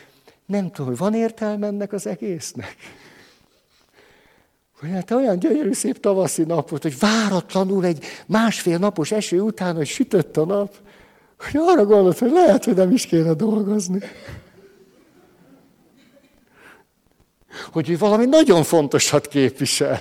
nem 0.46 0.70
tudom, 0.70 0.86
hogy 0.86 0.98
van 0.98 1.14
értelme 1.14 1.66
ennek 1.66 1.92
az 1.92 2.06
egésznek. 2.06 2.76
Hogy 4.80 4.90
hát 4.90 5.10
olyan 5.10 5.38
gyönyörű 5.38 5.72
szép 5.72 6.00
tavaszi 6.00 6.42
nap 6.42 6.68
volt, 6.68 6.82
hogy 6.82 6.98
váratlanul 6.98 7.84
egy 7.84 8.04
másfél 8.26 8.78
napos 8.78 9.12
eső 9.12 9.40
után, 9.40 9.76
hogy 9.76 9.86
sütött 9.86 10.36
a 10.36 10.44
nap, 10.44 10.74
hogy 11.38 11.60
arra 11.64 11.84
gondolt, 11.84 12.18
hogy 12.18 12.30
lehet, 12.30 12.64
hogy 12.64 12.74
nem 12.74 12.90
is 12.90 13.06
kéne 13.06 13.34
dolgozni. 13.34 14.00
Hogy 17.72 17.90
ő 17.90 17.98
valami 17.98 18.24
nagyon 18.24 18.62
fontosat 18.62 19.28
képvisel. 19.28 20.00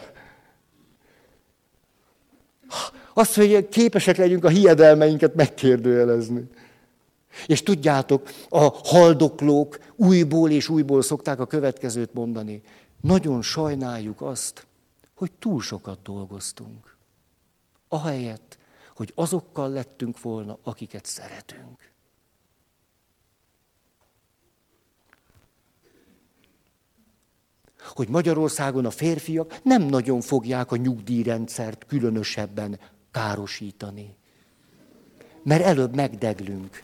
Azt, 3.14 3.36
hogy 3.36 3.70
képesek 3.70 4.18
legyünk 4.18 4.44
a 4.44 4.50
hiedelmeinket 4.50 5.36
megkérdőjelezni. 5.36 6.44
És 7.46 7.64
tudjátok, 7.64 8.30
a 8.50 8.60
haldoklók 8.84 9.80
újból 9.96 10.52
és 10.52 10.70
újból 10.70 11.02
szokták 11.02 11.40
a 11.40 11.46
következőt 11.46 12.14
mondani. 12.14 12.62
Nagyon 13.02 13.42
sajnáljuk 13.42 14.22
azt, 14.22 14.68
hogy 15.20 15.32
túl 15.32 15.62
sokat 15.62 16.02
dolgoztunk. 16.02 16.96
Ahelyett, 17.88 18.58
hogy 18.96 19.12
azokkal 19.16 19.70
lettünk 19.70 20.22
volna, 20.22 20.58
akiket 20.64 21.06
szeretünk. 21.06 21.92
Hogy 27.80 28.10
Magyarországon 28.10 28.86
a 28.86 28.92
férfiak 28.92 29.64
nem 29.64 29.82
nagyon 29.82 30.22
fogják 30.22 30.72
a 30.72 30.76
nyugdíjrendszert 30.76 31.86
különösebben 31.86 32.80
károsítani. 33.12 34.16
Mert 35.44 35.64
előbb 35.64 35.96
megdeglünk. 35.96 36.84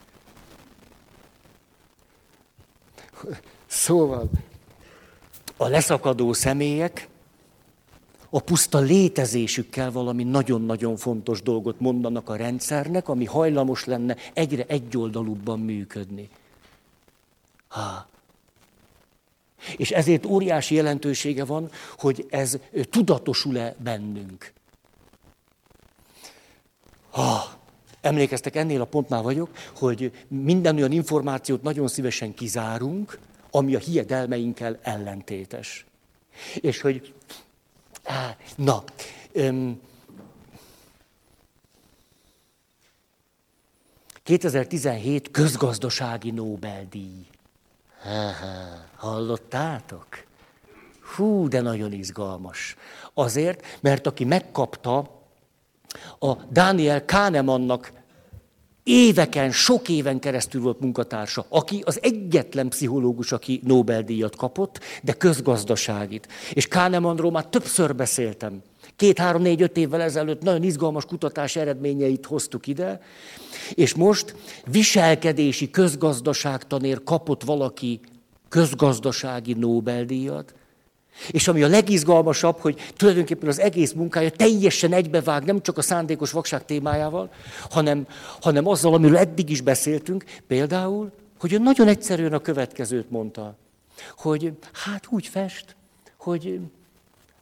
Szóval 3.65 4.29
a 5.57 5.67
leszakadó 5.67 6.33
személyek 6.33 7.13
a 8.35 8.39
puszta 8.39 8.79
létezésükkel 8.79 9.91
valami 9.91 10.23
nagyon-nagyon 10.23 10.97
fontos 10.97 11.41
dolgot 11.41 11.79
mondanak 11.79 12.29
a 12.29 12.35
rendszernek, 12.35 13.07
ami 13.07 13.25
hajlamos 13.25 13.85
lenne 13.85 14.15
egyre 14.33 14.65
egyoldalúbban 14.67 15.59
működni. 15.59 16.29
Ha. 17.67 18.07
És 19.77 19.91
ezért 19.91 20.25
óriási 20.25 20.75
jelentősége 20.75 21.45
van, 21.45 21.69
hogy 21.97 22.25
ez 22.29 22.57
tudatosul-e 22.89 23.75
bennünk. 23.83 24.53
Ha. 27.09 27.43
Emlékeztek, 28.01 28.55
ennél 28.55 28.81
a 28.81 28.85
pontnál 28.85 29.21
vagyok, 29.21 29.49
hogy 29.75 30.11
minden 30.27 30.75
olyan 30.75 30.91
információt 30.91 31.61
nagyon 31.61 31.87
szívesen 31.87 32.33
kizárunk, 32.33 33.19
ami 33.51 33.75
a 33.75 33.79
hiedelmeinkkel 33.79 34.79
ellentétes. 34.81 35.85
És 36.61 36.81
hogy 36.81 37.13
Á, 38.05 38.37
na, 38.55 38.83
öm, 39.31 39.81
2017 44.23 45.31
közgazdasági 45.31 46.31
Nobel-díj. 46.31 47.27
Hallottátok? 48.95 50.07
Hú, 51.15 51.47
de 51.47 51.61
nagyon 51.61 51.91
izgalmas. 51.91 52.75
Azért, 53.13 53.79
mert 53.81 54.07
aki 54.07 54.23
megkapta 54.23 54.97
a 56.19 56.35
Daniel 56.35 57.05
Kahnemannak 57.05 57.91
éveken, 58.85 59.51
sok 59.51 59.89
éven 59.89 60.19
keresztül 60.19 60.61
volt 60.61 60.79
munkatársa, 60.79 61.45
aki 61.49 61.81
az 61.85 61.99
egyetlen 62.01 62.69
pszichológus, 62.69 63.31
aki 63.31 63.61
Nobel-díjat 63.63 64.35
kapott, 64.35 64.79
de 65.03 65.13
közgazdaságit. 65.13 66.27
És 66.53 66.67
Kahnemanról 66.67 67.31
már 67.31 67.45
többször 67.45 67.95
beszéltem. 67.95 68.61
Két, 68.95 69.17
három, 69.17 69.41
négy, 69.41 69.61
öt 69.61 69.77
évvel 69.77 70.01
ezelőtt 70.01 70.41
nagyon 70.41 70.63
izgalmas 70.63 71.05
kutatás 71.05 71.55
eredményeit 71.55 72.25
hoztuk 72.25 72.67
ide, 72.67 73.01
és 73.73 73.93
most 73.93 74.35
viselkedési 74.65 75.69
közgazdaságtanér 75.69 77.03
kapott 77.03 77.43
valaki 77.43 77.99
közgazdasági 78.49 79.53
Nobel-díjat, 79.53 80.53
És 81.31 81.47
ami 81.47 81.63
a 81.63 81.67
legizgalmasabb, 81.67 82.59
hogy 82.59 82.91
tulajdonképpen 82.95 83.49
az 83.49 83.59
egész 83.59 83.91
munkája 83.91 84.29
teljesen 84.29 84.93
egybevág, 84.93 85.43
nem 85.43 85.61
csak 85.61 85.77
a 85.77 85.81
szándékos 85.81 86.31
vakság 86.31 86.65
témájával, 86.65 87.29
hanem, 87.69 88.07
hanem 88.41 88.67
azzal, 88.67 88.93
amiről 88.93 89.17
eddig 89.17 89.49
is 89.49 89.61
beszéltünk, 89.61 90.23
például, 90.47 91.11
hogy 91.39 91.53
ő 91.53 91.57
nagyon 91.57 91.87
egyszerűen 91.87 92.33
a 92.33 92.39
következőt 92.39 93.09
mondta, 93.09 93.55
hogy 94.17 94.51
hát 94.73 95.07
úgy 95.09 95.27
fest, 95.27 95.75
hogy 96.17 96.59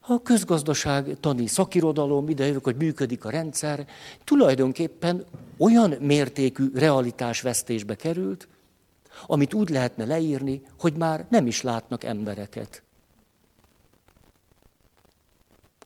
a 0.02 0.22
közgazdaság 0.22 1.18
tani 1.20 1.48
szakirodalom, 1.48 2.30
ide 2.30 2.46
jövök, 2.46 2.64
hogy 2.64 2.76
működik 2.76 3.26
a 3.26 3.30
rendszer, 3.30 3.88
tulajdonképpen 4.24 5.26
olyan 5.58 5.96
mértékű 6.00 6.72
realitásvesztésbe 6.74 7.96
került, 7.96 8.48
amit 9.26 9.54
úgy 9.54 9.70
lehetne 9.70 10.06
leírni, 10.06 10.62
hogy 10.80 10.94
már 10.94 11.26
nem 11.30 11.48
is 11.48 11.62
látnak 11.62 12.04
embereket. 12.04 12.84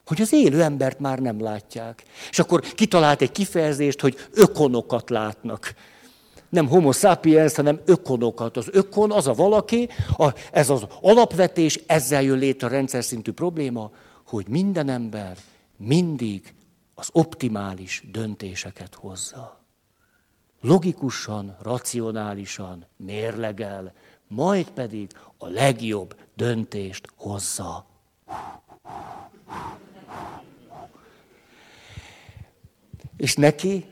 Hogy 0.08 0.22
az 0.22 0.34
élő 0.34 0.62
embert 0.62 1.00
már 1.00 1.20
nem 1.20 1.42
látják. 1.42 2.04
És 2.30 2.40
akkor 2.40 2.62
kitalált 2.62 3.22
egy 3.22 3.32
kifejezést, 3.32 4.02
hogy 4.02 4.18
ökonokat 4.34 5.10
látnak. 5.10 5.74
Nem 6.50 6.68
homo 6.68 6.92
sapiens, 6.92 7.56
hanem 7.56 7.82
ökonokat. 7.86 8.58
Az 8.58 8.68
ökon 8.72 9.12
az 9.12 9.28
a 9.28 9.34
valaki, 9.34 9.90
a, 10.18 10.34
ez 10.52 10.70
az 10.70 10.86
alapvetés, 11.02 11.80
ezzel 11.86 12.22
jön 12.22 12.38
létre 12.38 12.68
a 12.68 12.70
rendszer 12.70 13.04
szintű 13.04 13.32
probléma, 13.32 13.92
hogy 14.26 14.48
minden 14.48 14.90
ember 14.90 15.38
mindig 15.78 16.54
az 16.96 17.10
optimális 17.12 18.04
döntéseket 18.12 18.96
hozza. 18.96 19.60
Logikusan, 20.62 21.58
racionálisan 21.62 22.86
mérlegel, 22.98 23.94
majd 24.28 24.70
pedig 24.70 25.12
a 25.38 25.48
legjobb 25.48 26.16
döntést 26.36 27.08
hozza. 27.16 27.86
És 33.18 33.36
neki 33.36 33.86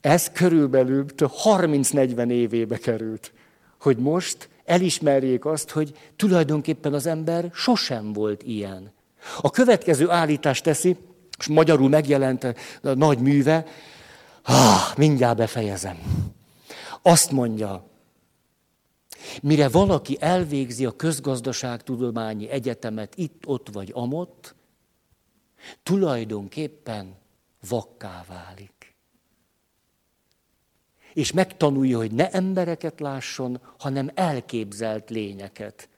ez 0.00 0.30
körülbelül 0.32 1.04
30-40 1.16 2.30
évébe 2.30 2.78
került, 2.78 3.32
hogy 3.80 3.96
most 3.96 4.48
elismerjék 4.64 5.44
azt, 5.44 5.70
hogy 5.70 5.92
tulajdonképpen 6.16 6.94
az 6.94 7.06
ember 7.06 7.50
sosem 7.52 8.12
volt 8.12 8.42
ilyen. 8.42 8.92
A 9.40 9.50
következő 9.50 10.10
állítást 10.10 10.62
teszi, 10.62 10.96
és 11.38 11.46
magyarul 11.46 11.88
megjelent 11.88 12.44
a 12.44 12.54
nagy 12.94 13.18
műve, 13.18 13.64
ah, 14.42 14.96
mindjárt 14.96 15.36
befejezem. 15.36 15.98
Azt 17.02 17.30
mondja, 17.30 17.86
mire 19.42 19.68
valaki 19.68 20.16
elvégzi 20.20 20.86
a 20.86 20.90
közgazdaságtudományi 20.90 22.48
egyetemet 22.48 23.12
itt, 23.16 23.42
ott 23.46 23.68
vagy 23.72 23.90
amott, 23.94 24.54
tulajdonképpen 25.82 27.16
vakká 27.68 28.24
válik. 28.28 28.94
És 31.14 31.32
megtanulja, 31.32 31.96
hogy 31.96 32.12
ne 32.12 32.30
embereket 32.30 33.00
lásson, 33.00 33.60
hanem 33.78 34.10
elképzelt 34.14 35.10
lényeket, 35.10 35.88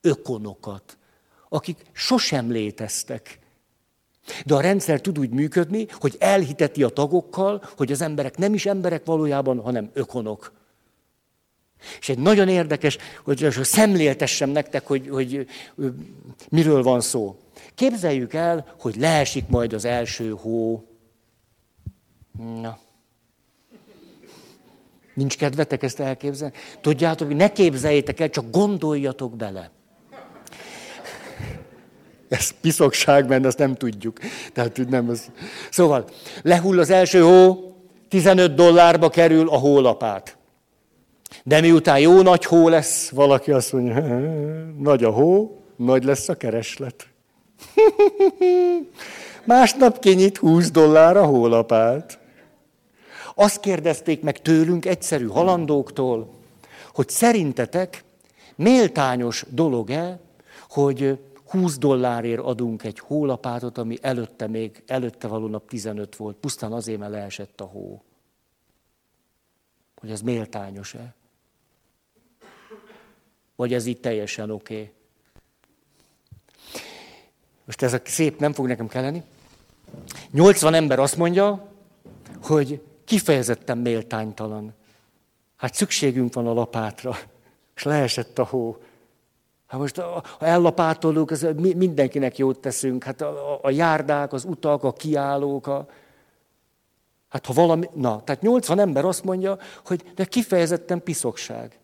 ökonokat, 0.00 0.98
akik 1.48 1.82
sosem 1.92 2.50
léteztek. 2.50 3.38
De 4.46 4.54
a 4.54 4.60
rendszer 4.60 5.00
tud 5.00 5.18
úgy 5.18 5.30
működni, 5.30 5.86
hogy 5.90 6.16
elhiteti 6.18 6.82
a 6.82 6.88
tagokkal, 6.88 7.62
hogy 7.76 7.92
az 7.92 8.00
emberek 8.00 8.36
nem 8.36 8.54
is 8.54 8.66
emberek 8.66 9.04
valójában, 9.04 9.60
hanem 9.60 9.90
ökonok. 9.92 10.52
És 12.00 12.08
egy 12.08 12.18
nagyon 12.18 12.48
érdekes, 12.48 12.98
hogy 13.24 13.48
szemléltessem 13.62 14.50
nektek, 14.50 14.86
hogy, 14.86 15.08
hogy 15.08 15.46
miről 16.48 16.82
van 16.82 17.00
szó. 17.00 17.38
Képzeljük 17.78 18.34
el, 18.34 18.66
hogy 18.80 18.96
leesik 18.96 19.48
majd 19.48 19.72
az 19.72 19.84
első 19.84 20.30
hó. 20.30 20.84
Na. 22.60 22.78
Nincs 25.14 25.36
kedvetek 25.36 25.82
ezt 25.82 26.00
elképzelni? 26.00 26.54
Tudjátok, 26.80 27.36
ne 27.36 27.52
képzeljétek 27.52 28.20
el, 28.20 28.30
csak 28.30 28.50
gondoljatok 28.50 29.36
bele. 29.36 29.70
Ez 32.28 32.50
piszokság, 32.60 33.28
mert 33.28 33.44
azt 33.44 33.58
nem 33.58 33.74
tudjuk. 33.74 34.18
Tehát 34.52 34.88
nem 34.88 35.08
az... 35.08 35.30
Szóval, 35.70 36.08
lehull 36.42 36.78
az 36.78 36.90
első 36.90 37.20
hó, 37.20 37.74
15 38.08 38.54
dollárba 38.54 39.08
kerül 39.08 39.48
a 39.48 39.58
hólapát. 39.58 40.36
De 41.44 41.60
miután 41.60 41.98
jó 41.98 42.22
nagy 42.22 42.44
hó 42.44 42.68
lesz, 42.68 43.10
valaki 43.10 43.50
azt 43.50 43.72
mondja, 43.72 44.18
nagy 44.78 45.04
a 45.04 45.10
hó, 45.10 45.62
nagy 45.76 46.04
lesz 46.04 46.28
a 46.28 46.34
kereslet. 46.34 47.08
Másnap 49.44 49.98
kinyit 49.98 50.36
20 50.38 50.70
dollár 50.70 51.16
a 51.16 51.24
hólapát. 51.24 52.18
Azt 53.34 53.60
kérdezték 53.60 54.20
meg 54.20 54.42
tőlünk, 54.42 54.86
egyszerű 54.86 55.26
halandóktól, 55.26 56.30
hogy 56.92 57.08
szerintetek 57.08 58.04
méltányos 58.56 59.44
dolog-e, 59.48 60.20
hogy 60.68 61.18
20 61.48 61.78
dollárért 61.78 62.40
adunk 62.40 62.84
egy 62.84 62.98
hólapátot, 62.98 63.78
ami 63.78 63.98
előtte 64.00 64.46
még, 64.46 64.82
előtte 64.86 65.26
való 65.26 65.46
nap 65.46 65.68
15 65.68 66.16
volt, 66.16 66.36
pusztán 66.36 66.72
azért, 66.72 66.98
mert 66.98 67.12
leesett 67.12 67.60
a 67.60 67.64
hó. 67.64 68.02
Hogy 70.00 70.10
ez 70.10 70.20
méltányos-e? 70.20 71.14
Vagy 73.56 73.74
ez 73.74 73.86
így 73.86 74.00
teljesen 74.00 74.50
oké? 74.50 74.74
Okay? 74.74 74.92
Most 77.68 77.82
ez 77.82 77.92
a 77.92 78.00
szép 78.04 78.40
nem 78.40 78.52
fog 78.52 78.66
nekem 78.66 78.88
kelleni. 78.88 79.22
80 80.30 80.74
ember 80.74 80.98
azt 80.98 81.16
mondja, 81.16 81.68
hogy 82.42 82.82
kifejezetten 83.04 83.78
méltánytalan. 83.78 84.74
Hát 85.56 85.74
szükségünk 85.74 86.34
van 86.34 86.46
a 86.46 86.52
lapátra, 86.52 87.16
és 87.74 87.82
leesett 87.82 88.38
a 88.38 88.44
hó. 88.44 88.76
Hát 89.66 89.80
most 89.80 89.96
ha 89.98 90.22
ellapátolunk, 90.38 91.30
ez 91.30 91.46
mindenkinek 91.56 92.38
jót 92.38 92.58
teszünk. 92.58 93.04
Hát 93.04 93.20
a, 93.20 93.58
a 93.62 93.70
járdák, 93.70 94.32
az 94.32 94.44
utak, 94.44 94.84
a 94.84 94.92
kiállók, 94.92 95.66
a... 95.66 95.88
Hát 97.28 97.46
ha 97.46 97.52
valami... 97.52 97.88
Na, 97.94 98.22
tehát 98.24 98.42
80 98.42 98.78
ember 98.78 99.04
azt 99.04 99.24
mondja, 99.24 99.58
hogy 99.84 100.12
de 100.14 100.24
kifejezetten 100.24 101.02
piszokság. 101.02 101.78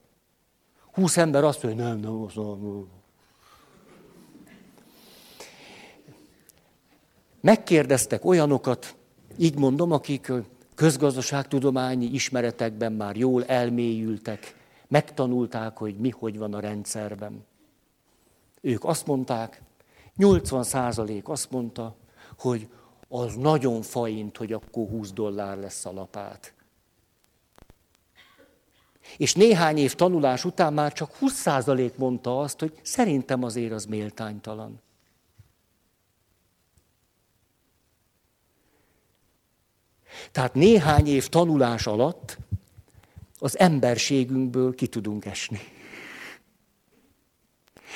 20 0.92 1.16
ember 1.16 1.44
azt 1.44 1.62
mondja, 1.62 1.84
hogy 1.84 1.92
nem, 1.92 2.00
nem, 2.00 2.28
nem, 2.34 2.44
nem. 2.44 3.02
Megkérdeztek 7.44 8.24
olyanokat, 8.24 8.96
így 9.36 9.58
mondom, 9.58 9.92
akik 9.92 10.32
közgazdaságtudományi 10.74 12.06
ismeretekben 12.06 12.92
már 12.92 13.16
jól 13.16 13.44
elmélyültek, 13.44 14.56
megtanulták, 14.88 15.76
hogy 15.76 15.96
mi 15.96 16.10
hogy 16.10 16.38
van 16.38 16.54
a 16.54 16.60
rendszerben. 16.60 17.44
Ők 18.60 18.84
azt 18.84 19.06
mondták, 19.06 19.62
80 20.16 20.62
százalék 20.62 21.28
azt 21.28 21.50
mondta, 21.50 21.96
hogy 22.38 22.68
az 23.08 23.34
nagyon 23.34 23.82
faint, 23.82 24.36
hogy 24.36 24.52
akkor 24.52 24.88
20 24.88 25.12
dollár 25.12 25.58
lesz 25.58 25.84
a 25.84 25.92
lapát. 25.92 26.54
És 29.16 29.34
néhány 29.34 29.78
év 29.78 29.94
tanulás 29.94 30.44
után 30.44 30.72
már 30.72 30.92
csak 30.92 31.14
20 31.14 31.32
százalék 31.32 31.96
mondta 31.96 32.40
azt, 32.40 32.60
hogy 32.60 32.78
szerintem 32.82 33.42
azért 33.42 33.72
az 33.72 33.84
méltánytalan. 33.84 34.82
Tehát 40.32 40.54
néhány 40.54 41.06
év 41.06 41.28
tanulás 41.28 41.86
alatt 41.86 42.38
az 43.38 43.58
emberségünkből 43.58 44.74
ki 44.74 44.86
tudunk 44.86 45.24
esni. 45.24 45.60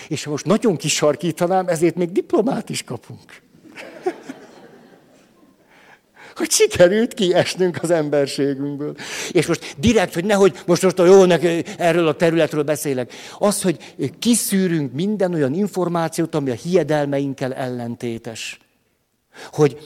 És 0.08 0.24
ha 0.24 0.30
most 0.30 0.44
nagyon 0.44 0.76
kisarkítanám, 0.76 1.68
ezért 1.68 1.94
még 1.94 2.12
diplomát 2.12 2.68
is 2.68 2.84
kapunk. 2.84 3.42
hogy 6.38 6.50
sikerült 6.50 7.14
kiesnünk 7.14 7.82
az 7.82 7.90
emberségünkből. 7.90 8.94
És 9.30 9.46
most 9.46 9.74
direkt, 9.78 10.14
hogy 10.14 10.24
nehogy 10.24 10.58
most 10.66 10.82
most 10.82 10.98
a 10.98 11.04
jó, 11.04 11.22
erről 11.76 12.08
a 12.08 12.16
területről 12.16 12.62
beszélek. 12.62 13.12
Az, 13.38 13.62
hogy 13.62 13.94
kiszűrünk 14.18 14.92
minden 14.92 15.34
olyan 15.34 15.54
információt, 15.54 16.34
ami 16.34 16.50
a 16.50 16.54
hiedelmeinkkel 16.54 17.54
ellentétes. 17.54 18.58
Hogy 19.52 19.78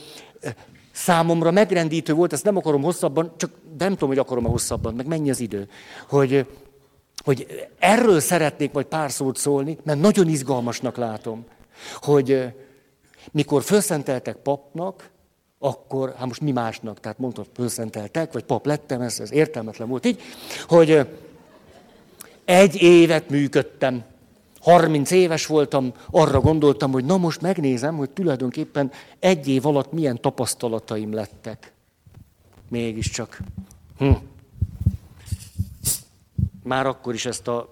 számomra 0.93 1.51
megrendítő 1.51 2.13
volt, 2.13 2.33
ezt 2.33 2.43
nem 2.43 2.57
akarom 2.57 2.83
hosszabban, 2.83 3.33
csak 3.37 3.51
nem 3.77 3.91
tudom, 3.91 4.09
hogy 4.09 4.17
akarom-e 4.17 4.49
hosszabban, 4.49 4.93
meg 4.93 5.07
mennyi 5.07 5.29
az 5.29 5.39
idő, 5.39 5.67
hogy, 6.09 6.45
hogy 7.23 7.67
erről 7.79 8.19
szeretnék 8.19 8.71
majd 8.71 8.85
pár 8.85 9.11
szót 9.11 9.37
szólni, 9.37 9.77
mert 9.83 9.99
nagyon 9.99 10.27
izgalmasnak 10.27 10.97
látom, 10.97 11.45
hogy 12.01 12.53
mikor 13.31 13.63
felszenteltek 13.63 14.35
papnak, 14.35 15.11
akkor, 15.59 16.13
hát 16.17 16.27
most 16.27 16.41
mi 16.41 16.51
másnak, 16.51 16.99
tehát 16.99 17.17
mondtad, 17.17 17.45
felszenteltek, 17.53 18.33
vagy 18.33 18.43
pap 18.43 18.65
lettem, 18.65 19.01
ez, 19.01 19.19
ez 19.19 19.31
értelmetlen 19.31 19.87
volt 19.87 20.05
így, 20.05 20.21
hogy 20.67 21.07
egy 22.45 22.81
évet 22.81 23.29
működtem 23.29 24.03
30 24.63 25.11
éves 25.11 25.45
voltam, 25.45 25.93
arra 26.11 26.39
gondoltam, 26.39 26.91
hogy 26.91 27.05
na 27.05 27.17
most 27.17 27.41
megnézem, 27.41 27.95
hogy 27.95 28.09
tulajdonképpen 28.09 28.91
egy 29.19 29.47
év 29.47 29.65
alatt 29.65 29.91
milyen 29.91 30.21
tapasztalataim 30.21 31.13
lettek. 31.13 31.73
Mégiscsak. 32.69 33.39
Hm. 33.97 34.11
Már 36.63 36.85
akkor 36.85 37.13
is 37.13 37.25
ezt 37.25 37.47
a 37.47 37.69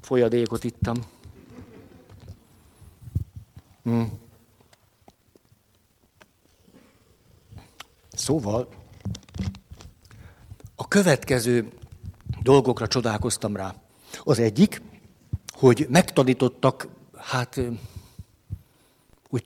folyadékot 0.00 0.64
ittam. 0.64 0.96
Hm. 3.82 4.02
Szóval 8.12 8.68
a 10.76 10.88
következő 10.88 11.68
dolgokra 12.42 12.86
csodálkoztam 12.86 13.56
rá. 13.56 13.74
Az 14.22 14.38
egyik, 14.38 14.82
hogy 15.62 15.86
megtanítottak, 15.88 16.88
hát, 17.16 17.60
úgy, 19.30 19.44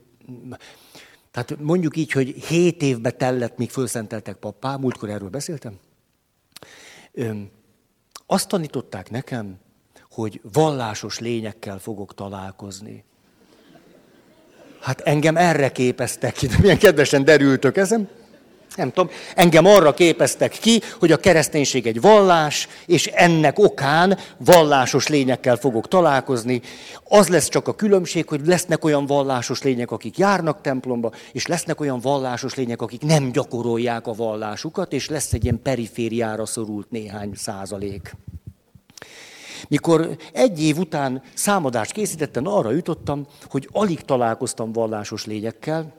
tehát 1.31 1.57
mondjuk 1.61 1.97
így, 1.97 2.13
hogy 2.13 2.29
hét 2.29 2.83
évbe 2.83 3.11
tellett, 3.11 3.57
míg 3.57 3.71
fölszenteltek 3.71 4.37
pappá, 4.37 4.77
múltkor 4.77 5.09
erről 5.09 5.29
beszéltem. 5.29 5.79
Azt 8.27 8.49
tanították 8.49 9.11
nekem, 9.11 9.59
hogy 10.11 10.41
vallásos 10.53 11.19
lényekkel 11.19 11.79
fogok 11.79 12.15
találkozni. 12.15 13.05
Hát 14.81 15.01
engem 15.01 15.37
erre 15.37 15.73
képeztek 15.73 16.33
ki, 16.33 16.47
de 16.47 16.57
milyen 16.61 16.79
kedvesen 16.79 17.25
derültök 17.25 17.77
ezen. 17.77 18.09
Nem 18.77 18.93
tudom, 18.93 19.11
engem 19.35 19.67
arra 19.67 19.95
képeztek 19.95 20.51
ki, 20.51 20.81
hogy 20.99 21.13
a 21.13 21.17
kereszténység 21.17 21.87
egy 21.87 22.01
vallás, 22.01 22.69
és 22.87 23.07
ennek 23.07 23.59
okán 23.59 24.19
vallásos 24.37 25.09
lényekkel 25.09 25.57
fogok 25.57 25.89
találkozni. 25.89 26.61
Az 27.09 27.29
lesz 27.29 27.49
csak 27.49 27.69
a 27.69 27.75
különbség, 27.75 28.29
hogy 28.29 28.41
lesznek 28.47 28.85
olyan 28.85 29.07
vallásos 29.07 29.63
lények, 29.63 29.91
akik 29.91 30.19
járnak 30.19 30.61
templomba, 30.61 31.13
és 31.33 31.47
lesznek 31.47 31.81
olyan 31.81 32.01
vallásos 32.01 32.55
lények, 32.55 32.83
akik 32.83 33.03
nem 33.03 33.33
gyakorolják 33.33 34.07
a 34.07 34.13
vallásukat, 34.13 34.93
és 34.93 35.09
lesz 35.09 35.33
egy 35.33 35.45
ilyen 35.45 35.63
perifériára 35.63 36.47
szorult 36.47 36.91
néhány 36.91 37.33
százalék. 37.35 38.15
Mikor 39.69 40.17
egy 40.33 40.63
év 40.63 40.79
után 40.79 41.23
számadást 41.35 41.93
készítettem, 41.93 42.47
arra 42.47 42.71
jutottam, 42.71 43.27
hogy 43.51 43.69
alig 43.73 44.01
találkoztam 44.01 44.73
vallásos 44.73 45.25
lényekkel, 45.27 45.93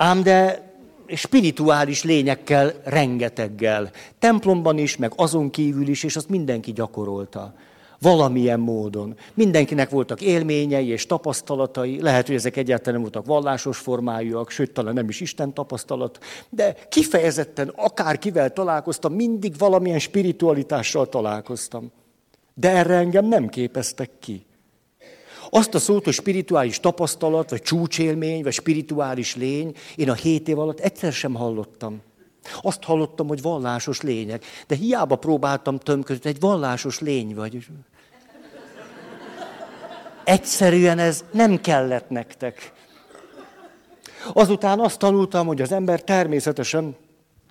ám 0.00 0.22
de 0.22 0.70
spirituális 1.14 2.02
lényekkel 2.02 2.72
rengeteggel. 2.84 3.90
Templomban 4.18 4.78
is, 4.78 4.96
meg 4.96 5.12
azon 5.16 5.50
kívül 5.50 5.88
is, 5.88 6.02
és 6.02 6.16
azt 6.16 6.28
mindenki 6.28 6.72
gyakorolta. 6.72 7.54
Valamilyen 8.00 8.60
módon. 8.60 9.16
Mindenkinek 9.34 9.90
voltak 9.90 10.20
élményei 10.20 10.86
és 10.86 11.06
tapasztalatai, 11.06 12.02
lehet, 12.02 12.26
hogy 12.26 12.34
ezek 12.34 12.56
egyáltalán 12.56 12.92
nem 12.92 13.02
voltak 13.02 13.26
vallásos 13.26 13.78
formájúak, 13.78 14.50
sőt, 14.50 14.72
talán 14.72 14.94
nem 14.94 15.08
is 15.08 15.20
Isten 15.20 15.54
tapasztalat, 15.54 16.18
de 16.48 16.76
kifejezetten 16.88 17.72
akárkivel 17.76 18.52
találkoztam, 18.52 19.12
mindig 19.12 19.58
valamilyen 19.58 19.98
spiritualitással 19.98 21.08
találkoztam. 21.08 21.92
De 22.54 22.70
erre 22.70 22.94
engem 22.94 23.24
nem 23.24 23.48
képeztek 23.48 24.10
ki. 24.20 24.46
Azt 25.50 25.74
a 25.74 25.78
szót, 25.78 26.04
hogy 26.04 26.12
spirituális 26.12 26.80
tapasztalat, 26.80 27.50
vagy 27.50 27.62
csúcsélmény, 27.62 28.42
vagy 28.42 28.52
spirituális 28.52 29.36
lény, 29.36 29.74
én 29.96 30.10
a 30.10 30.14
hét 30.14 30.48
év 30.48 30.58
alatt 30.58 30.80
egyszer 30.80 31.12
sem 31.12 31.34
hallottam. 31.34 32.02
Azt 32.62 32.82
hallottam, 32.82 33.28
hogy 33.28 33.42
vallásos 33.42 34.00
lények, 34.00 34.44
de 34.66 34.74
hiába 34.74 35.16
próbáltam 35.16 35.78
tömközni, 35.78 36.30
egy 36.30 36.40
vallásos 36.40 37.00
lény 37.00 37.34
vagy. 37.34 37.66
Egyszerűen 40.24 40.98
ez 40.98 41.24
nem 41.32 41.60
kellett 41.60 42.08
nektek. 42.08 42.72
Azután 44.32 44.80
azt 44.80 44.98
tanultam, 44.98 45.46
hogy 45.46 45.62
az 45.62 45.72
ember 45.72 46.02
természetesen 46.02 46.96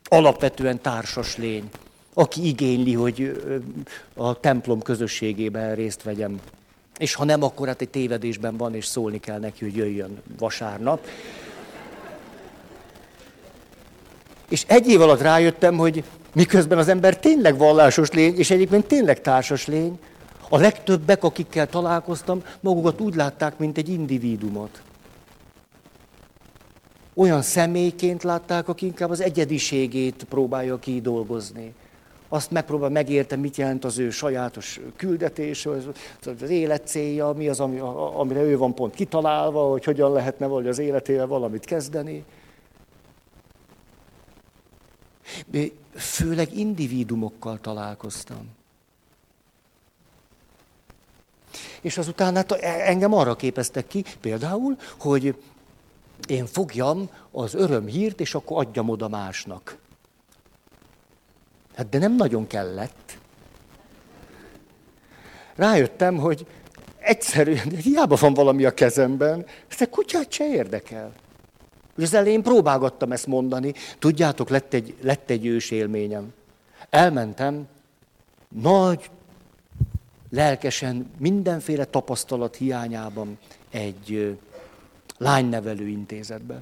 alapvetően 0.03 0.81
társas 0.81 1.37
lény, 1.37 1.69
aki 2.13 2.47
igényli, 2.47 2.93
hogy 2.93 3.43
a 4.13 4.39
templom 4.39 4.81
közösségében 4.81 5.75
részt 5.75 6.03
vegyem. 6.03 6.39
És 6.99 7.13
ha 7.13 7.23
nem, 7.23 7.43
akkor 7.43 7.67
hát 7.67 7.81
egy 7.81 7.89
tévedésben 7.89 8.57
van, 8.57 8.75
és 8.75 8.85
szólni 8.85 9.19
kell 9.19 9.39
neki, 9.39 9.63
hogy 9.63 9.75
jöjjön 9.75 10.21
vasárnap. 10.37 11.07
És 14.49 14.63
egy 14.67 14.87
év 14.87 15.01
alatt 15.01 15.21
rájöttem, 15.21 15.77
hogy 15.77 16.03
miközben 16.33 16.77
az 16.77 16.87
ember 16.87 17.19
tényleg 17.19 17.57
vallásos 17.57 18.11
lény, 18.11 18.37
és 18.37 18.51
egyébként 18.51 18.85
tényleg 18.85 19.21
társas 19.21 19.67
lény, 19.67 19.99
a 20.49 20.57
legtöbbek, 20.57 21.23
akikkel 21.23 21.67
találkoztam, 21.67 22.43
magukat 22.59 23.01
úgy 23.01 23.15
látták, 23.15 23.57
mint 23.57 23.77
egy 23.77 23.89
individumot. 23.89 24.81
Olyan 27.13 27.41
személyként 27.41 28.23
látták, 28.23 28.67
aki 28.67 28.85
inkább 28.85 29.09
az 29.09 29.21
egyediségét 29.21 30.25
próbálja 30.29 30.79
kidolgozni 30.79 31.73
azt 32.29 32.51
megpróbál 32.51 32.89
megérteni, 32.89 33.41
mit 33.41 33.55
jelent 33.55 33.85
az 33.85 33.97
ő 33.97 34.09
sajátos 34.09 34.79
küldetés, 34.95 35.65
az, 35.65 36.49
élet 36.49 36.87
célja, 36.87 37.31
mi 37.31 37.47
az, 37.47 37.59
ami, 37.59 37.79
amire 38.13 38.41
ő 38.41 38.57
van 38.57 38.75
pont 38.75 38.95
kitalálva, 38.95 39.69
hogy 39.69 39.83
hogyan 39.83 40.11
lehetne 40.11 40.45
valahogy 40.45 40.67
az 40.67 40.79
életével 40.79 41.27
valamit 41.27 41.65
kezdeni. 41.65 42.25
Főleg 45.95 46.57
individumokkal 46.57 47.59
találkoztam. 47.59 48.57
És 51.81 51.97
azután 51.97 52.35
hát 52.35 52.51
engem 52.61 53.13
arra 53.13 53.35
képeztek 53.35 53.87
ki, 53.87 54.03
például, 54.21 54.77
hogy 54.99 55.35
én 56.27 56.45
fogjam 56.45 57.09
az 57.31 57.53
örömhírt, 57.53 58.19
és 58.19 58.35
akkor 58.35 58.65
adjam 58.65 58.89
oda 58.89 59.07
másnak. 59.07 59.77
Hát 61.79 61.89
de 61.89 61.97
nem 61.97 62.15
nagyon 62.15 62.47
kellett. 62.47 63.17
Rájöttem, 65.55 66.17
hogy 66.17 66.45
egyszerűen, 66.97 67.69
hiába 67.69 68.15
van 68.15 68.33
valami 68.33 68.65
a 68.65 68.73
kezemben, 68.73 69.45
ezt 69.67 69.81
a 69.81 69.89
kutyát 69.89 70.31
se 70.31 70.47
érdekel. 70.47 71.11
És 71.97 72.03
az 72.03 72.13
elején 72.13 72.41
próbálgattam 72.41 73.11
ezt 73.11 73.27
mondani. 73.27 73.73
Tudjátok, 73.99 74.49
lett 74.49 74.73
egy, 74.73 74.95
lett 75.01 75.29
egy 75.29 75.45
ős 75.45 75.71
élményem. 75.71 76.33
Elmentem, 76.89 77.67
nagy, 78.61 79.09
lelkesen, 80.29 81.11
mindenféle 81.17 81.85
tapasztalat 81.85 82.55
hiányában 82.55 83.37
egy 83.71 84.37
lánynevelő 85.17 85.87
intézetbe. 85.87 86.61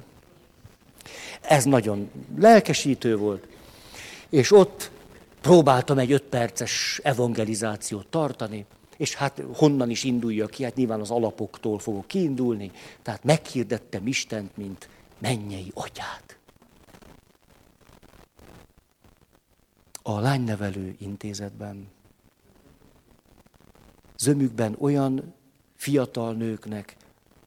Ez 1.40 1.64
nagyon 1.64 2.10
lelkesítő 2.36 3.16
volt. 3.16 3.46
És 4.28 4.52
ott 4.52 4.90
próbáltam 5.48 5.98
egy 5.98 6.12
öt 6.12 6.22
perces 6.22 7.00
evangelizációt 7.02 8.06
tartani, 8.06 8.66
és 8.96 9.14
hát 9.14 9.42
honnan 9.54 9.90
is 9.90 10.04
indulja 10.04 10.46
ki, 10.46 10.64
hát 10.64 10.74
nyilván 10.74 11.00
az 11.00 11.10
alapoktól 11.10 11.78
fogok 11.78 12.06
kiindulni, 12.06 12.70
tehát 13.02 13.24
meghirdettem 13.24 14.06
Istent, 14.06 14.56
mint 14.56 14.88
mennyei 15.18 15.72
atyát. 15.74 16.38
A 20.02 20.20
lánynevelő 20.20 20.96
intézetben, 20.98 21.88
zömükben 24.16 24.76
olyan 24.78 25.34
fiatal 25.76 26.32
nőknek, 26.32 26.96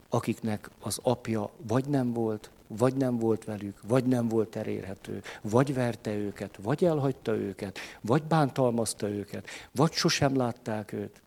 akiknek 0.10 0.70
az 0.80 1.00
apja 1.04 1.50
vagy 1.68 1.86
nem 1.86 2.14
volt, 2.14 2.50
vagy 2.78 2.96
nem 2.96 3.18
volt 3.18 3.46
velük, 3.46 3.78
vagy 3.88 4.06
nem 4.06 4.28
volt 4.28 4.56
elérhető, 4.56 5.22
vagy 5.42 5.74
verte 5.74 6.14
őket, 6.14 6.60
vagy 6.62 6.86
elhagyta 6.86 7.36
őket, 7.36 7.80
vagy 8.02 8.24
bántalmazta 8.24 9.10
őket, 9.10 9.48
vagy 9.72 9.92
sosem 9.92 10.36
látták 10.36 10.94
őt. 10.94 11.22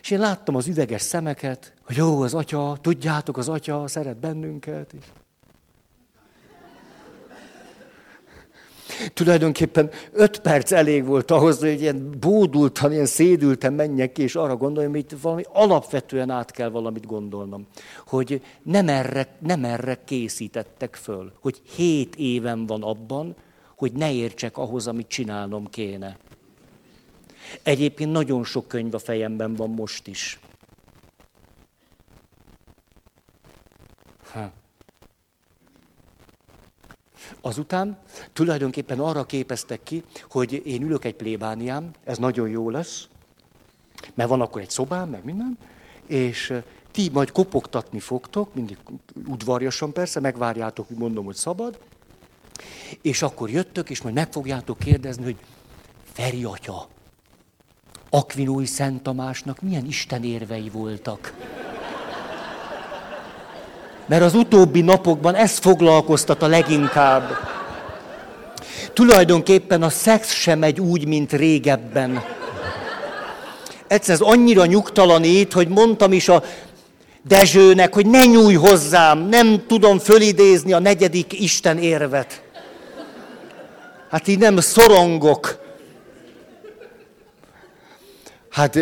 És 0.00 0.10
én 0.10 0.18
láttam 0.18 0.54
az 0.54 0.66
üveges 0.66 1.02
szemeket, 1.02 1.74
hogy 1.82 1.96
jó, 1.96 2.22
az 2.22 2.34
atya, 2.34 2.78
tudjátok, 2.80 3.36
az 3.36 3.48
atya 3.48 3.88
szeret 3.88 4.16
bennünket. 4.16 4.92
És 4.92 5.04
Tulajdonképpen 9.14 9.90
öt 10.12 10.40
perc 10.40 10.72
elég 10.72 11.04
volt 11.04 11.30
ahhoz, 11.30 11.58
hogy 11.58 11.80
ilyen 11.80 12.10
bódultan, 12.20 12.92
ilyen 12.92 13.06
szédülten 13.06 13.72
menjek 13.72 14.12
ki, 14.12 14.22
és 14.22 14.34
arra 14.34 14.56
gondoljam, 14.56 14.92
hogy 14.92 15.00
itt 15.00 15.20
valami 15.20 15.42
alapvetően 15.52 16.30
át 16.30 16.50
kell 16.50 16.68
valamit 16.68 17.06
gondolnom. 17.06 17.66
Hogy 18.06 18.42
nem 18.62 18.88
erre, 18.88 19.36
nem 19.38 19.64
erre 19.64 19.98
készítettek 20.04 20.94
föl, 20.94 21.32
hogy 21.40 21.60
hét 21.76 22.16
éven 22.16 22.66
van 22.66 22.82
abban, 22.82 23.34
hogy 23.76 23.92
ne 23.92 24.12
értsek 24.12 24.56
ahhoz, 24.56 24.86
amit 24.86 25.08
csinálnom 25.08 25.66
kéne. 25.66 26.16
Egyébként 27.62 28.12
nagyon 28.12 28.44
sok 28.44 28.68
könyv 28.68 28.94
a 28.94 28.98
fejemben 28.98 29.54
van 29.54 29.70
most 29.70 30.06
is. 30.06 30.40
Ha. 34.32 34.52
Azután 37.44 37.98
tulajdonképpen 38.32 39.00
arra 39.00 39.24
képeztek 39.24 39.82
ki, 39.82 40.02
hogy 40.30 40.62
én 40.66 40.82
ülök 40.82 41.04
egy 41.04 41.14
plébániám, 41.14 41.90
ez 42.04 42.18
nagyon 42.18 42.48
jó 42.48 42.70
lesz, 42.70 43.08
mert 44.14 44.28
van 44.28 44.40
akkor 44.40 44.60
egy 44.60 44.70
szobám, 44.70 45.08
meg 45.08 45.24
minden, 45.24 45.58
és 46.06 46.52
ti 46.90 47.10
majd 47.12 47.32
kopogtatni 47.32 48.00
fogtok, 48.00 48.54
mindig 48.54 48.78
udvarjasan 49.26 49.92
persze, 49.92 50.20
megvárjátok, 50.20 50.88
hogy 50.88 50.96
mondom, 50.96 51.24
hogy 51.24 51.34
szabad, 51.34 51.78
és 53.02 53.22
akkor 53.22 53.50
jöttök, 53.50 53.90
és 53.90 54.02
majd 54.02 54.14
meg 54.14 54.32
fogjátok 54.32 54.78
kérdezni, 54.78 55.24
hogy 55.24 55.36
Feri 56.12 56.44
atya, 56.44 56.88
Akvinói 58.10 58.66
Szent 58.66 59.02
Tamásnak 59.02 59.60
milyen 59.60 59.86
istenérvei 59.86 60.68
voltak. 60.68 61.34
Mert 64.12 64.24
az 64.24 64.34
utóbbi 64.34 64.80
napokban 64.80 65.34
ez 65.34 65.58
foglalkoztat 65.58 66.42
a 66.42 66.46
leginkább. 66.46 67.38
Tulajdonképpen 68.92 69.82
a 69.82 69.88
szex 69.88 70.32
sem 70.32 70.58
megy 70.58 70.80
úgy, 70.80 71.06
mint 71.06 71.32
régebben. 71.32 72.24
Egyszer 73.86 74.14
ez 74.14 74.20
annyira 74.20 74.66
nyugtalanít, 74.66 75.52
hogy 75.52 75.68
mondtam 75.68 76.12
is 76.12 76.28
a 76.28 76.42
Dezsőnek, 77.22 77.94
hogy 77.94 78.06
ne 78.06 78.24
nyúj 78.24 78.54
hozzám, 78.54 79.18
nem 79.18 79.66
tudom 79.66 79.98
fölidézni 79.98 80.72
a 80.72 80.78
negyedik 80.78 81.40
Isten 81.40 81.78
érvet. 81.78 82.42
Hát 84.10 84.28
így 84.28 84.38
nem 84.38 84.56
szorongok. 84.56 85.58
Hát 88.50 88.78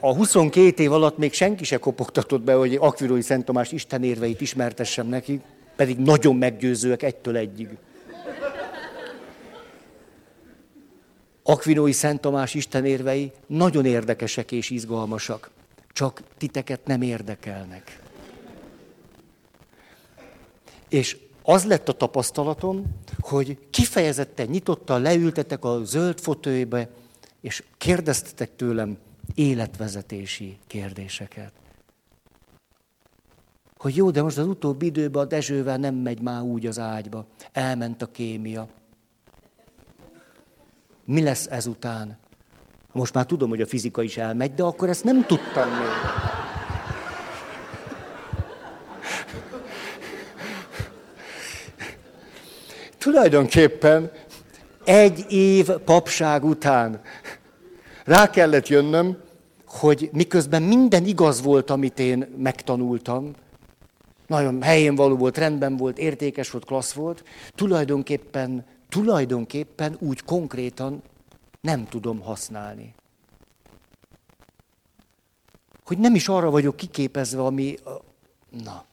a 0.00 0.14
22 0.14 0.82
év 0.82 0.92
alatt 0.92 1.18
még 1.18 1.32
senki 1.32 1.64
se 1.64 1.76
kopogtatott 1.76 2.42
be, 2.42 2.54
hogy 2.54 2.74
Akvirói 2.74 3.22
Szent 3.22 3.44
Tamás 3.44 3.72
Isten 3.72 4.02
érveit 4.02 4.40
ismertessem 4.40 5.06
neki, 5.06 5.40
pedig 5.76 5.98
nagyon 5.98 6.36
meggyőzőek 6.36 7.02
egytől 7.02 7.36
egyig. 7.36 7.68
Akvinói 11.42 11.92
Szent 11.92 12.20
Tamás 12.20 12.54
Isten 12.54 12.84
érvei 12.84 13.32
nagyon 13.46 13.84
érdekesek 13.84 14.52
és 14.52 14.70
izgalmasak, 14.70 15.50
csak 15.92 16.22
titeket 16.38 16.86
nem 16.86 17.02
érdekelnek. 17.02 18.00
És 20.88 21.16
az 21.42 21.64
lett 21.64 21.88
a 21.88 21.92
tapasztalatom, 21.92 22.84
hogy 23.20 23.58
kifejezetten 23.70 24.46
nyitottan 24.46 25.02
leültetek 25.02 25.64
a 25.64 25.84
zöld 25.84 26.20
fotóibe, 26.20 26.88
és 27.40 27.62
kérdeztetek 27.78 28.56
tőlem 28.56 28.98
életvezetési 29.34 30.58
kérdéseket. 30.66 31.52
Hogy 33.76 33.96
jó, 33.96 34.10
de 34.10 34.22
most 34.22 34.38
az 34.38 34.46
utóbbi 34.46 34.86
időben 34.86 35.22
a 35.22 35.26
Dezsővel 35.26 35.76
nem 35.76 35.94
megy 35.94 36.20
már 36.20 36.42
úgy 36.42 36.66
az 36.66 36.78
ágyba. 36.78 37.26
Elment 37.52 38.02
a 38.02 38.06
kémia. 38.06 38.68
Mi 41.04 41.22
lesz 41.22 41.46
ezután? 41.46 42.18
Most 42.92 43.14
már 43.14 43.26
tudom, 43.26 43.48
hogy 43.48 43.60
a 43.60 43.66
fizika 43.66 44.02
is 44.02 44.16
elmegy, 44.16 44.54
de 44.54 44.62
akkor 44.62 44.88
ezt 44.88 45.04
nem 45.04 45.26
tudtam 45.26 45.68
még. 45.68 45.88
Tulajdonképpen 52.98 54.10
egy 54.84 55.24
év 55.32 55.68
papság 55.70 56.44
után 56.44 57.00
rá 58.10 58.30
kellett 58.30 58.68
jönnöm, 58.68 59.16
hogy 59.66 60.10
miközben 60.12 60.62
minden 60.62 61.04
igaz 61.04 61.42
volt, 61.42 61.70
amit 61.70 61.98
én 61.98 62.34
megtanultam, 62.36 63.30
nagyon 64.26 64.62
helyén 64.62 64.94
való 64.94 65.16
volt, 65.16 65.38
rendben 65.38 65.76
volt, 65.76 65.98
értékes 65.98 66.50
volt, 66.50 66.64
klassz 66.64 66.92
volt, 66.92 67.24
tulajdonképpen, 67.54 68.64
tulajdonképpen 68.88 69.96
úgy 69.98 70.22
konkrétan 70.22 71.02
nem 71.60 71.86
tudom 71.88 72.20
használni. 72.20 72.94
Hogy 75.84 75.98
nem 75.98 76.14
is 76.14 76.28
arra 76.28 76.50
vagyok 76.50 76.76
kiképezve, 76.76 77.44
ami... 77.44 77.78
Na. 78.64 78.84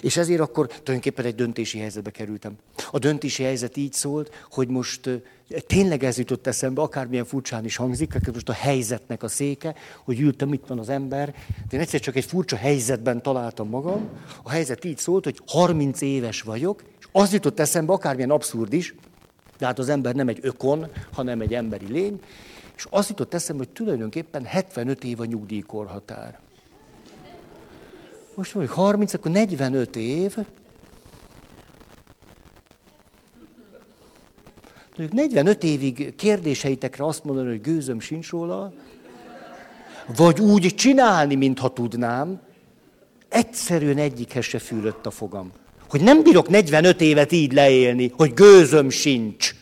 És 0.00 0.16
ezért 0.16 0.40
akkor 0.40 0.66
tulajdonképpen 0.66 1.24
egy 1.24 1.34
döntési 1.34 1.78
helyzetbe 1.78 2.10
kerültem. 2.10 2.56
A 2.90 2.98
döntési 2.98 3.42
helyzet 3.42 3.76
így 3.76 3.92
szólt, 3.92 4.30
hogy 4.50 4.68
most 4.68 5.10
tényleg 5.66 6.04
ez 6.04 6.18
jutott 6.18 6.46
eszembe, 6.46 6.82
akármilyen 6.82 7.24
furcsán 7.24 7.64
is 7.64 7.76
hangzik, 7.76 8.32
most 8.32 8.48
a 8.48 8.52
helyzetnek 8.52 9.22
a 9.22 9.28
széke, 9.28 9.74
hogy 10.04 10.20
ültem, 10.20 10.52
itt 10.52 10.66
van 10.66 10.78
az 10.78 10.88
ember, 10.88 11.34
de 11.68 11.76
én 11.76 11.80
egyszer 11.80 12.00
csak 12.00 12.16
egy 12.16 12.24
furcsa 12.24 12.56
helyzetben 12.56 13.22
találtam 13.22 13.68
magam. 13.68 14.08
A 14.42 14.50
helyzet 14.50 14.84
így 14.84 14.98
szólt, 14.98 15.24
hogy 15.24 15.40
30 15.46 16.00
éves 16.00 16.42
vagyok, 16.42 16.82
és 16.98 17.06
az 17.12 17.32
jutott 17.32 17.60
eszembe, 17.60 17.92
akármilyen 17.92 18.30
abszurd 18.30 18.72
is, 18.72 18.94
de 19.58 19.66
hát 19.66 19.78
az 19.78 19.88
ember 19.88 20.14
nem 20.14 20.28
egy 20.28 20.38
ökon, 20.42 20.86
hanem 21.12 21.40
egy 21.40 21.54
emberi 21.54 21.86
lény, 21.86 22.20
és 22.76 22.86
az 22.90 23.08
jutott 23.08 23.34
eszembe, 23.34 23.64
hogy 23.64 23.72
tulajdonképpen 23.72 24.44
75 24.44 25.04
év 25.04 25.20
a 25.20 25.24
nyugdíjkorhatár. 25.24 26.38
Most 28.34 28.54
mondjuk 28.54 28.76
30, 28.76 29.14
akkor 29.14 29.30
45 29.30 29.96
év. 29.96 30.36
Mondjuk 34.96 35.20
45 35.20 35.62
évig 35.62 36.14
kérdéseitekre 36.14 37.04
azt 37.04 37.24
mondani, 37.24 37.48
hogy 37.48 37.60
gőzöm 37.60 38.00
sincs 38.00 38.30
róla, 38.30 38.72
vagy 40.16 40.40
úgy 40.40 40.74
csinálni, 40.74 41.34
mintha 41.34 41.72
tudnám, 41.72 42.40
egyszerűen 43.28 43.98
egyikhez 43.98 44.44
se 44.44 44.58
fűlött 44.58 45.06
a 45.06 45.10
fogam. 45.10 45.52
Hogy 45.88 46.00
nem 46.00 46.22
bírok 46.22 46.48
45 46.48 47.00
évet 47.00 47.32
így 47.32 47.52
leélni, 47.52 48.12
hogy 48.16 48.34
gőzöm 48.34 48.90
sincs. 48.90 49.54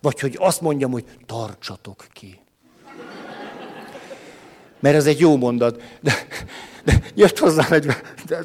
Vagy 0.00 0.20
hogy 0.20 0.36
azt 0.38 0.60
mondjam, 0.60 0.90
hogy 0.90 1.04
tartsatok 1.26 2.06
ki. 2.12 2.43
Mert 4.84 4.96
ez 4.96 5.06
egy 5.06 5.20
jó 5.20 5.36
mondat. 5.36 5.82
De, 6.00 6.26
de 6.84 7.02
jött 7.14 7.38
hozzám 7.38 7.72
egy... 7.72 7.86
De, 8.26 8.42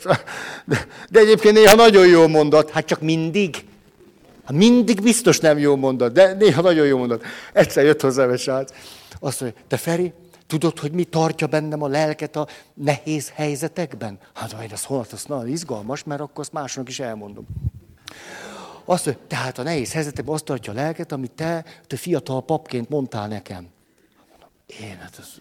de, 0.66 0.86
de 1.10 1.20
egyébként 1.20 1.56
néha 1.56 1.76
nagyon 1.76 2.08
jó 2.08 2.28
mondat. 2.28 2.70
Hát 2.70 2.86
csak 2.86 3.02
mindig. 3.02 3.66
Hát 4.46 4.58
mindig 4.58 5.02
biztos 5.02 5.40
nem 5.40 5.58
jó 5.58 5.76
mondat, 5.76 6.14
de 6.14 6.34
néha 6.34 6.62
nagyon 6.62 6.86
jó 6.86 6.98
mondat. 6.98 7.24
Egyszer 7.54 7.84
jött 7.84 8.02
hozzám 8.02 8.30
egy 8.30 8.40
srác. 8.40 8.72
Azt 9.20 9.42
mondja, 9.42 9.62
te 9.68 9.78
Feri, 9.78 10.14
tudod, 10.48 10.80
hogy 10.80 10.92
mi 10.92 11.04
tartja 11.04 11.48
bennem 11.48 11.84
a 11.84 11.88
lelket 11.88 12.36
a 12.36 12.48
nehéz 12.74 13.32
helyzetekben? 13.36 14.20
Hát 14.34 14.54
majd 14.54 14.72
ez 14.72 14.84
holnap, 14.84 15.08
az 15.12 15.26
nagyon 15.26 15.48
izgalmas, 15.48 16.04
mert 16.04 16.22
akkor 16.22 16.40
azt 16.40 16.54
másnak 16.54 16.90
is 16.90 17.00
elmondom. 17.00 17.46
Azt 18.86 19.06
mondja, 19.06 19.24
tehát 19.28 19.58
a 19.58 19.64
nehéz 19.64 19.92
helyzetekben 19.94 20.34
azt 20.34 20.44
tartja 20.44 20.72
a 20.72 20.76
lelket, 20.76 21.12
amit 21.12 21.32
te, 21.32 21.66
te 21.88 21.96
fiatal 21.96 22.46
papként 22.46 22.90
mondtál 22.90 23.28
nekem. 23.28 23.68
Én, 24.82 24.98
hát 25.02 25.18
az 25.20 25.40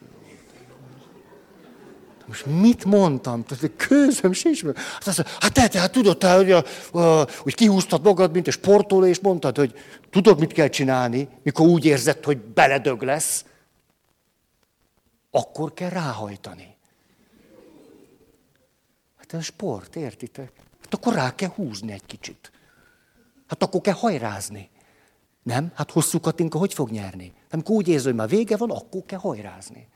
most 2.29 2.47
mit 2.47 2.85
mondtam? 2.85 3.45
Közöm 3.77 4.33
sincs. 4.33 4.65
Hát, 4.65 5.07
azt 5.07 5.29
hát 5.41 5.53
te, 5.53 5.69
te, 5.69 5.79
hát 5.79 5.93
tudod, 5.93 6.19
te, 6.19 6.35
hogy, 6.35 6.53
a, 6.53 6.65
a, 6.93 7.27
hogy 7.39 7.55
kihúztad 7.55 8.03
magad, 8.03 8.33
mint 8.33 8.47
egy 8.47 8.53
sportoló, 8.53 9.07
és 9.07 9.21
mondtad, 9.21 9.57
hogy 9.57 9.75
tudod, 10.11 10.39
mit 10.39 10.53
kell 10.53 10.69
csinálni, 10.69 11.29
mikor 11.43 11.67
úgy 11.67 11.85
érzed, 11.85 12.25
hogy 12.25 12.39
beledög 12.39 13.03
lesz. 13.03 13.45
Akkor 15.31 15.75
kell 15.75 15.89
ráhajtani. 15.89 16.77
Hát 19.17 19.33
ez 19.33 19.45
sport, 19.45 19.97
értitek? 19.97 20.53
Hát 20.83 20.95
akkor 20.95 21.15
rá 21.15 21.35
kell 21.35 21.51
húzni 21.55 21.93
egy 21.93 22.07
kicsit. 22.07 22.53
Hát 23.47 23.63
akkor 23.63 23.81
kell 23.81 23.95
hajrázni. 23.95 24.71
Nem? 25.43 25.73
Hát 25.75 25.91
hosszú 25.91 26.21
Katinka 26.21 26.59
hogy 26.59 26.75
fog 26.75 26.91
nyerni? 26.91 27.33
Amikor 27.51 27.77
úgy 27.77 27.89
érzi, 27.89 28.07
hogy 28.07 28.15
már 28.15 28.29
vége 28.29 28.57
van, 28.57 28.71
akkor 28.71 29.03
kell 29.07 29.19
hajrázni. 29.19 29.89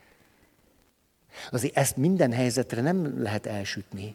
Azért 1.51 1.77
ezt 1.77 1.97
minden 1.97 2.33
helyzetre 2.33 2.81
nem 2.81 3.23
lehet 3.23 3.47
elsütni. 3.47 4.15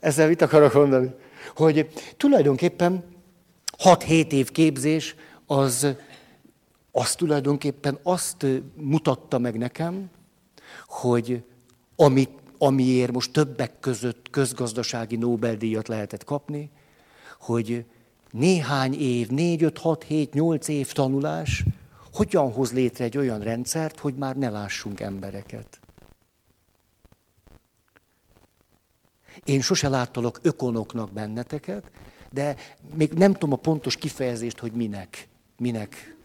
Ezzel 0.00 0.28
mit 0.28 0.42
akarok 0.42 0.72
mondani? 0.72 1.10
Hogy 1.54 1.88
tulajdonképpen 2.16 3.04
6-7 3.78 4.32
év 4.32 4.50
képzés 4.50 5.14
az, 5.46 5.86
az 6.90 7.14
tulajdonképpen 7.14 7.98
azt 8.02 8.46
mutatta 8.74 9.38
meg 9.38 9.58
nekem, 9.58 10.10
hogy 10.86 11.42
amit, 11.96 12.30
amiért 12.58 13.12
most 13.12 13.32
többek 13.32 13.80
között 13.80 14.30
közgazdasági 14.30 15.16
Nobel-díjat 15.16 15.88
lehetett 15.88 16.24
kapni, 16.24 16.70
hogy 17.40 17.84
néhány 18.30 19.00
év, 19.00 19.28
4, 19.28 19.62
5, 19.62 19.78
6, 19.78 20.04
7, 20.04 20.34
8 20.34 20.68
év 20.68 20.92
tanulás, 20.92 21.64
hogyan 22.12 22.52
hoz 22.52 22.72
létre 22.72 23.04
egy 23.04 23.16
olyan 23.16 23.40
rendszert, 23.40 23.98
hogy 23.98 24.14
már 24.14 24.36
ne 24.36 24.50
lássunk 24.50 25.00
embereket. 25.00 25.80
Én 29.44 29.60
sose 29.60 29.88
láttalak 29.88 30.38
ökonoknak 30.42 31.12
benneteket, 31.12 31.90
de 32.30 32.56
még 32.94 33.12
nem 33.12 33.32
tudom 33.32 33.52
a 33.52 33.56
pontos 33.56 33.96
kifejezést, 33.96 34.58
hogy 34.58 34.72
minek. 34.72 35.28
Minek. 35.56 36.16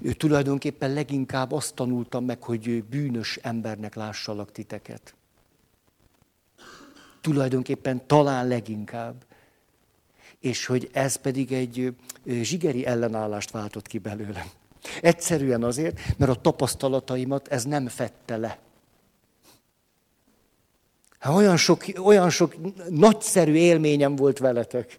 Ő 0.00 0.12
tulajdonképpen 0.12 0.92
leginkább 0.92 1.52
azt 1.52 1.74
tanultam 1.74 2.24
meg, 2.24 2.42
hogy 2.42 2.84
bűnös 2.84 3.36
embernek 3.36 3.94
lássalak 3.94 4.52
titeket. 4.52 5.14
Tulajdonképpen 7.20 8.06
talán 8.06 8.48
leginkább. 8.48 9.24
És 10.40 10.66
hogy 10.66 10.88
ez 10.92 11.16
pedig 11.16 11.52
egy 11.52 11.94
zsigeri 12.26 12.86
ellenállást 12.86 13.50
váltott 13.50 13.86
ki 13.86 13.98
belőlem. 13.98 14.46
Egyszerűen 15.00 15.62
azért, 15.62 16.00
mert 16.16 16.30
a 16.30 16.40
tapasztalataimat 16.40 17.48
ez 17.48 17.64
nem 17.64 17.88
fette 17.88 18.36
le. 18.36 18.58
Hát 21.18 21.34
olyan 21.34 21.56
sok, 21.56 21.84
olyan 22.02 22.30
sok 22.30 22.54
nagyszerű 22.88 23.54
élményem 23.54 24.16
volt 24.16 24.38
veletek. 24.38 24.98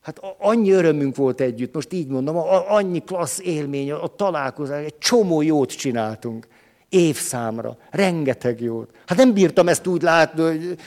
Hát 0.00 0.20
annyi 0.38 0.70
örömünk 0.70 1.16
volt 1.16 1.40
együtt, 1.40 1.74
most 1.74 1.92
így 1.92 2.06
mondom, 2.06 2.36
annyi 2.68 3.00
klassz 3.04 3.38
élmény, 3.38 3.92
a 3.92 4.06
találkozás, 4.06 4.84
egy 4.84 4.98
csomó 4.98 5.42
jót 5.42 5.72
csináltunk. 5.72 6.46
Évszámra, 6.88 7.76
rengeteg 7.90 8.60
jót. 8.60 8.90
Hát 9.06 9.18
nem 9.18 9.32
bírtam 9.32 9.68
ezt 9.68 9.86
úgy 9.86 10.02
látni, 10.02 10.42
hogy... 10.42 10.78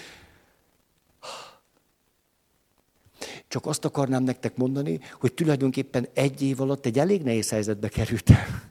Csak 3.53 3.65
azt 3.65 3.85
akarnám 3.85 4.23
nektek 4.23 4.57
mondani, 4.57 4.99
hogy 5.19 5.33
tulajdonképpen 5.33 6.07
egy 6.13 6.41
év 6.41 6.61
alatt 6.61 6.85
egy 6.85 6.99
elég 6.99 7.21
nehéz 7.23 7.49
helyzetbe 7.49 7.89
kerültem. 7.89 8.61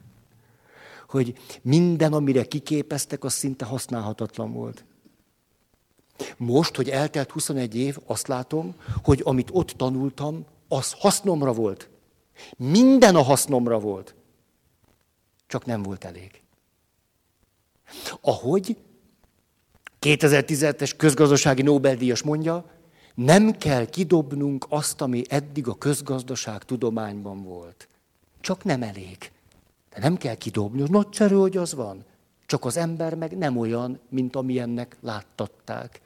Hogy 1.13 1.33
minden, 1.61 2.13
amire 2.13 2.43
kiképeztek, 2.43 3.23
az 3.23 3.33
szinte 3.33 3.65
használhatatlan 3.65 4.53
volt. 4.53 4.85
Most, 6.37 6.75
hogy 6.75 6.89
eltelt 6.89 7.31
21 7.31 7.75
év, 7.75 7.97
azt 8.05 8.27
látom, 8.27 8.75
hogy 9.03 9.21
amit 9.23 9.49
ott 9.51 9.69
tanultam, 9.69 10.45
az 10.67 10.91
hasznomra 10.91 11.53
volt. 11.53 11.89
Minden 12.57 13.15
a 13.15 13.21
hasznomra 13.21 13.79
volt. 13.79 14.15
Csak 15.47 15.65
nem 15.65 15.83
volt 15.83 16.03
elég. 16.03 16.41
Ahogy 18.21 18.77
2017-es 20.01 20.91
közgazdasági 20.97 21.61
Nobel-díjas 21.61 22.21
mondja, 22.21 22.65
nem 23.13 23.57
kell 23.57 23.85
kidobnunk 23.85 24.65
azt, 24.69 25.01
ami 25.01 25.23
eddig 25.29 25.67
a 25.67 25.73
közgazdaság 25.73 26.63
tudományban 26.63 27.43
volt. 27.43 27.87
Csak 28.41 28.63
nem 28.63 28.83
elég. 28.83 29.17
De 29.93 29.99
nem 29.99 30.17
kell 30.17 30.35
kidobni, 30.35 30.81
az 30.81 30.89
nagyszerű, 30.89 31.35
hogy 31.35 31.57
az 31.57 31.73
van. 31.73 32.05
Csak 32.45 32.65
az 32.65 32.77
ember 32.77 33.15
meg 33.15 33.37
nem 33.37 33.57
olyan, 33.57 33.99
mint 34.09 34.35
amilyennek 34.35 34.97
láttatták. 35.01 36.01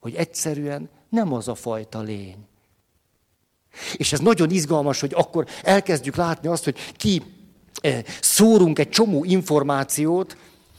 Hogy 0.00 0.14
egyszerűen 0.14 0.88
nem 1.08 1.32
az 1.32 1.48
a 1.48 1.54
fajta 1.54 2.00
lény. 2.00 2.46
És 3.96 4.12
ez 4.12 4.20
nagyon 4.20 4.50
izgalmas, 4.50 5.00
hogy 5.00 5.12
akkor 5.14 5.46
elkezdjük 5.62 6.16
látni 6.16 6.48
azt, 6.48 6.64
hogy 6.64 6.76
ki 6.96 7.22
eh, 7.80 8.02
szórunk 8.20 8.78
egy 8.78 8.88
csomó 8.88 9.24
információt, 9.24 10.36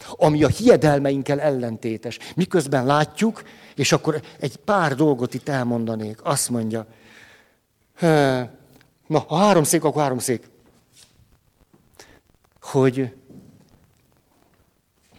ami 0.10 0.44
a 0.44 0.48
hiedelmeinkkel 0.48 1.40
ellentétes. 1.40 2.20
Miközben 2.36 2.86
látjuk, 2.86 3.44
és 3.82 3.92
akkor 3.92 4.22
egy 4.40 4.56
pár 4.56 4.96
dolgot 4.96 5.34
itt 5.34 5.50
elmondanék. 5.50 6.24
Azt 6.24 6.50
mondja, 6.50 6.88
na, 9.08 9.26
a 9.28 9.36
három 9.36 9.64
szék, 9.64 9.84
akkor 9.84 10.02
három 10.02 10.18
szék. 10.18 10.50
Hogy 12.62 13.14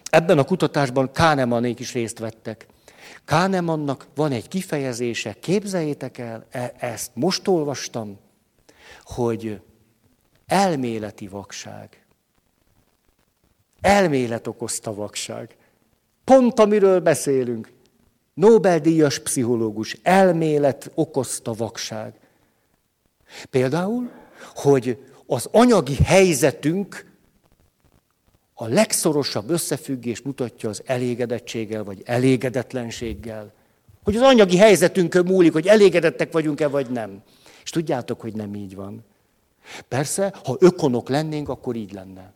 ebben 0.09 0.37
a 0.37 0.43
kutatásban 0.43 1.11
Káhnemanék 1.11 1.79
is 1.79 1.93
részt 1.93 2.19
vettek. 2.19 2.65
Kánemannak 3.25 4.07
van 4.15 4.31
egy 4.31 4.47
kifejezése, 4.47 5.33
képzeljétek 5.33 6.17
el, 6.17 6.45
e- 6.49 6.73
ezt 6.77 7.11
most 7.13 7.47
olvastam, 7.47 8.19
hogy 9.03 9.61
elméleti 10.45 11.27
vakság. 11.27 12.05
Elmélet 13.81 14.47
okozta 14.47 14.93
vakság. 14.93 15.55
Pont 16.23 16.59
amiről 16.59 16.99
beszélünk. 16.99 17.72
Nobel-díjas 18.33 19.19
pszichológus, 19.19 19.97
elmélet 20.03 20.91
okozta 20.93 21.53
vakság. 21.53 22.13
Például, 23.49 24.11
hogy 24.55 24.97
az 25.27 25.47
anyagi 25.51 25.95
helyzetünk 25.95 27.11
a 28.53 28.67
legszorosabb 28.67 29.49
összefüggés 29.49 30.21
mutatja 30.21 30.69
az 30.69 30.81
elégedettséggel 30.85 31.83
vagy 31.83 32.01
elégedetlenséggel. 32.05 33.53
Hogy 34.03 34.15
az 34.15 34.21
anyagi 34.21 34.57
helyzetünkön 34.57 35.25
múlik, 35.25 35.53
hogy 35.53 35.67
elégedettek 35.67 36.31
vagyunk-e 36.31 36.67
vagy 36.67 36.89
nem. 36.89 37.21
És 37.63 37.69
tudjátok, 37.69 38.21
hogy 38.21 38.33
nem 38.33 38.55
így 38.55 38.75
van. 38.75 39.05
Persze, 39.87 40.33
ha 40.43 40.57
ökonok 40.59 41.09
lennénk, 41.09 41.49
akkor 41.49 41.75
így 41.75 41.93
lenne. 41.93 42.33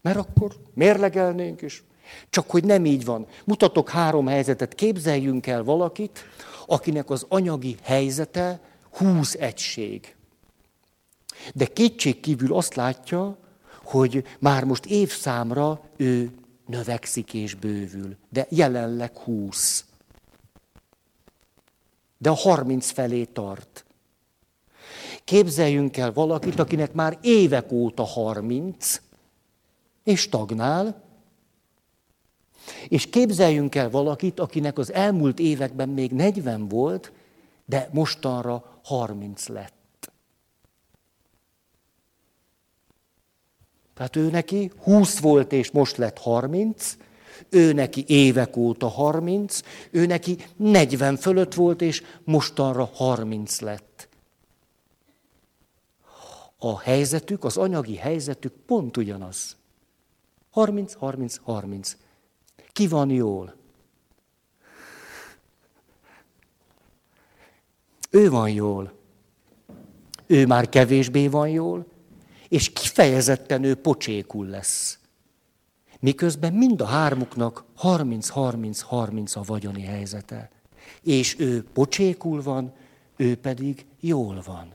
Mert 0.00 0.16
akkor 0.16 0.54
mérlegelnénk 0.74 1.62
is. 1.62 1.84
Csak 2.30 2.50
hogy 2.50 2.64
nem 2.64 2.84
így 2.84 3.04
van. 3.04 3.26
Mutatok 3.44 3.90
három 3.90 4.26
helyzetet. 4.26 4.74
Képzeljünk 4.74 5.46
el 5.46 5.64
valakit, 5.64 6.24
akinek 6.66 7.10
az 7.10 7.26
anyagi 7.28 7.76
helyzete 7.82 8.60
20 8.90 9.34
egység. 9.34 10.16
De 11.54 11.66
kétség 11.66 12.20
kívül 12.20 12.54
azt 12.54 12.74
látja, 12.74 13.38
hogy 13.82 14.24
már 14.38 14.64
most 14.64 14.86
évszámra 14.86 15.80
ő 15.96 16.32
növekszik 16.66 17.34
és 17.34 17.54
bővül, 17.54 18.16
de 18.30 18.46
jelenleg 18.50 19.18
20. 19.18 19.84
De 22.18 22.30
a 22.30 22.34
30 22.34 22.90
felé 22.90 23.24
tart. 23.24 23.84
Képzeljünk 25.24 25.96
el 25.96 26.12
valakit, 26.12 26.58
akinek 26.58 26.92
már 26.92 27.18
évek 27.20 27.72
óta 27.72 28.04
30, 28.04 29.00
és 30.04 30.20
stagnál, 30.20 31.07
és 32.88 33.10
képzeljünk 33.10 33.74
el 33.74 33.90
valakit, 33.90 34.40
akinek 34.40 34.78
az 34.78 34.92
elmúlt 34.92 35.38
években 35.38 35.88
még 35.88 36.12
40 36.12 36.68
volt, 36.68 37.12
de 37.64 37.88
mostanra 37.92 38.80
30 38.84 39.48
lett. 39.48 40.12
Tehát 43.94 44.16
ő 44.16 44.30
neki 44.30 44.72
20 44.82 45.18
volt, 45.18 45.52
és 45.52 45.70
most 45.70 45.96
lett 45.96 46.18
30, 46.18 46.96
ő 47.48 47.72
neki 47.72 48.04
évek 48.06 48.56
óta 48.56 48.88
30, 48.88 49.60
ő 49.90 50.06
neki 50.06 50.36
40 50.56 51.16
fölött 51.16 51.54
volt, 51.54 51.82
és 51.82 52.02
mostanra 52.24 52.90
30 52.94 53.60
lett. 53.60 54.08
A 56.58 56.80
helyzetük, 56.80 57.44
az 57.44 57.56
anyagi 57.56 57.96
helyzetük 57.96 58.52
pont 58.66 58.96
ugyanaz. 58.96 59.56
30, 60.50 60.94
30, 60.94 61.36
30. 61.42 61.96
Ki 62.78 62.88
van 62.88 63.10
jól? 63.10 63.54
Ő 68.10 68.30
van 68.30 68.50
jól. 68.50 68.92
Ő 70.26 70.46
már 70.46 70.68
kevésbé 70.68 71.28
van 71.28 71.48
jól, 71.48 71.86
és 72.48 72.72
kifejezetten 72.72 73.64
ő 73.64 73.74
pocsékul 73.74 74.46
lesz. 74.46 74.98
Miközben 76.00 76.52
mind 76.52 76.80
a 76.80 76.86
hármuknak 76.86 77.64
30-30-30 77.82 79.36
a 79.36 79.42
vagyoni 79.42 79.82
helyzete. 79.82 80.50
És 81.02 81.38
ő 81.38 81.64
pocsékul 81.64 82.42
van, 82.42 82.72
ő 83.16 83.36
pedig 83.36 83.86
jól 84.00 84.42
van. 84.44 84.74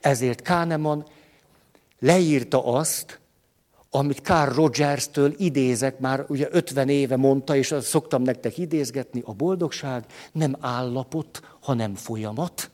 Ezért 0.00 0.42
Kahneman 0.42 1.06
leírta 1.98 2.64
azt, 2.64 3.20
amit 3.90 4.18
Carl 4.18 4.54
Rogers-től 4.54 5.34
idézek, 5.36 5.98
már 5.98 6.24
ugye 6.28 6.48
50 6.50 6.88
éve 6.88 7.16
mondta, 7.16 7.56
és 7.56 7.72
azt 7.72 7.86
szoktam 7.86 8.22
nektek 8.22 8.58
idézgetni, 8.58 9.22
a 9.24 9.32
boldogság 9.32 10.04
nem 10.32 10.56
állapot, 10.60 11.40
hanem 11.60 11.94
folyamat. 11.94 12.70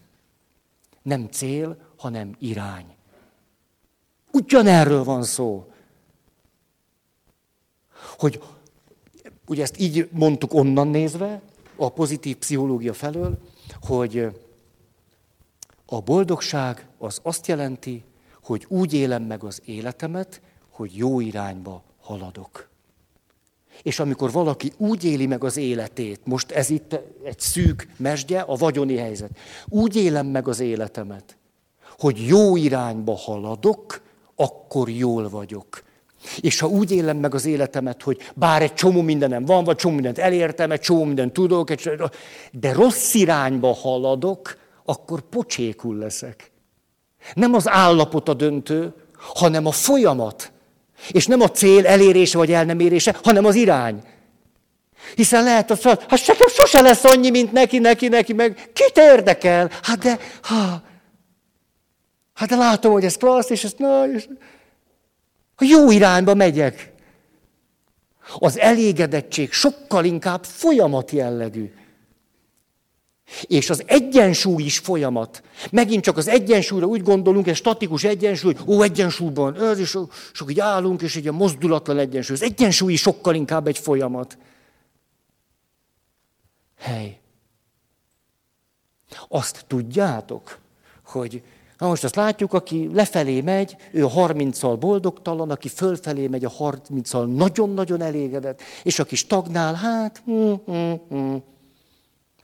Nem 1.02 1.28
cél, 1.28 1.76
hanem 1.96 2.34
irány. 2.38 2.86
Ugyanerről 4.32 5.04
van 5.04 5.22
szó. 5.22 5.72
Hogy 8.18 8.42
ugye 9.46 9.62
ezt 9.62 9.78
így 9.78 10.08
mondtuk 10.12 10.54
onnan 10.54 10.88
nézve, 10.88 11.42
a 11.76 11.88
pozitív 11.88 12.36
pszichológia 12.36 12.92
felől, 12.92 13.38
hogy 13.80 14.28
a 15.86 16.00
boldogság 16.00 16.86
az 16.98 17.20
azt 17.22 17.46
jelenti, 17.46 18.04
hogy 18.42 18.64
úgy 18.68 18.92
élem 18.92 19.22
meg 19.22 19.44
az 19.44 19.62
életemet, 19.64 20.40
hogy 20.74 20.96
jó 20.96 21.20
irányba 21.20 21.82
haladok. 22.00 22.68
És 23.82 23.98
amikor 23.98 24.32
valaki 24.32 24.72
úgy 24.76 25.04
éli 25.04 25.26
meg 25.26 25.44
az 25.44 25.56
életét, 25.56 26.20
most 26.24 26.50
ez 26.50 26.70
itt 26.70 27.00
egy 27.24 27.40
szűk 27.40 27.88
mesdje, 27.96 28.40
a 28.40 28.54
vagyoni 28.54 28.96
helyzet, 28.96 29.30
úgy 29.68 29.96
élem 29.96 30.26
meg 30.26 30.48
az 30.48 30.60
életemet, 30.60 31.36
hogy 31.98 32.26
jó 32.26 32.56
irányba 32.56 33.16
haladok, 33.16 34.02
akkor 34.34 34.88
jól 34.88 35.28
vagyok. 35.28 35.82
És 36.40 36.60
ha 36.60 36.66
úgy 36.66 36.90
élem 36.90 37.16
meg 37.16 37.34
az 37.34 37.44
életemet, 37.44 38.02
hogy 38.02 38.18
bár 38.34 38.62
egy 38.62 38.74
csomó 38.74 39.00
mindenem 39.00 39.44
van, 39.44 39.64
vagy 39.64 39.76
csomó 39.76 39.94
mindent 39.94 40.18
elértem, 40.18 40.70
egy 40.70 40.80
csomó 40.80 41.04
mindent 41.04 41.32
tudok, 41.32 41.70
de 42.52 42.72
rossz 42.72 43.14
irányba 43.14 43.74
haladok, 43.74 44.58
akkor 44.84 45.20
pocsékul 45.20 45.96
leszek. 45.96 46.52
Nem 47.34 47.54
az 47.54 47.68
állapot 47.68 48.28
a 48.28 48.34
döntő, 48.34 48.94
hanem 49.16 49.66
a 49.66 49.70
folyamat. 49.70 50.52
És 51.10 51.26
nem 51.26 51.40
a 51.40 51.50
cél 51.50 51.86
elérése 51.86 52.38
vagy 52.38 52.52
el 52.52 52.64
nem 52.64 52.80
érése, 52.80 53.16
hanem 53.22 53.44
az 53.44 53.54
irány. 53.54 54.02
Hiszen 55.14 55.44
lehet 55.44 55.70
az, 55.70 55.82
hogy 55.82 55.98
hát 56.08 56.26
nekem 56.26 56.48
sose 56.48 56.80
lesz 56.80 57.04
annyi, 57.04 57.30
mint 57.30 57.52
neki, 57.52 57.78
neki, 57.78 58.08
neki, 58.08 58.32
meg 58.32 58.70
kit 58.72 58.98
érdekel? 58.98 59.70
Hát 59.82 59.98
de, 59.98 60.18
ha, 60.42 60.82
hát 62.34 62.48
de 62.48 62.56
látom, 62.56 62.92
hogy 62.92 63.04
ez 63.04 63.16
klassz, 63.16 63.50
és 63.50 63.64
ez, 63.64 63.74
na, 63.76 64.12
és 64.12 64.26
a 65.56 65.64
jó 65.64 65.90
irányba 65.90 66.34
megyek. 66.34 66.92
Az 68.38 68.58
elégedettség 68.58 69.52
sokkal 69.52 70.04
inkább 70.04 70.44
folyamat 70.44 71.10
jellegű. 71.10 71.72
És 73.42 73.70
az 73.70 73.82
egyensúly 73.86 74.62
is 74.62 74.78
folyamat. 74.78 75.42
Megint 75.70 76.02
csak 76.02 76.16
az 76.16 76.28
egyensúlyra 76.28 76.86
úgy 76.86 77.02
gondolunk, 77.02 77.46
ez 77.46 77.56
statikus 77.56 78.04
egyensúly, 78.04 78.54
ó, 78.66 78.82
egyensúlyban, 78.82 79.62
ez 79.62 79.78
is, 79.78 79.96
sok 80.32 80.50
így 80.50 80.60
állunk, 80.60 81.02
és 81.02 81.16
egy 81.16 81.30
mozdulatlan 81.30 81.98
egyensúly. 81.98 82.36
Az 82.36 82.42
egyensúly 82.42 82.94
sokkal 82.94 83.34
inkább 83.34 83.66
egy 83.66 83.78
folyamat. 83.78 84.38
Hely. 86.78 87.18
Azt 89.28 89.64
tudjátok, 89.66 90.58
hogy 91.04 91.42
Na 91.78 91.90
most 91.90 92.04
azt 92.04 92.14
látjuk, 92.14 92.52
aki 92.52 92.90
lefelé 92.92 93.40
megy, 93.40 93.76
ő 93.92 94.04
a 94.04 94.10
30-al 94.10 94.76
boldogtalan, 94.80 95.50
aki 95.50 95.68
fölfelé 95.68 96.26
megy 96.26 96.44
a 96.44 96.50
30-al 96.50 97.34
nagyon-nagyon 97.34 98.00
elégedett, 98.00 98.62
és 98.82 98.98
aki 98.98 99.16
stagnál, 99.16 99.74
hát, 99.74 100.22
hm, 100.24 100.52
hm, 100.66 100.92
hm. 101.08 101.34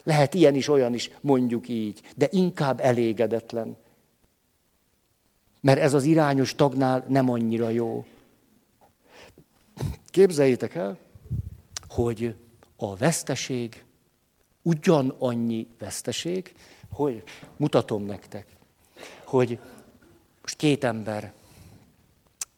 Lehet 0.03 0.35
ilyen 0.35 0.55
is, 0.55 0.69
olyan 0.69 0.95
is, 0.95 1.11
mondjuk 1.21 1.69
így, 1.69 2.01
de 2.17 2.29
inkább 2.31 2.81
elégedetlen. 2.81 3.77
Mert 5.61 5.81
ez 5.81 5.95
az 5.95 6.05
irányos 6.05 6.55
tagnál 6.55 7.05
nem 7.09 7.31
annyira 7.31 7.69
jó. 7.69 8.05
Képzeljétek 10.07 10.75
el, 10.75 10.99
hogy 11.89 12.35
a 12.77 12.97
veszteség 12.97 13.85
ugyanannyi 14.63 15.67
veszteség, 15.79 16.55
hogy 16.91 17.23
mutatom 17.57 18.05
nektek 18.05 18.47
hogy 19.31 19.59
most 20.43 20.57
két 20.57 20.85
ember. 20.85 21.33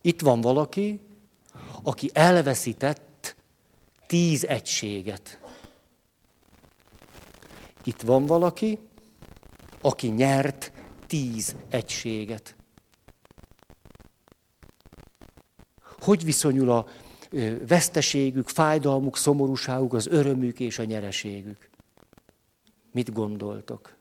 Itt 0.01 0.21
van 0.21 0.41
valaki, 0.41 1.01
aki 1.83 2.11
elveszített 2.13 3.37
tíz 4.07 4.45
egységet. 4.45 5.41
Itt 7.85 8.01
van 8.01 8.27
valaki, 8.27 8.79
aki 9.81 10.09
nyert 10.09 10.73
tíz 11.07 11.57
egységet. 11.69 12.57
Hogy 16.01 16.25
viszonyul 16.25 16.71
a 16.71 16.87
veszteségük, 17.67 18.49
fájdalmuk, 18.49 19.17
szomorúságuk, 19.17 19.93
az 19.93 20.07
örömük 20.07 20.61
és 20.61 20.79
a 20.79 20.85
nyereségük? 20.85 21.71
Mit 22.93 23.13
gondoltok? 23.13 23.97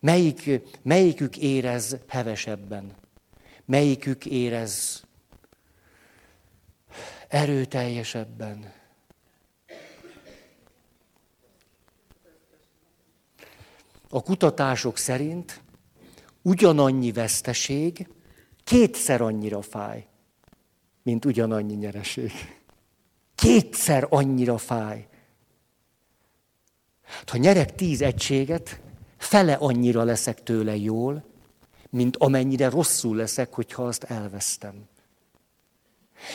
Melyik, 0.00 0.60
melyikük 0.82 1.36
érez 1.36 1.98
hevesebben? 2.08 2.94
Melyikük 3.64 4.26
érez 4.26 5.04
erőteljesebben? 7.28 8.77
A 14.10 14.22
kutatások 14.22 14.96
szerint 14.96 15.62
ugyanannyi 16.42 17.12
veszteség 17.12 18.08
kétszer 18.64 19.20
annyira 19.20 19.62
fáj, 19.62 20.06
mint 21.02 21.24
ugyanannyi 21.24 21.74
nyereség. 21.74 22.32
Kétszer 23.34 24.06
annyira 24.10 24.58
fáj. 24.58 25.08
Ha 27.26 27.36
nyerek 27.36 27.74
tíz 27.74 28.02
egységet, 28.02 28.80
fele 29.16 29.52
annyira 29.52 30.02
leszek 30.02 30.42
tőle 30.42 30.76
jól, 30.76 31.24
mint 31.90 32.16
amennyire 32.16 32.68
rosszul 32.68 33.16
leszek, 33.16 33.52
hogyha 33.52 33.86
azt 33.86 34.02
elvesztem. 34.04 34.74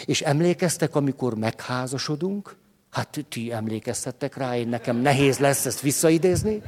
És 0.05 0.21
emlékeztek, 0.21 0.95
amikor 0.95 1.35
megházasodunk? 1.35 2.55
Hát 2.89 3.25
ti 3.29 3.51
emlékeztettek 3.51 4.35
rá, 4.35 4.57
én 4.57 4.67
nekem 4.67 4.97
nehéz 4.97 5.37
lesz 5.37 5.65
ezt 5.65 5.81
visszaidézni. 5.81 6.61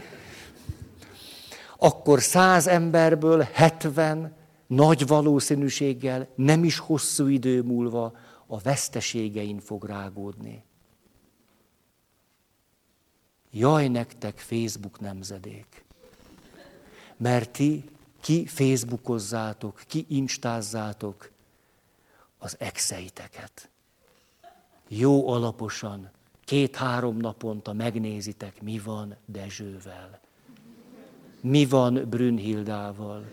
Akkor 1.85 2.21
száz 2.21 2.67
emberből 2.67 3.47
hetven 3.53 4.35
nagy 4.67 5.07
valószínűséggel 5.07 6.27
nem 6.35 6.63
is 6.63 6.77
hosszú 6.77 7.27
idő 7.27 7.61
múlva 7.61 8.15
a 8.47 8.59
veszteségein 8.59 9.59
fog 9.59 9.85
rágódni. 9.85 10.63
Jaj 13.51 13.87
nektek 13.87 14.37
Facebook 14.37 14.99
nemzedék! 14.99 15.85
mert 17.17 17.51
ti 17.51 17.83
ki 18.21 18.45
facebookozzátok, 18.45 19.81
ki 19.87 20.05
instázzátok 20.09 21.31
az 22.37 22.55
exeiteket. 22.59 23.69
Jó 24.87 25.29
alaposan, 25.29 26.09
két-három 26.43 27.17
naponta 27.17 27.73
megnézitek, 27.73 28.61
mi 28.61 28.79
van 28.79 29.15
Dezsővel, 29.25 30.19
mi 31.45 31.65
van 31.65 32.09
Brünnhildával, 32.09 33.23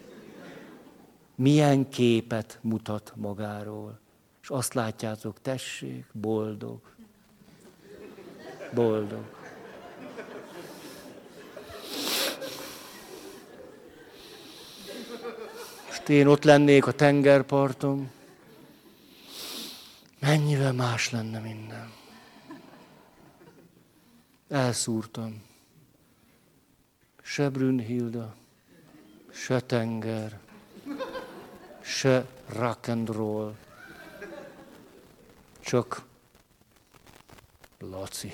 milyen 1.34 1.88
képet 1.88 2.58
mutat 2.60 3.12
magáról. 3.16 3.98
És 4.42 4.48
azt 4.50 4.74
látjátok, 4.74 5.40
tessék, 5.40 6.06
boldog, 6.12 6.80
boldog. 8.74 9.24
én 16.06 16.26
ott 16.26 16.44
lennék 16.44 16.86
a 16.86 16.92
tengerparton, 16.92 18.10
mennyivel 20.18 20.72
más 20.72 21.10
lenne 21.10 21.38
minden. 21.38 21.92
Elszúrtam. 24.48 25.51
Se 27.32 27.48
Brünnhilda, 27.48 28.34
se 29.30 29.60
tenger, 29.60 30.38
se 31.80 32.26
rock 32.48 32.88
and 32.88 33.08
roll, 33.08 33.54
csak 35.60 36.02
Laci. 37.78 38.32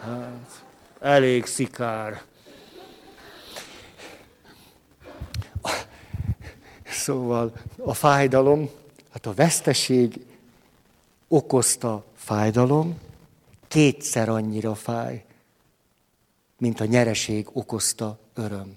Hát, 0.00 0.64
elég 1.00 1.46
szikár. 1.46 2.22
Szóval 6.84 7.52
a 7.76 7.94
fájdalom, 7.94 8.70
hát 9.12 9.26
a 9.26 9.34
veszteség 9.34 10.26
okozta 11.28 12.04
fájdalom, 12.14 12.98
kétszer 13.68 14.28
annyira 14.28 14.74
fáj, 14.74 15.24
mint 16.62 16.80
a 16.80 16.84
nyereség 16.84 17.48
okozta 17.52 18.18
öröm. 18.34 18.76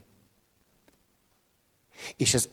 És 2.18 2.34
ez, 2.34 2.50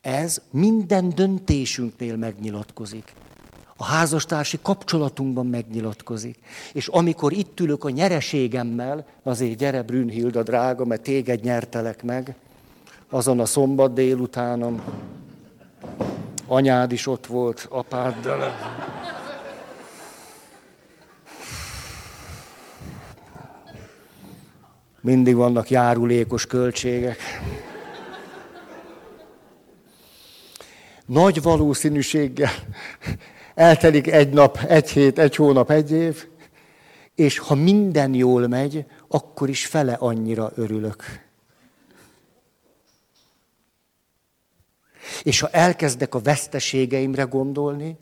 ez 0.00 0.42
minden 0.50 1.08
döntésünknél 1.08 2.16
megnyilatkozik. 2.16 3.12
A 3.76 3.84
házastársi 3.84 4.58
kapcsolatunkban 4.62 5.46
megnyilatkozik. 5.46 6.38
És 6.72 6.88
amikor 6.88 7.32
itt 7.32 7.60
ülök 7.60 7.84
a 7.84 7.90
nyereségemmel, 7.90 9.06
azért 9.22 9.56
gyere 9.56 9.82
Brünnhilda 9.82 10.42
drága, 10.42 10.84
mert 10.84 11.02
téged 11.02 11.42
nyertelek 11.42 12.02
meg, 12.02 12.34
azon 13.10 13.40
a 13.40 13.46
szombat 13.46 13.92
délutánom. 13.92 14.82
Anyád 16.46 16.92
is 16.92 17.06
ott 17.06 17.26
volt, 17.26 17.66
apáddal. 17.70 18.52
Mindig 25.02 25.34
vannak 25.34 25.70
járulékos 25.70 26.46
költségek. 26.46 27.18
Nagy 31.06 31.42
valószínűséggel 31.42 32.50
eltelik 33.54 34.06
egy 34.06 34.32
nap, 34.32 34.58
egy 34.58 34.90
hét, 34.90 35.18
egy 35.18 35.36
hónap, 35.36 35.70
egy 35.70 35.90
év, 35.90 36.26
és 37.14 37.38
ha 37.38 37.54
minden 37.54 38.14
jól 38.14 38.46
megy, 38.46 38.86
akkor 39.08 39.48
is 39.48 39.66
fele 39.66 39.92
annyira 39.92 40.52
örülök. 40.54 41.04
És 45.22 45.40
ha 45.40 45.48
elkezdek 45.48 46.14
a 46.14 46.20
veszteségeimre 46.20 47.22
gondolni, 47.22 47.96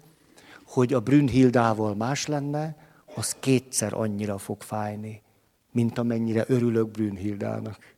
hogy 0.64 0.92
a 0.92 1.00
Brünnhildával 1.00 1.94
más 1.94 2.26
lenne, 2.26 2.76
az 3.14 3.36
kétszer 3.40 3.92
annyira 3.94 4.38
fog 4.38 4.62
fájni, 4.62 5.22
mint 5.70 5.98
amennyire 5.98 6.44
örülök 6.48 6.90
Brünnhildának. 6.90 7.94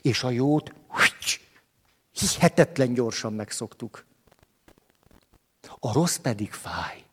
És 0.00 0.22
a 0.22 0.30
jót 0.30 0.74
hihetetlen 2.12 2.94
gyorsan 2.94 3.32
megszoktuk. 3.32 4.04
A 5.78 5.92
rossz 5.92 6.16
pedig 6.16 6.52
fáj. 6.52 7.04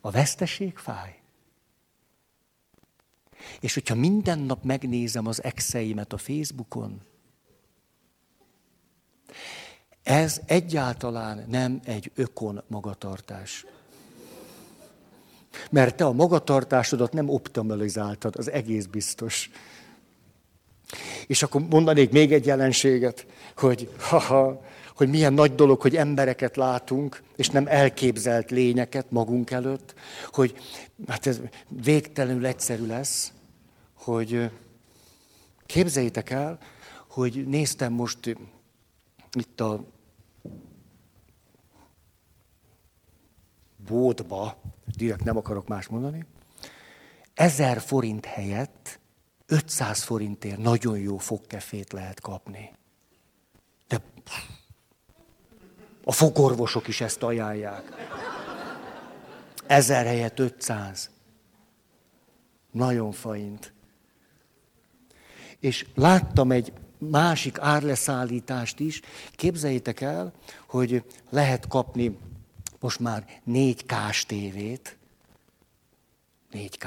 A 0.00 0.10
veszteség 0.10 0.76
fáj. 0.76 1.20
És 3.60 3.74
hogyha 3.74 3.94
minden 3.94 4.38
nap 4.38 4.62
megnézem 4.62 5.26
az 5.26 5.42
exeimet 5.42 6.12
a 6.12 6.18
Facebookon, 6.18 7.00
ez 10.02 10.40
egyáltalán 10.46 11.44
nem 11.48 11.80
egy 11.84 12.10
ökon 12.14 12.62
magatartás. 12.66 13.66
Mert 15.70 15.96
te 15.96 16.04
a 16.04 16.12
magatartásodat 16.12 17.12
nem 17.12 17.28
optimalizáltad, 17.28 18.36
az 18.36 18.50
egész 18.50 18.84
biztos. 18.86 19.50
És 21.26 21.42
akkor 21.42 21.60
mondanék 21.70 22.10
még 22.10 22.32
egy 22.32 22.46
jelenséget, 22.46 23.26
hogy 23.56 23.90
haha, 23.98 24.64
hogy 24.96 25.08
milyen 25.08 25.32
nagy 25.32 25.54
dolog, 25.54 25.80
hogy 25.80 25.96
embereket 25.96 26.56
látunk, 26.56 27.22
és 27.36 27.48
nem 27.48 27.66
elképzelt 27.66 28.50
lényeket 28.50 29.10
magunk 29.10 29.50
előtt, 29.50 29.94
hogy 30.30 30.54
hát 31.08 31.26
ez 31.26 31.40
végtelenül 31.68 32.46
egyszerű 32.46 32.86
lesz, 32.86 33.32
hogy 33.94 34.50
képzeljétek 35.66 36.30
el, 36.30 36.58
hogy 37.08 37.46
néztem 37.46 37.92
most 37.92 38.36
itt 39.32 39.60
a 39.60 39.84
bódba, 43.88 44.60
direkt 44.96 45.24
nem 45.24 45.36
akarok 45.36 45.68
más 45.68 45.86
mondani, 45.86 46.26
ezer 47.34 47.80
forint 47.80 48.24
helyett 48.24 49.00
500 49.46 50.02
forintért 50.02 50.58
nagyon 50.58 50.98
jó 50.98 51.16
fogkefét 51.16 51.92
lehet 51.92 52.20
kapni. 52.20 52.72
De 53.88 54.00
a 56.04 56.12
fogorvosok 56.12 56.88
is 56.88 57.00
ezt 57.00 57.22
ajánlják. 57.22 57.82
Ezer 59.66 60.06
helyett 60.06 60.38
500. 60.38 61.10
Nagyon 62.70 63.12
faint. 63.12 63.72
És 65.60 65.86
láttam 65.94 66.52
egy 66.52 66.72
másik 66.98 67.58
árleszállítást 67.58 68.80
is. 68.80 69.00
Képzeljétek 69.30 70.00
el, 70.00 70.32
hogy 70.66 71.04
lehet 71.30 71.66
kapni 71.68 72.18
most 72.82 72.98
már 72.98 73.24
4K-s 73.50 74.26
tévét. 74.26 74.96
4K. 76.52 76.86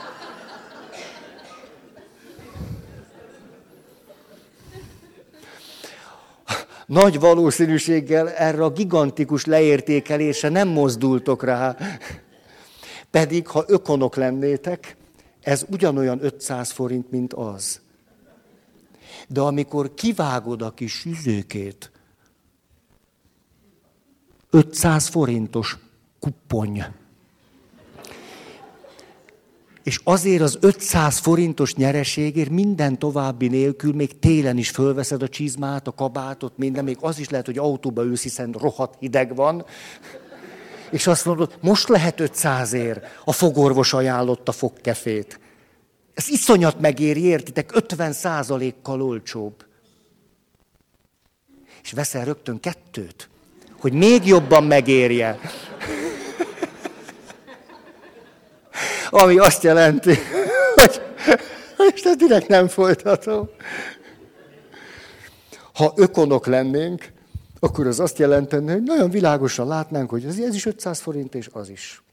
Nagy 6.89 7.19
valószínűséggel 7.19 8.29
erre 8.29 8.63
a 8.63 8.71
gigantikus 8.71 9.45
leértékelése 9.45 10.49
nem 10.49 10.67
mozdultok 10.67 11.43
rá. 11.43 11.77
Pedig, 13.11 13.47
ha 13.47 13.63
ökonok 13.67 14.15
lennétek, 14.15 14.95
ez 15.41 15.65
ugyanolyan 15.71 16.23
500 16.23 16.71
forint, 16.71 17.11
mint 17.11 17.33
az. 17.33 17.81
De 19.27 19.41
amikor 19.41 19.93
kivágod 19.93 20.61
a 20.61 20.73
kis 20.73 20.91
süzőkét, 20.93 21.91
500 24.49 25.07
forintos 25.07 25.77
kuppony. 26.19 26.85
És 29.83 29.99
azért 30.03 30.41
az 30.41 30.57
500 30.61 31.17
forintos 31.17 31.75
nyereségért 31.75 32.49
minden 32.49 32.99
további 32.99 33.47
nélkül 33.47 33.93
még 33.93 34.19
télen 34.19 34.57
is 34.57 34.69
fölveszed 34.69 35.21
a 35.21 35.27
csizmát, 35.27 35.87
a 35.87 35.91
kabátot, 35.91 36.57
minden, 36.57 36.83
még 36.83 36.97
az 36.99 37.19
is 37.19 37.29
lehet, 37.29 37.45
hogy 37.45 37.57
autóba 37.57 38.03
ülsz, 38.03 38.21
hiszen 38.21 38.51
rohadt 38.51 38.99
hideg 38.99 39.35
van. 39.35 39.65
És 40.91 41.07
azt 41.07 41.25
mondod, 41.25 41.57
most 41.61 41.87
lehet 41.87 42.19
500 42.19 42.73
ér, 42.73 43.01
a 43.25 43.31
fogorvos 43.31 43.93
ajánlotta 43.93 44.51
fogkefét. 44.51 45.39
Ez 46.13 46.29
iszonyat 46.29 46.79
megéri, 46.79 47.23
értitek, 47.23 47.75
50 47.75 48.13
százalékkal 48.13 49.01
olcsóbb. 49.01 49.65
És 51.83 51.91
veszel 51.91 52.25
rögtön 52.25 52.59
kettőt, 52.59 53.29
hogy 53.79 53.93
még 53.93 54.25
jobban 54.25 54.63
megérje. 54.63 55.39
Ami 59.09 59.37
azt 59.37 59.63
jelenti, 59.63 60.15
hogy 60.75 61.01
és 61.93 62.01
ezt 62.01 62.17
direkt 62.17 62.47
nem 62.47 62.67
folytatom. 62.67 63.49
Ha 65.73 65.93
ökonok 65.95 66.45
lennénk, 66.45 67.11
akkor 67.59 67.87
az 67.87 67.99
azt 67.99 68.17
jelenteni, 68.17 68.71
hogy 68.71 68.83
nagyon 68.83 69.09
világosan 69.09 69.67
látnánk, 69.67 70.09
hogy 70.09 70.25
ez 70.25 70.37
is 70.37 70.65
500 70.65 70.99
forint, 70.99 71.35
és 71.35 71.49
az 71.51 71.69
is. 71.69 72.03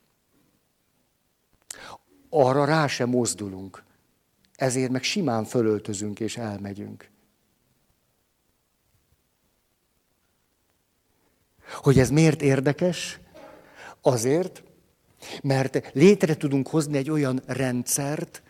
Arra 2.31 2.65
rá 2.65 2.87
sem 2.87 3.09
mozdulunk. 3.09 3.83
Ezért 4.57 4.91
meg 4.91 5.03
simán 5.03 5.45
fölöltözünk 5.45 6.21
és 6.21 6.37
elmegyünk. 6.37 7.11
Hogy 11.73 11.99
ez 11.99 12.11
miért 12.11 12.43
érdekes? 12.43 13.21
Azért, 14.01 14.63
mert 15.43 15.91
létre 15.93 16.37
tudunk 16.37 16.69
hozni 16.69 16.97
egy 16.97 17.11
olyan 17.11 17.43
rendszert, 17.47 18.43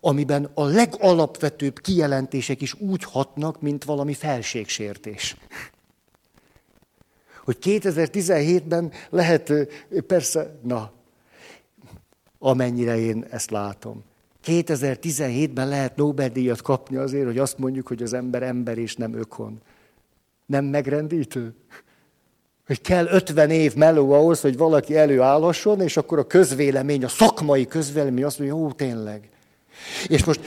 amiben 0.00 0.50
a 0.54 0.64
legalapvetőbb 0.64 1.80
kijelentések 1.80 2.60
is 2.60 2.74
úgy 2.74 3.04
hatnak, 3.04 3.60
mint 3.60 3.84
valami 3.84 4.14
felségsértés. 4.14 5.36
Hogy 7.44 7.56
2017-ben 7.62 8.92
lehet, 9.10 9.52
persze, 10.06 10.58
na, 10.62 10.92
amennyire 12.38 12.98
én 12.98 13.26
ezt 13.30 13.50
látom. 13.50 14.04
2017-ben 14.44 15.68
lehet 15.68 15.96
Nobel-díjat 15.96 16.62
kapni 16.62 16.96
azért, 16.96 17.24
hogy 17.26 17.38
azt 17.38 17.58
mondjuk, 17.58 17.86
hogy 17.86 18.02
az 18.02 18.12
ember 18.12 18.42
ember 18.42 18.78
és 18.78 18.96
nem 18.96 19.14
ökon. 19.14 19.60
Nem 20.46 20.64
megrendítő? 20.64 21.54
Hogy 22.70 22.80
kell 22.80 23.06
50 23.06 23.50
év 23.50 23.74
meló 23.74 24.12
ahhoz, 24.12 24.40
hogy 24.40 24.56
valaki 24.56 24.96
előállhasson, 24.96 25.80
és 25.80 25.96
akkor 25.96 26.18
a 26.18 26.26
közvélemény, 26.26 27.04
a 27.04 27.08
szakmai 27.08 27.66
közvélemény 27.66 28.24
azt 28.24 28.38
mondja, 28.38 28.56
ó, 28.56 28.70
tényleg. 28.70 29.28
És 30.06 30.24
most, 30.24 30.40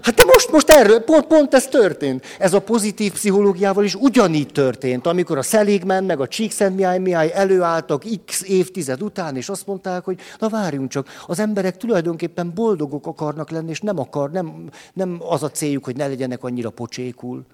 hát 0.00 0.14
de 0.14 0.24
most, 0.24 0.50
most 0.50 0.70
erről, 0.70 1.00
pont, 1.00 1.26
pont 1.26 1.54
ez 1.54 1.66
történt. 1.66 2.26
Ez 2.38 2.52
a 2.52 2.60
pozitív 2.60 3.12
pszichológiával 3.12 3.84
is 3.84 3.94
ugyanígy 3.94 4.52
történt, 4.52 5.06
amikor 5.06 5.38
a 5.38 5.42
Szeligmen 5.42 6.04
meg 6.04 6.20
a 6.20 6.28
Csíkszentmihály 6.28 6.98
Mihály 6.98 7.32
előálltak 7.34 8.04
x 8.26 8.42
évtized 8.42 9.02
után, 9.02 9.36
és 9.36 9.48
azt 9.48 9.66
mondták, 9.66 10.04
hogy 10.04 10.20
na 10.38 10.48
várjunk 10.48 10.90
csak, 10.90 11.08
az 11.26 11.38
emberek 11.38 11.76
tulajdonképpen 11.76 12.52
boldogok 12.54 13.06
akarnak 13.06 13.50
lenni, 13.50 13.70
és 13.70 13.80
nem 13.80 13.98
akar, 13.98 14.30
nem, 14.30 14.68
nem 14.92 15.16
az 15.28 15.42
a 15.42 15.50
céljuk, 15.50 15.84
hogy 15.84 15.96
ne 15.96 16.06
legyenek 16.06 16.44
annyira 16.44 16.70
pocsékul. 16.70 17.44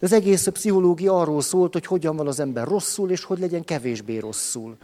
Az 0.00 0.12
egész 0.12 0.46
a 0.46 0.52
pszichológia 0.52 1.20
arról 1.20 1.40
szólt, 1.40 1.72
hogy 1.72 1.86
hogyan 1.86 2.16
van 2.16 2.26
az 2.26 2.40
ember 2.40 2.66
rosszul, 2.66 3.10
és 3.10 3.24
hogy 3.24 3.38
legyen 3.38 3.64
kevésbé 3.64 4.18
rosszul. 4.18 4.76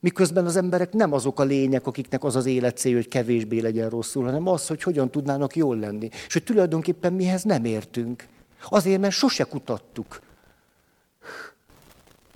Miközben 0.00 0.46
az 0.46 0.56
emberek 0.56 0.92
nem 0.92 1.12
azok 1.12 1.40
a 1.40 1.42
lények, 1.42 1.86
akiknek 1.86 2.24
az 2.24 2.36
az 2.36 2.46
élet 2.46 2.76
célja, 2.76 2.96
hogy 2.96 3.08
kevésbé 3.08 3.58
legyen 3.60 3.88
rosszul, 3.88 4.24
hanem 4.24 4.48
az, 4.48 4.66
hogy 4.66 4.82
hogyan 4.82 5.10
tudnának 5.10 5.56
jól 5.56 5.78
lenni. 5.78 6.08
És 6.26 6.32
hogy 6.32 6.44
tulajdonképpen 6.44 7.12
mihez 7.12 7.42
nem 7.42 7.64
értünk. 7.64 8.26
Azért, 8.68 9.00
mert 9.00 9.14
sose 9.14 9.44
kutattuk. 9.44 10.20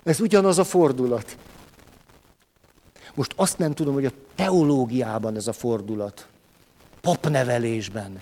Ez 0.03 0.19
ugyanaz 0.19 0.57
a 0.57 0.63
fordulat. 0.63 1.37
Most 3.15 3.33
azt 3.35 3.57
nem 3.57 3.73
tudom, 3.73 3.93
hogy 3.93 4.05
a 4.05 4.11
teológiában 4.35 5.35
ez 5.35 5.47
a 5.47 5.53
fordulat. 5.53 6.27
Papnevelésben. 7.01 8.21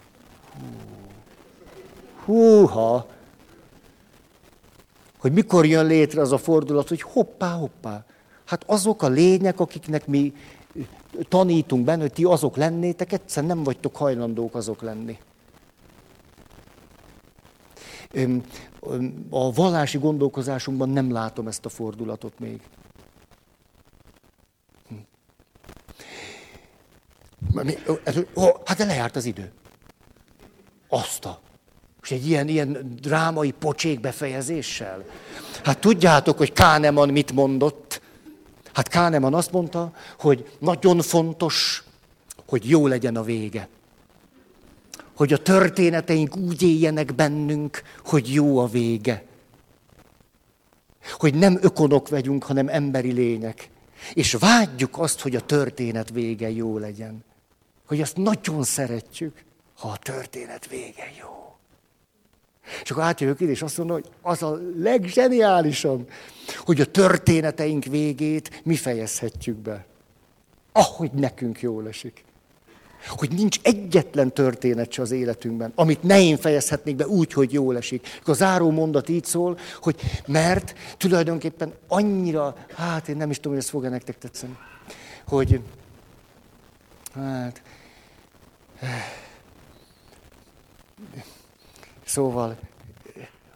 Húha! 2.26 3.15
Hogy 5.26 5.34
mikor 5.34 5.66
jön 5.66 5.86
létre 5.86 6.22
az 6.22 6.32
a 6.32 6.38
fordulat, 6.38 6.88
hogy 6.88 7.02
hoppá, 7.02 7.52
hoppá. 7.52 8.06
Hát 8.46 8.64
azok 8.68 9.02
a 9.02 9.08
lények, 9.08 9.60
akiknek 9.60 10.08
mi 10.08 10.34
tanítunk 11.30 11.86
benne, 11.86 12.02
hogy 12.02 12.14
ti 12.14 12.24
azok 12.24 12.56
lennétek, 12.56 13.12
egyszer 13.12 13.46
nem 13.46 13.64
vagytok 13.64 13.96
hajlandók 13.96 14.56
azok 14.56 14.82
lenni. 14.82 15.18
A 19.30 19.54
vallási 19.54 19.98
gondolkozásunkban 19.98 20.90
nem 20.90 21.12
látom 21.12 21.48
ezt 21.48 21.66
a 21.66 21.70
fordulatot 21.70 22.40
még. 22.40 22.62
Hm. 24.88 24.96
hát 28.66 28.78
de 28.78 28.86
lejárt 28.86 29.16
az 29.16 29.26
idő. 29.26 29.52
Azt 30.88 31.26
a. 31.26 31.44
És 32.06 32.12
egy 32.12 32.28
ilyen, 32.28 32.48
ilyen 32.48 32.98
drámai 33.02 33.52
pocsék 33.52 34.00
befejezéssel. 34.00 35.04
Hát 35.64 35.80
tudjátok, 35.80 36.38
hogy 36.38 36.54
Káneman 36.54 37.10
mit 37.10 37.32
mondott? 37.32 38.02
Hát 38.74 38.88
Káneman 38.88 39.34
azt 39.34 39.52
mondta, 39.52 39.94
hogy 40.20 40.50
nagyon 40.60 41.02
fontos, 41.02 41.84
hogy 42.48 42.70
jó 42.70 42.88
legyen 42.88 43.16
a 43.16 43.24
vége. 43.24 43.68
Hogy 45.16 45.34
a 45.34 45.38
történeteink 45.38 46.36
úgy 46.36 46.62
éljenek 46.62 47.16
bennünk, 47.16 47.82
hogy 48.04 48.34
jó 48.34 48.58
a 48.58 48.68
vége. 48.68 49.24
Hogy 51.12 51.34
nem 51.34 51.58
ökonok 51.62 52.10
vagyunk, 52.10 52.44
hanem 52.44 52.68
emberi 52.68 53.12
lények. 53.12 53.70
És 54.14 54.34
vágyjuk 54.34 55.00
azt, 55.00 55.22
hogy 55.22 55.36
a 55.36 55.42
történet 55.42 56.10
vége 56.10 56.50
jó 56.50 56.78
legyen. 56.78 57.24
Hogy 57.86 58.02
azt 58.02 58.18
nagyon 58.18 58.64
szeretjük, 58.64 59.44
ha 59.78 59.88
a 59.88 59.98
történet 59.98 60.68
vége 60.68 61.12
jó. 61.20 61.35
És 62.84 62.92
akkor 62.92 63.04
átjövök 63.04 63.40
ide, 63.40 63.52
és 63.52 63.62
azt 63.62 63.78
mondom, 63.78 63.96
hogy 63.96 64.10
az 64.22 64.44
a 64.44 64.60
leggeniálisabb, 64.78 66.10
hogy 66.58 66.82
a 66.82 66.86
történeteink 66.86 67.84
végét 67.84 68.62
mi 68.64 68.76
fejezhetjük 68.76 69.58
be. 69.58 69.86
Ahogy 70.72 71.12
nekünk 71.12 71.62
jól 71.62 71.88
esik. 71.88 72.24
Hogy 73.08 73.32
nincs 73.32 73.60
egyetlen 73.62 74.34
történet 74.34 74.92
se 74.92 75.02
az 75.02 75.12
életünkben, 75.12 75.72
amit 75.76 76.04
ne 76.04 76.22
én 76.22 76.38
fejezhetnék 76.38 76.96
be 76.96 77.08
úgy, 77.08 77.34
hogy 77.34 77.54
jól 77.54 77.78
esik. 77.78 78.08
Akkor 78.20 78.34
a 78.34 78.38
záró 78.38 78.72
mondat 78.72 79.10
így 79.10 79.26
szól, 79.26 79.58
hogy 79.82 79.96
mert 80.28 80.74
tulajdonképpen 80.98 81.74
annyira, 81.88 82.56
hát 82.76 83.08
én 83.08 83.18
nem 83.18 83.30
is 83.30 83.36
tudom, 83.36 83.54
hogy 83.54 83.62
ez 83.62 83.70
fog-e 83.70 83.90
nektek 83.90 84.18
tetszeni, 84.18 84.58
hogy 85.28 85.62
hát, 87.14 87.62
szóval 92.16 92.58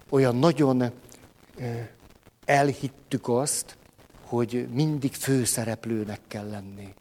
olyan 0.10 0.36
nagyon 0.36 0.92
elhittük 2.46 3.28
azt, 3.28 3.78
hogy 4.22 4.68
mindig 4.72 5.14
főszereplőnek 5.14 6.20
kell 6.28 6.50
lenni. 6.50 6.94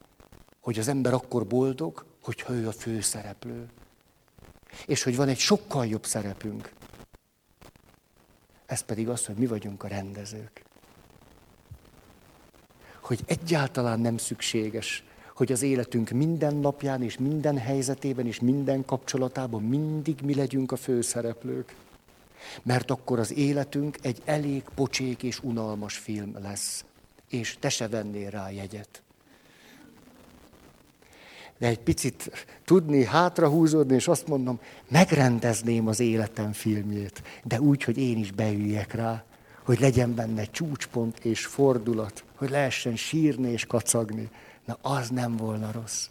Hogy 0.61 0.79
az 0.79 0.89
ember 0.89 1.13
akkor 1.13 1.47
boldog, 1.47 2.05
hogyha 2.23 2.53
ő 2.53 2.69
a 2.69 2.73
főszereplő. 2.73 3.67
És 4.87 5.03
hogy 5.03 5.17
van 5.17 5.29
egy 5.29 5.39
sokkal 5.39 5.87
jobb 5.87 6.07
szerepünk. 6.07 6.73
Ez 8.67 8.81
pedig 8.81 9.09
az, 9.09 9.27
hogy 9.27 9.37
mi 9.37 9.47
vagyunk 9.47 9.83
a 9.83 9.89
rendezők. 9.89 10.65
Hogy 13.01 13.21
egyáltalán 13.27 14.01
nem 14.01 14.17
szükséges, 14.17 15.05
hogy 15.39 15.53
az 15.53 15.63
életünk 15.63 16.11
minden 16.11 16.55
napján 16.55 17.03
és 17.03 17.19
minden 17.19 17.59
helyzetében 17.59 18.27
és 18.27 18.41
minden 18.41 18.85
kapcsolatában 18.85 19.63
mindig 19.63 20.19
mi 20.25 20.35
legyünk 20.35 20.73
a 20.73 20.77
főszereplők. 20.77 21.75
Mert 22.63 22.91
akkor 22.91 23.19
az 23.19 23.37
életünk 23.37 23.99
egy 24.03 24.23
elég 24.25 24.63
pocsék 24.75 25.23
és 25.23 25.43
unalmas 25.43 25.97
film 25.97 26.37
lesz, 26.43 26.85
és 27.29 27.57
te 27.61 27.69
se 27.69 27.89
vennél 27.89 28.31
rá 28.31 28.51
jegyet 28.51 29.03
de 31.59 31.67
egy 31.67 31.81
picit 31.81 32.47
tudni 32.65 33.05
hátrahúzódni, 33.05 33.95
és 33.95 34.09
azt 34.09 34.27
mondom, 34.27 34.61
megrendezném 34.89 35.87
az 35.87 36.01
életem 36.01 36.53
filmjét, 36.53 37.23
de 37.45 37.61
úgy, 37.61 37.85
hogy 37.85 37.99
én 37.99 38.19
is 38.19 38.31
beüljek 38.31 38.95
rá, 38.95 39.25
hogy 39.65 39.81
legyen 39.81 40.15
benne 40.15 40.45
csúcspont 40.45 41.25
és 41.25 41.47
fordulat, 41.47 42.25
hogy 42.35 42.51
lehessen 42.51 42.97
sírni 42.97 43.51
és 43.51 43.67
kacagni. 43.67 44.31
Na, 44.69 44.79
az 44.83 45.09
nem 45.09 45.37
volna 45.37 45.71
rossz. 45.73 46.07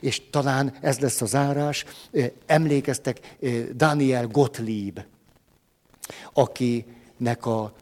És 0.00 0.30
talán 0.30 0.76
ez 0.80 0.98
lesz 0.98 1.20
a 1.20 1.26
zárás. 1.26 1.84
Emlékeztek 2.46 3.36
Daniel 3.74 4.26
Gottlieb, 4.26 5.00
akinek 6.32 7.46
a, 7.46 7.72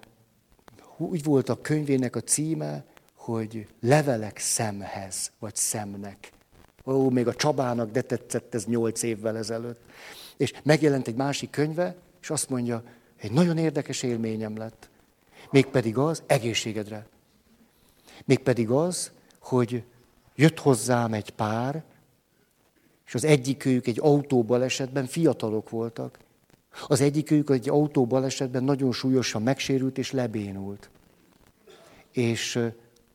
úgy 0.97 1.25
volt 1.25 1.49
a 1.49 1.61
könyvének 1.61 2.17
a 2.17 2.21
címe, 2.21 2.85
hogy 3.15 3.67
levelek 3.81 4.39
szemhez, 4.39 5.33
vagy 5.39 5.57
szemnek. 5.57 6.33
Ó, 6.85 7.11
még 7.11 7.27
a 7.27 7.35
Csabának 7.35 7.91
de 7.91 8.01
tetszett 8.01 8.55
ez 8.55 8.65
nyolc 8.65 9.03
évvel 9.03 9.37
ezelőtt. 9.37 9.81
És 10.37 10.53
megjelent 10.63 11.09
egy 11.09 11.17
másik 11.17 11.51
könyve, 11.51 11.97
és 12.23 12.31
azt 12.31 12.49
mondja, 12.49 12.83
egy 13.17 13.33
nagyon 13.33 13.59
érdekes 13.59 14.03
élményem 14.03 14.57
lett. 14.57 14.89
Mégpedig 15.51 15.99
az, 15.99 16.23
egészségedre. 16.27 17.07
Mégpedig 18.25 18.71
az, 18.71 19.15
hogy 19.47 19.85
jött 20.35 20.59
hozzám 20.59 21.13
egy 21.13 21.31
pár, 21.31 21.85
és 23.07 23.15
az 23.15 23.25
egyikőjük 23.25 23.87
egy 23.87 23.99
autóbalesetben 24.01 25.07
fiatalok 25.07 25.71
voltak. 25.71 26.19
Az 26.87 27.01
egyikőjük 27.01 27.51
egy 27.51 27.69
autóbalesetben 27.69 28.65
nagyon 28.65 28.93
súlyosan 28.93 29.43
megsérült 29.43 29.99
és 29.99 30.13
lebénult. 30.13 30.91
És 32.13 32.69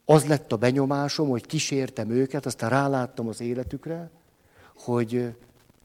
az 0.05 0.25
lett 0.27 0.51
a 0.51 0.57
benyomásom, 0.57 1.29
hogy 1.29 1.45
kísértem 1.45 2.09
őket, 2.09 2.45
aztán 2.45 2.69
ráláttam 2.69 3.27
az 3.27 3.41
életükre, 3.41 4.09
hogy 4.75 5.35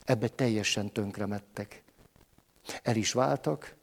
ebbe 0.05 0.28
teljesen 0.28 0.93
tönkremettek. 0.93 1.82
El 2.82 2.97
is 2.97 3.12
váltak, 3.12 3.74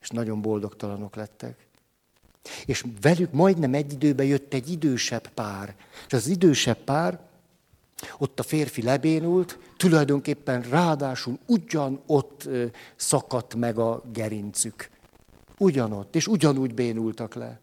és 0.00 0.08
nagyon 0.08 0.40
boldogtalanok 0.40 1.14
lettek. 1.14 1.66
És 2.66 2.84
velük 3.00 3.32
majdnem 3.32 3.74
egy 3.74 3.92
időben 3.92 4.26
jött 4.26 4.54
egy 4.54 4.70
idősebb 4.70 5.28
pár. 5.28 5.74
És 6.06 6.12
az 6.12 6.26
idősebb 6.26 6.78
pár, 6.78 7.20
ott 8.18 8.38
a 8.38 8.42
férfi 8.42 8.82
lebénult, 8.82 9.58
tulajdonképpen 9.76 10.62
ráadásul 10.62 11.38
ugyanott 11.46 12.48
szakadt 12.96 13.54
meg 13.54 13.78
a 13.78 14.02
gerincük. 14.12 14.90
Ugyanott, 15.58 16.16
és 16.16 16.26
ugyanúgy 16.26 16.74
bénultak 16.74 17.34
le. 17.34 17.60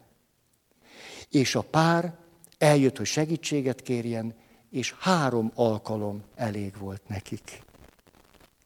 És 1.30 1.54
a 1.54 1.60
pár 1.60 2.14
eljött, 2.58 2.96
hogy 2.96 3.06
segítséget 3.06 3.82
kérjen, 3.82 4.34
és 4.70 4.94
három 4.98 5.50
alkalom 5.54 6.22
elég 6.34 6.78
volt 6.78 7.02
nekik. 7.08 7.62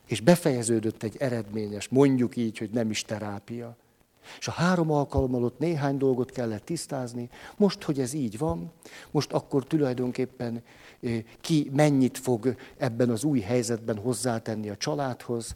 És 0.06 0.20
befejeződött 0.20 1.02
egy 1.02 1.16
eredményes, 1.18 1.88
mondjuk 1.88 2.36
így, 2.36 2.58
hogy 2.58 2.70
nem 2.70 2.90
is 2.90 3.02
terápia. 3.02 3.76
És 4.38 4.48
a 4.48 4.52
három 4.52 4.90
alkalommal 4.90 5.44
ott 5.44 5.58
néhány 5.58 5.96
dolgot 5.96 6.30
kellett 6.30 6.64
tisztázni. 6.64 7.28
Most, 7.56 7.82
hogy 7.82 8.00
ez 8.00 8.12
így 8.12 8.38
van, 8.38 8.72
most 9.10 9.32
akkor 9.32 9.64
tulajdonképpen 9.64 10.62
ki 11.40 11.70
mennyit 11.72 12.18
fog 12.18 12.56
ebben 12.76 13.10
az 13.10 13.24
új 13.24 13.40
helyzetben 13.40 13.98
hozzátenni 13.98 14.68
a 14.68 14.76
családhoz, 14.76 15.54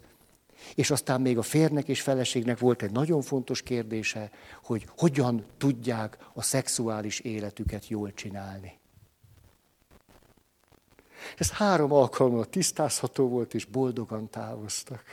és 0.75 0.91
aztán 0.91 1.21
még 1.21 1.37
a 1.37 1.41
férnek 1.41 1.87
és 1.87 2.01
feleségnek 2.01 2.59
volt 2.59 2.81
egy 2.81 2.91
nagyon 2.91 3.21
fontos 3.21 3.61
kérdése, 3.61 4.31
hogy 4.63 4.87
hogyan 4.97 5.45
tudják 5.57 6.17
a 6.33 6.41
szexuális 6.41 7.19
életüket 7.19 7.87
jól 7.87 8.13
csinálni. 8.13 8.77
Ez 11.37 11.51
három 11.51 11.91
alkalommal 11.91 12.45
tisztázható 12.45 13.27
volt, 13.27 13.53
és 13.53 13.65
boldogan 13.65 14.29
távoztak. 14.29 15.03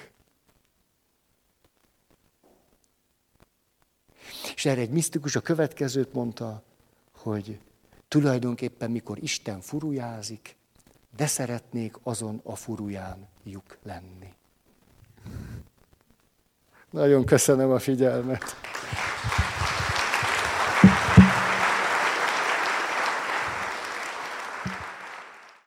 És 4.54 4.64
erre 4.64 4.80
egy 4.80 4.90
misztikus 4.90 5.36
a 5.36 5.40
következőt 5.40 6.12
mondta, 6.12 6.62
hogy 7.12 7.58
tulajdonképpen 8.08 8.90
mikor 8.90 9.22
Isten 9.22 9.60
furujázik, 9.60 10.56
de 11.16 11.26
szeretnék 11.26 11.96
azon 12.02 12.40
a 12.44 12.56
furuján 12.56 13.28
lyuk 13.44 13.78
lenni. 13.82 14.34
Nagyon 16.90 17.24
köszönöm 17.24 17.70
a 17.70 17.78
figyelmet. 17.78 18.42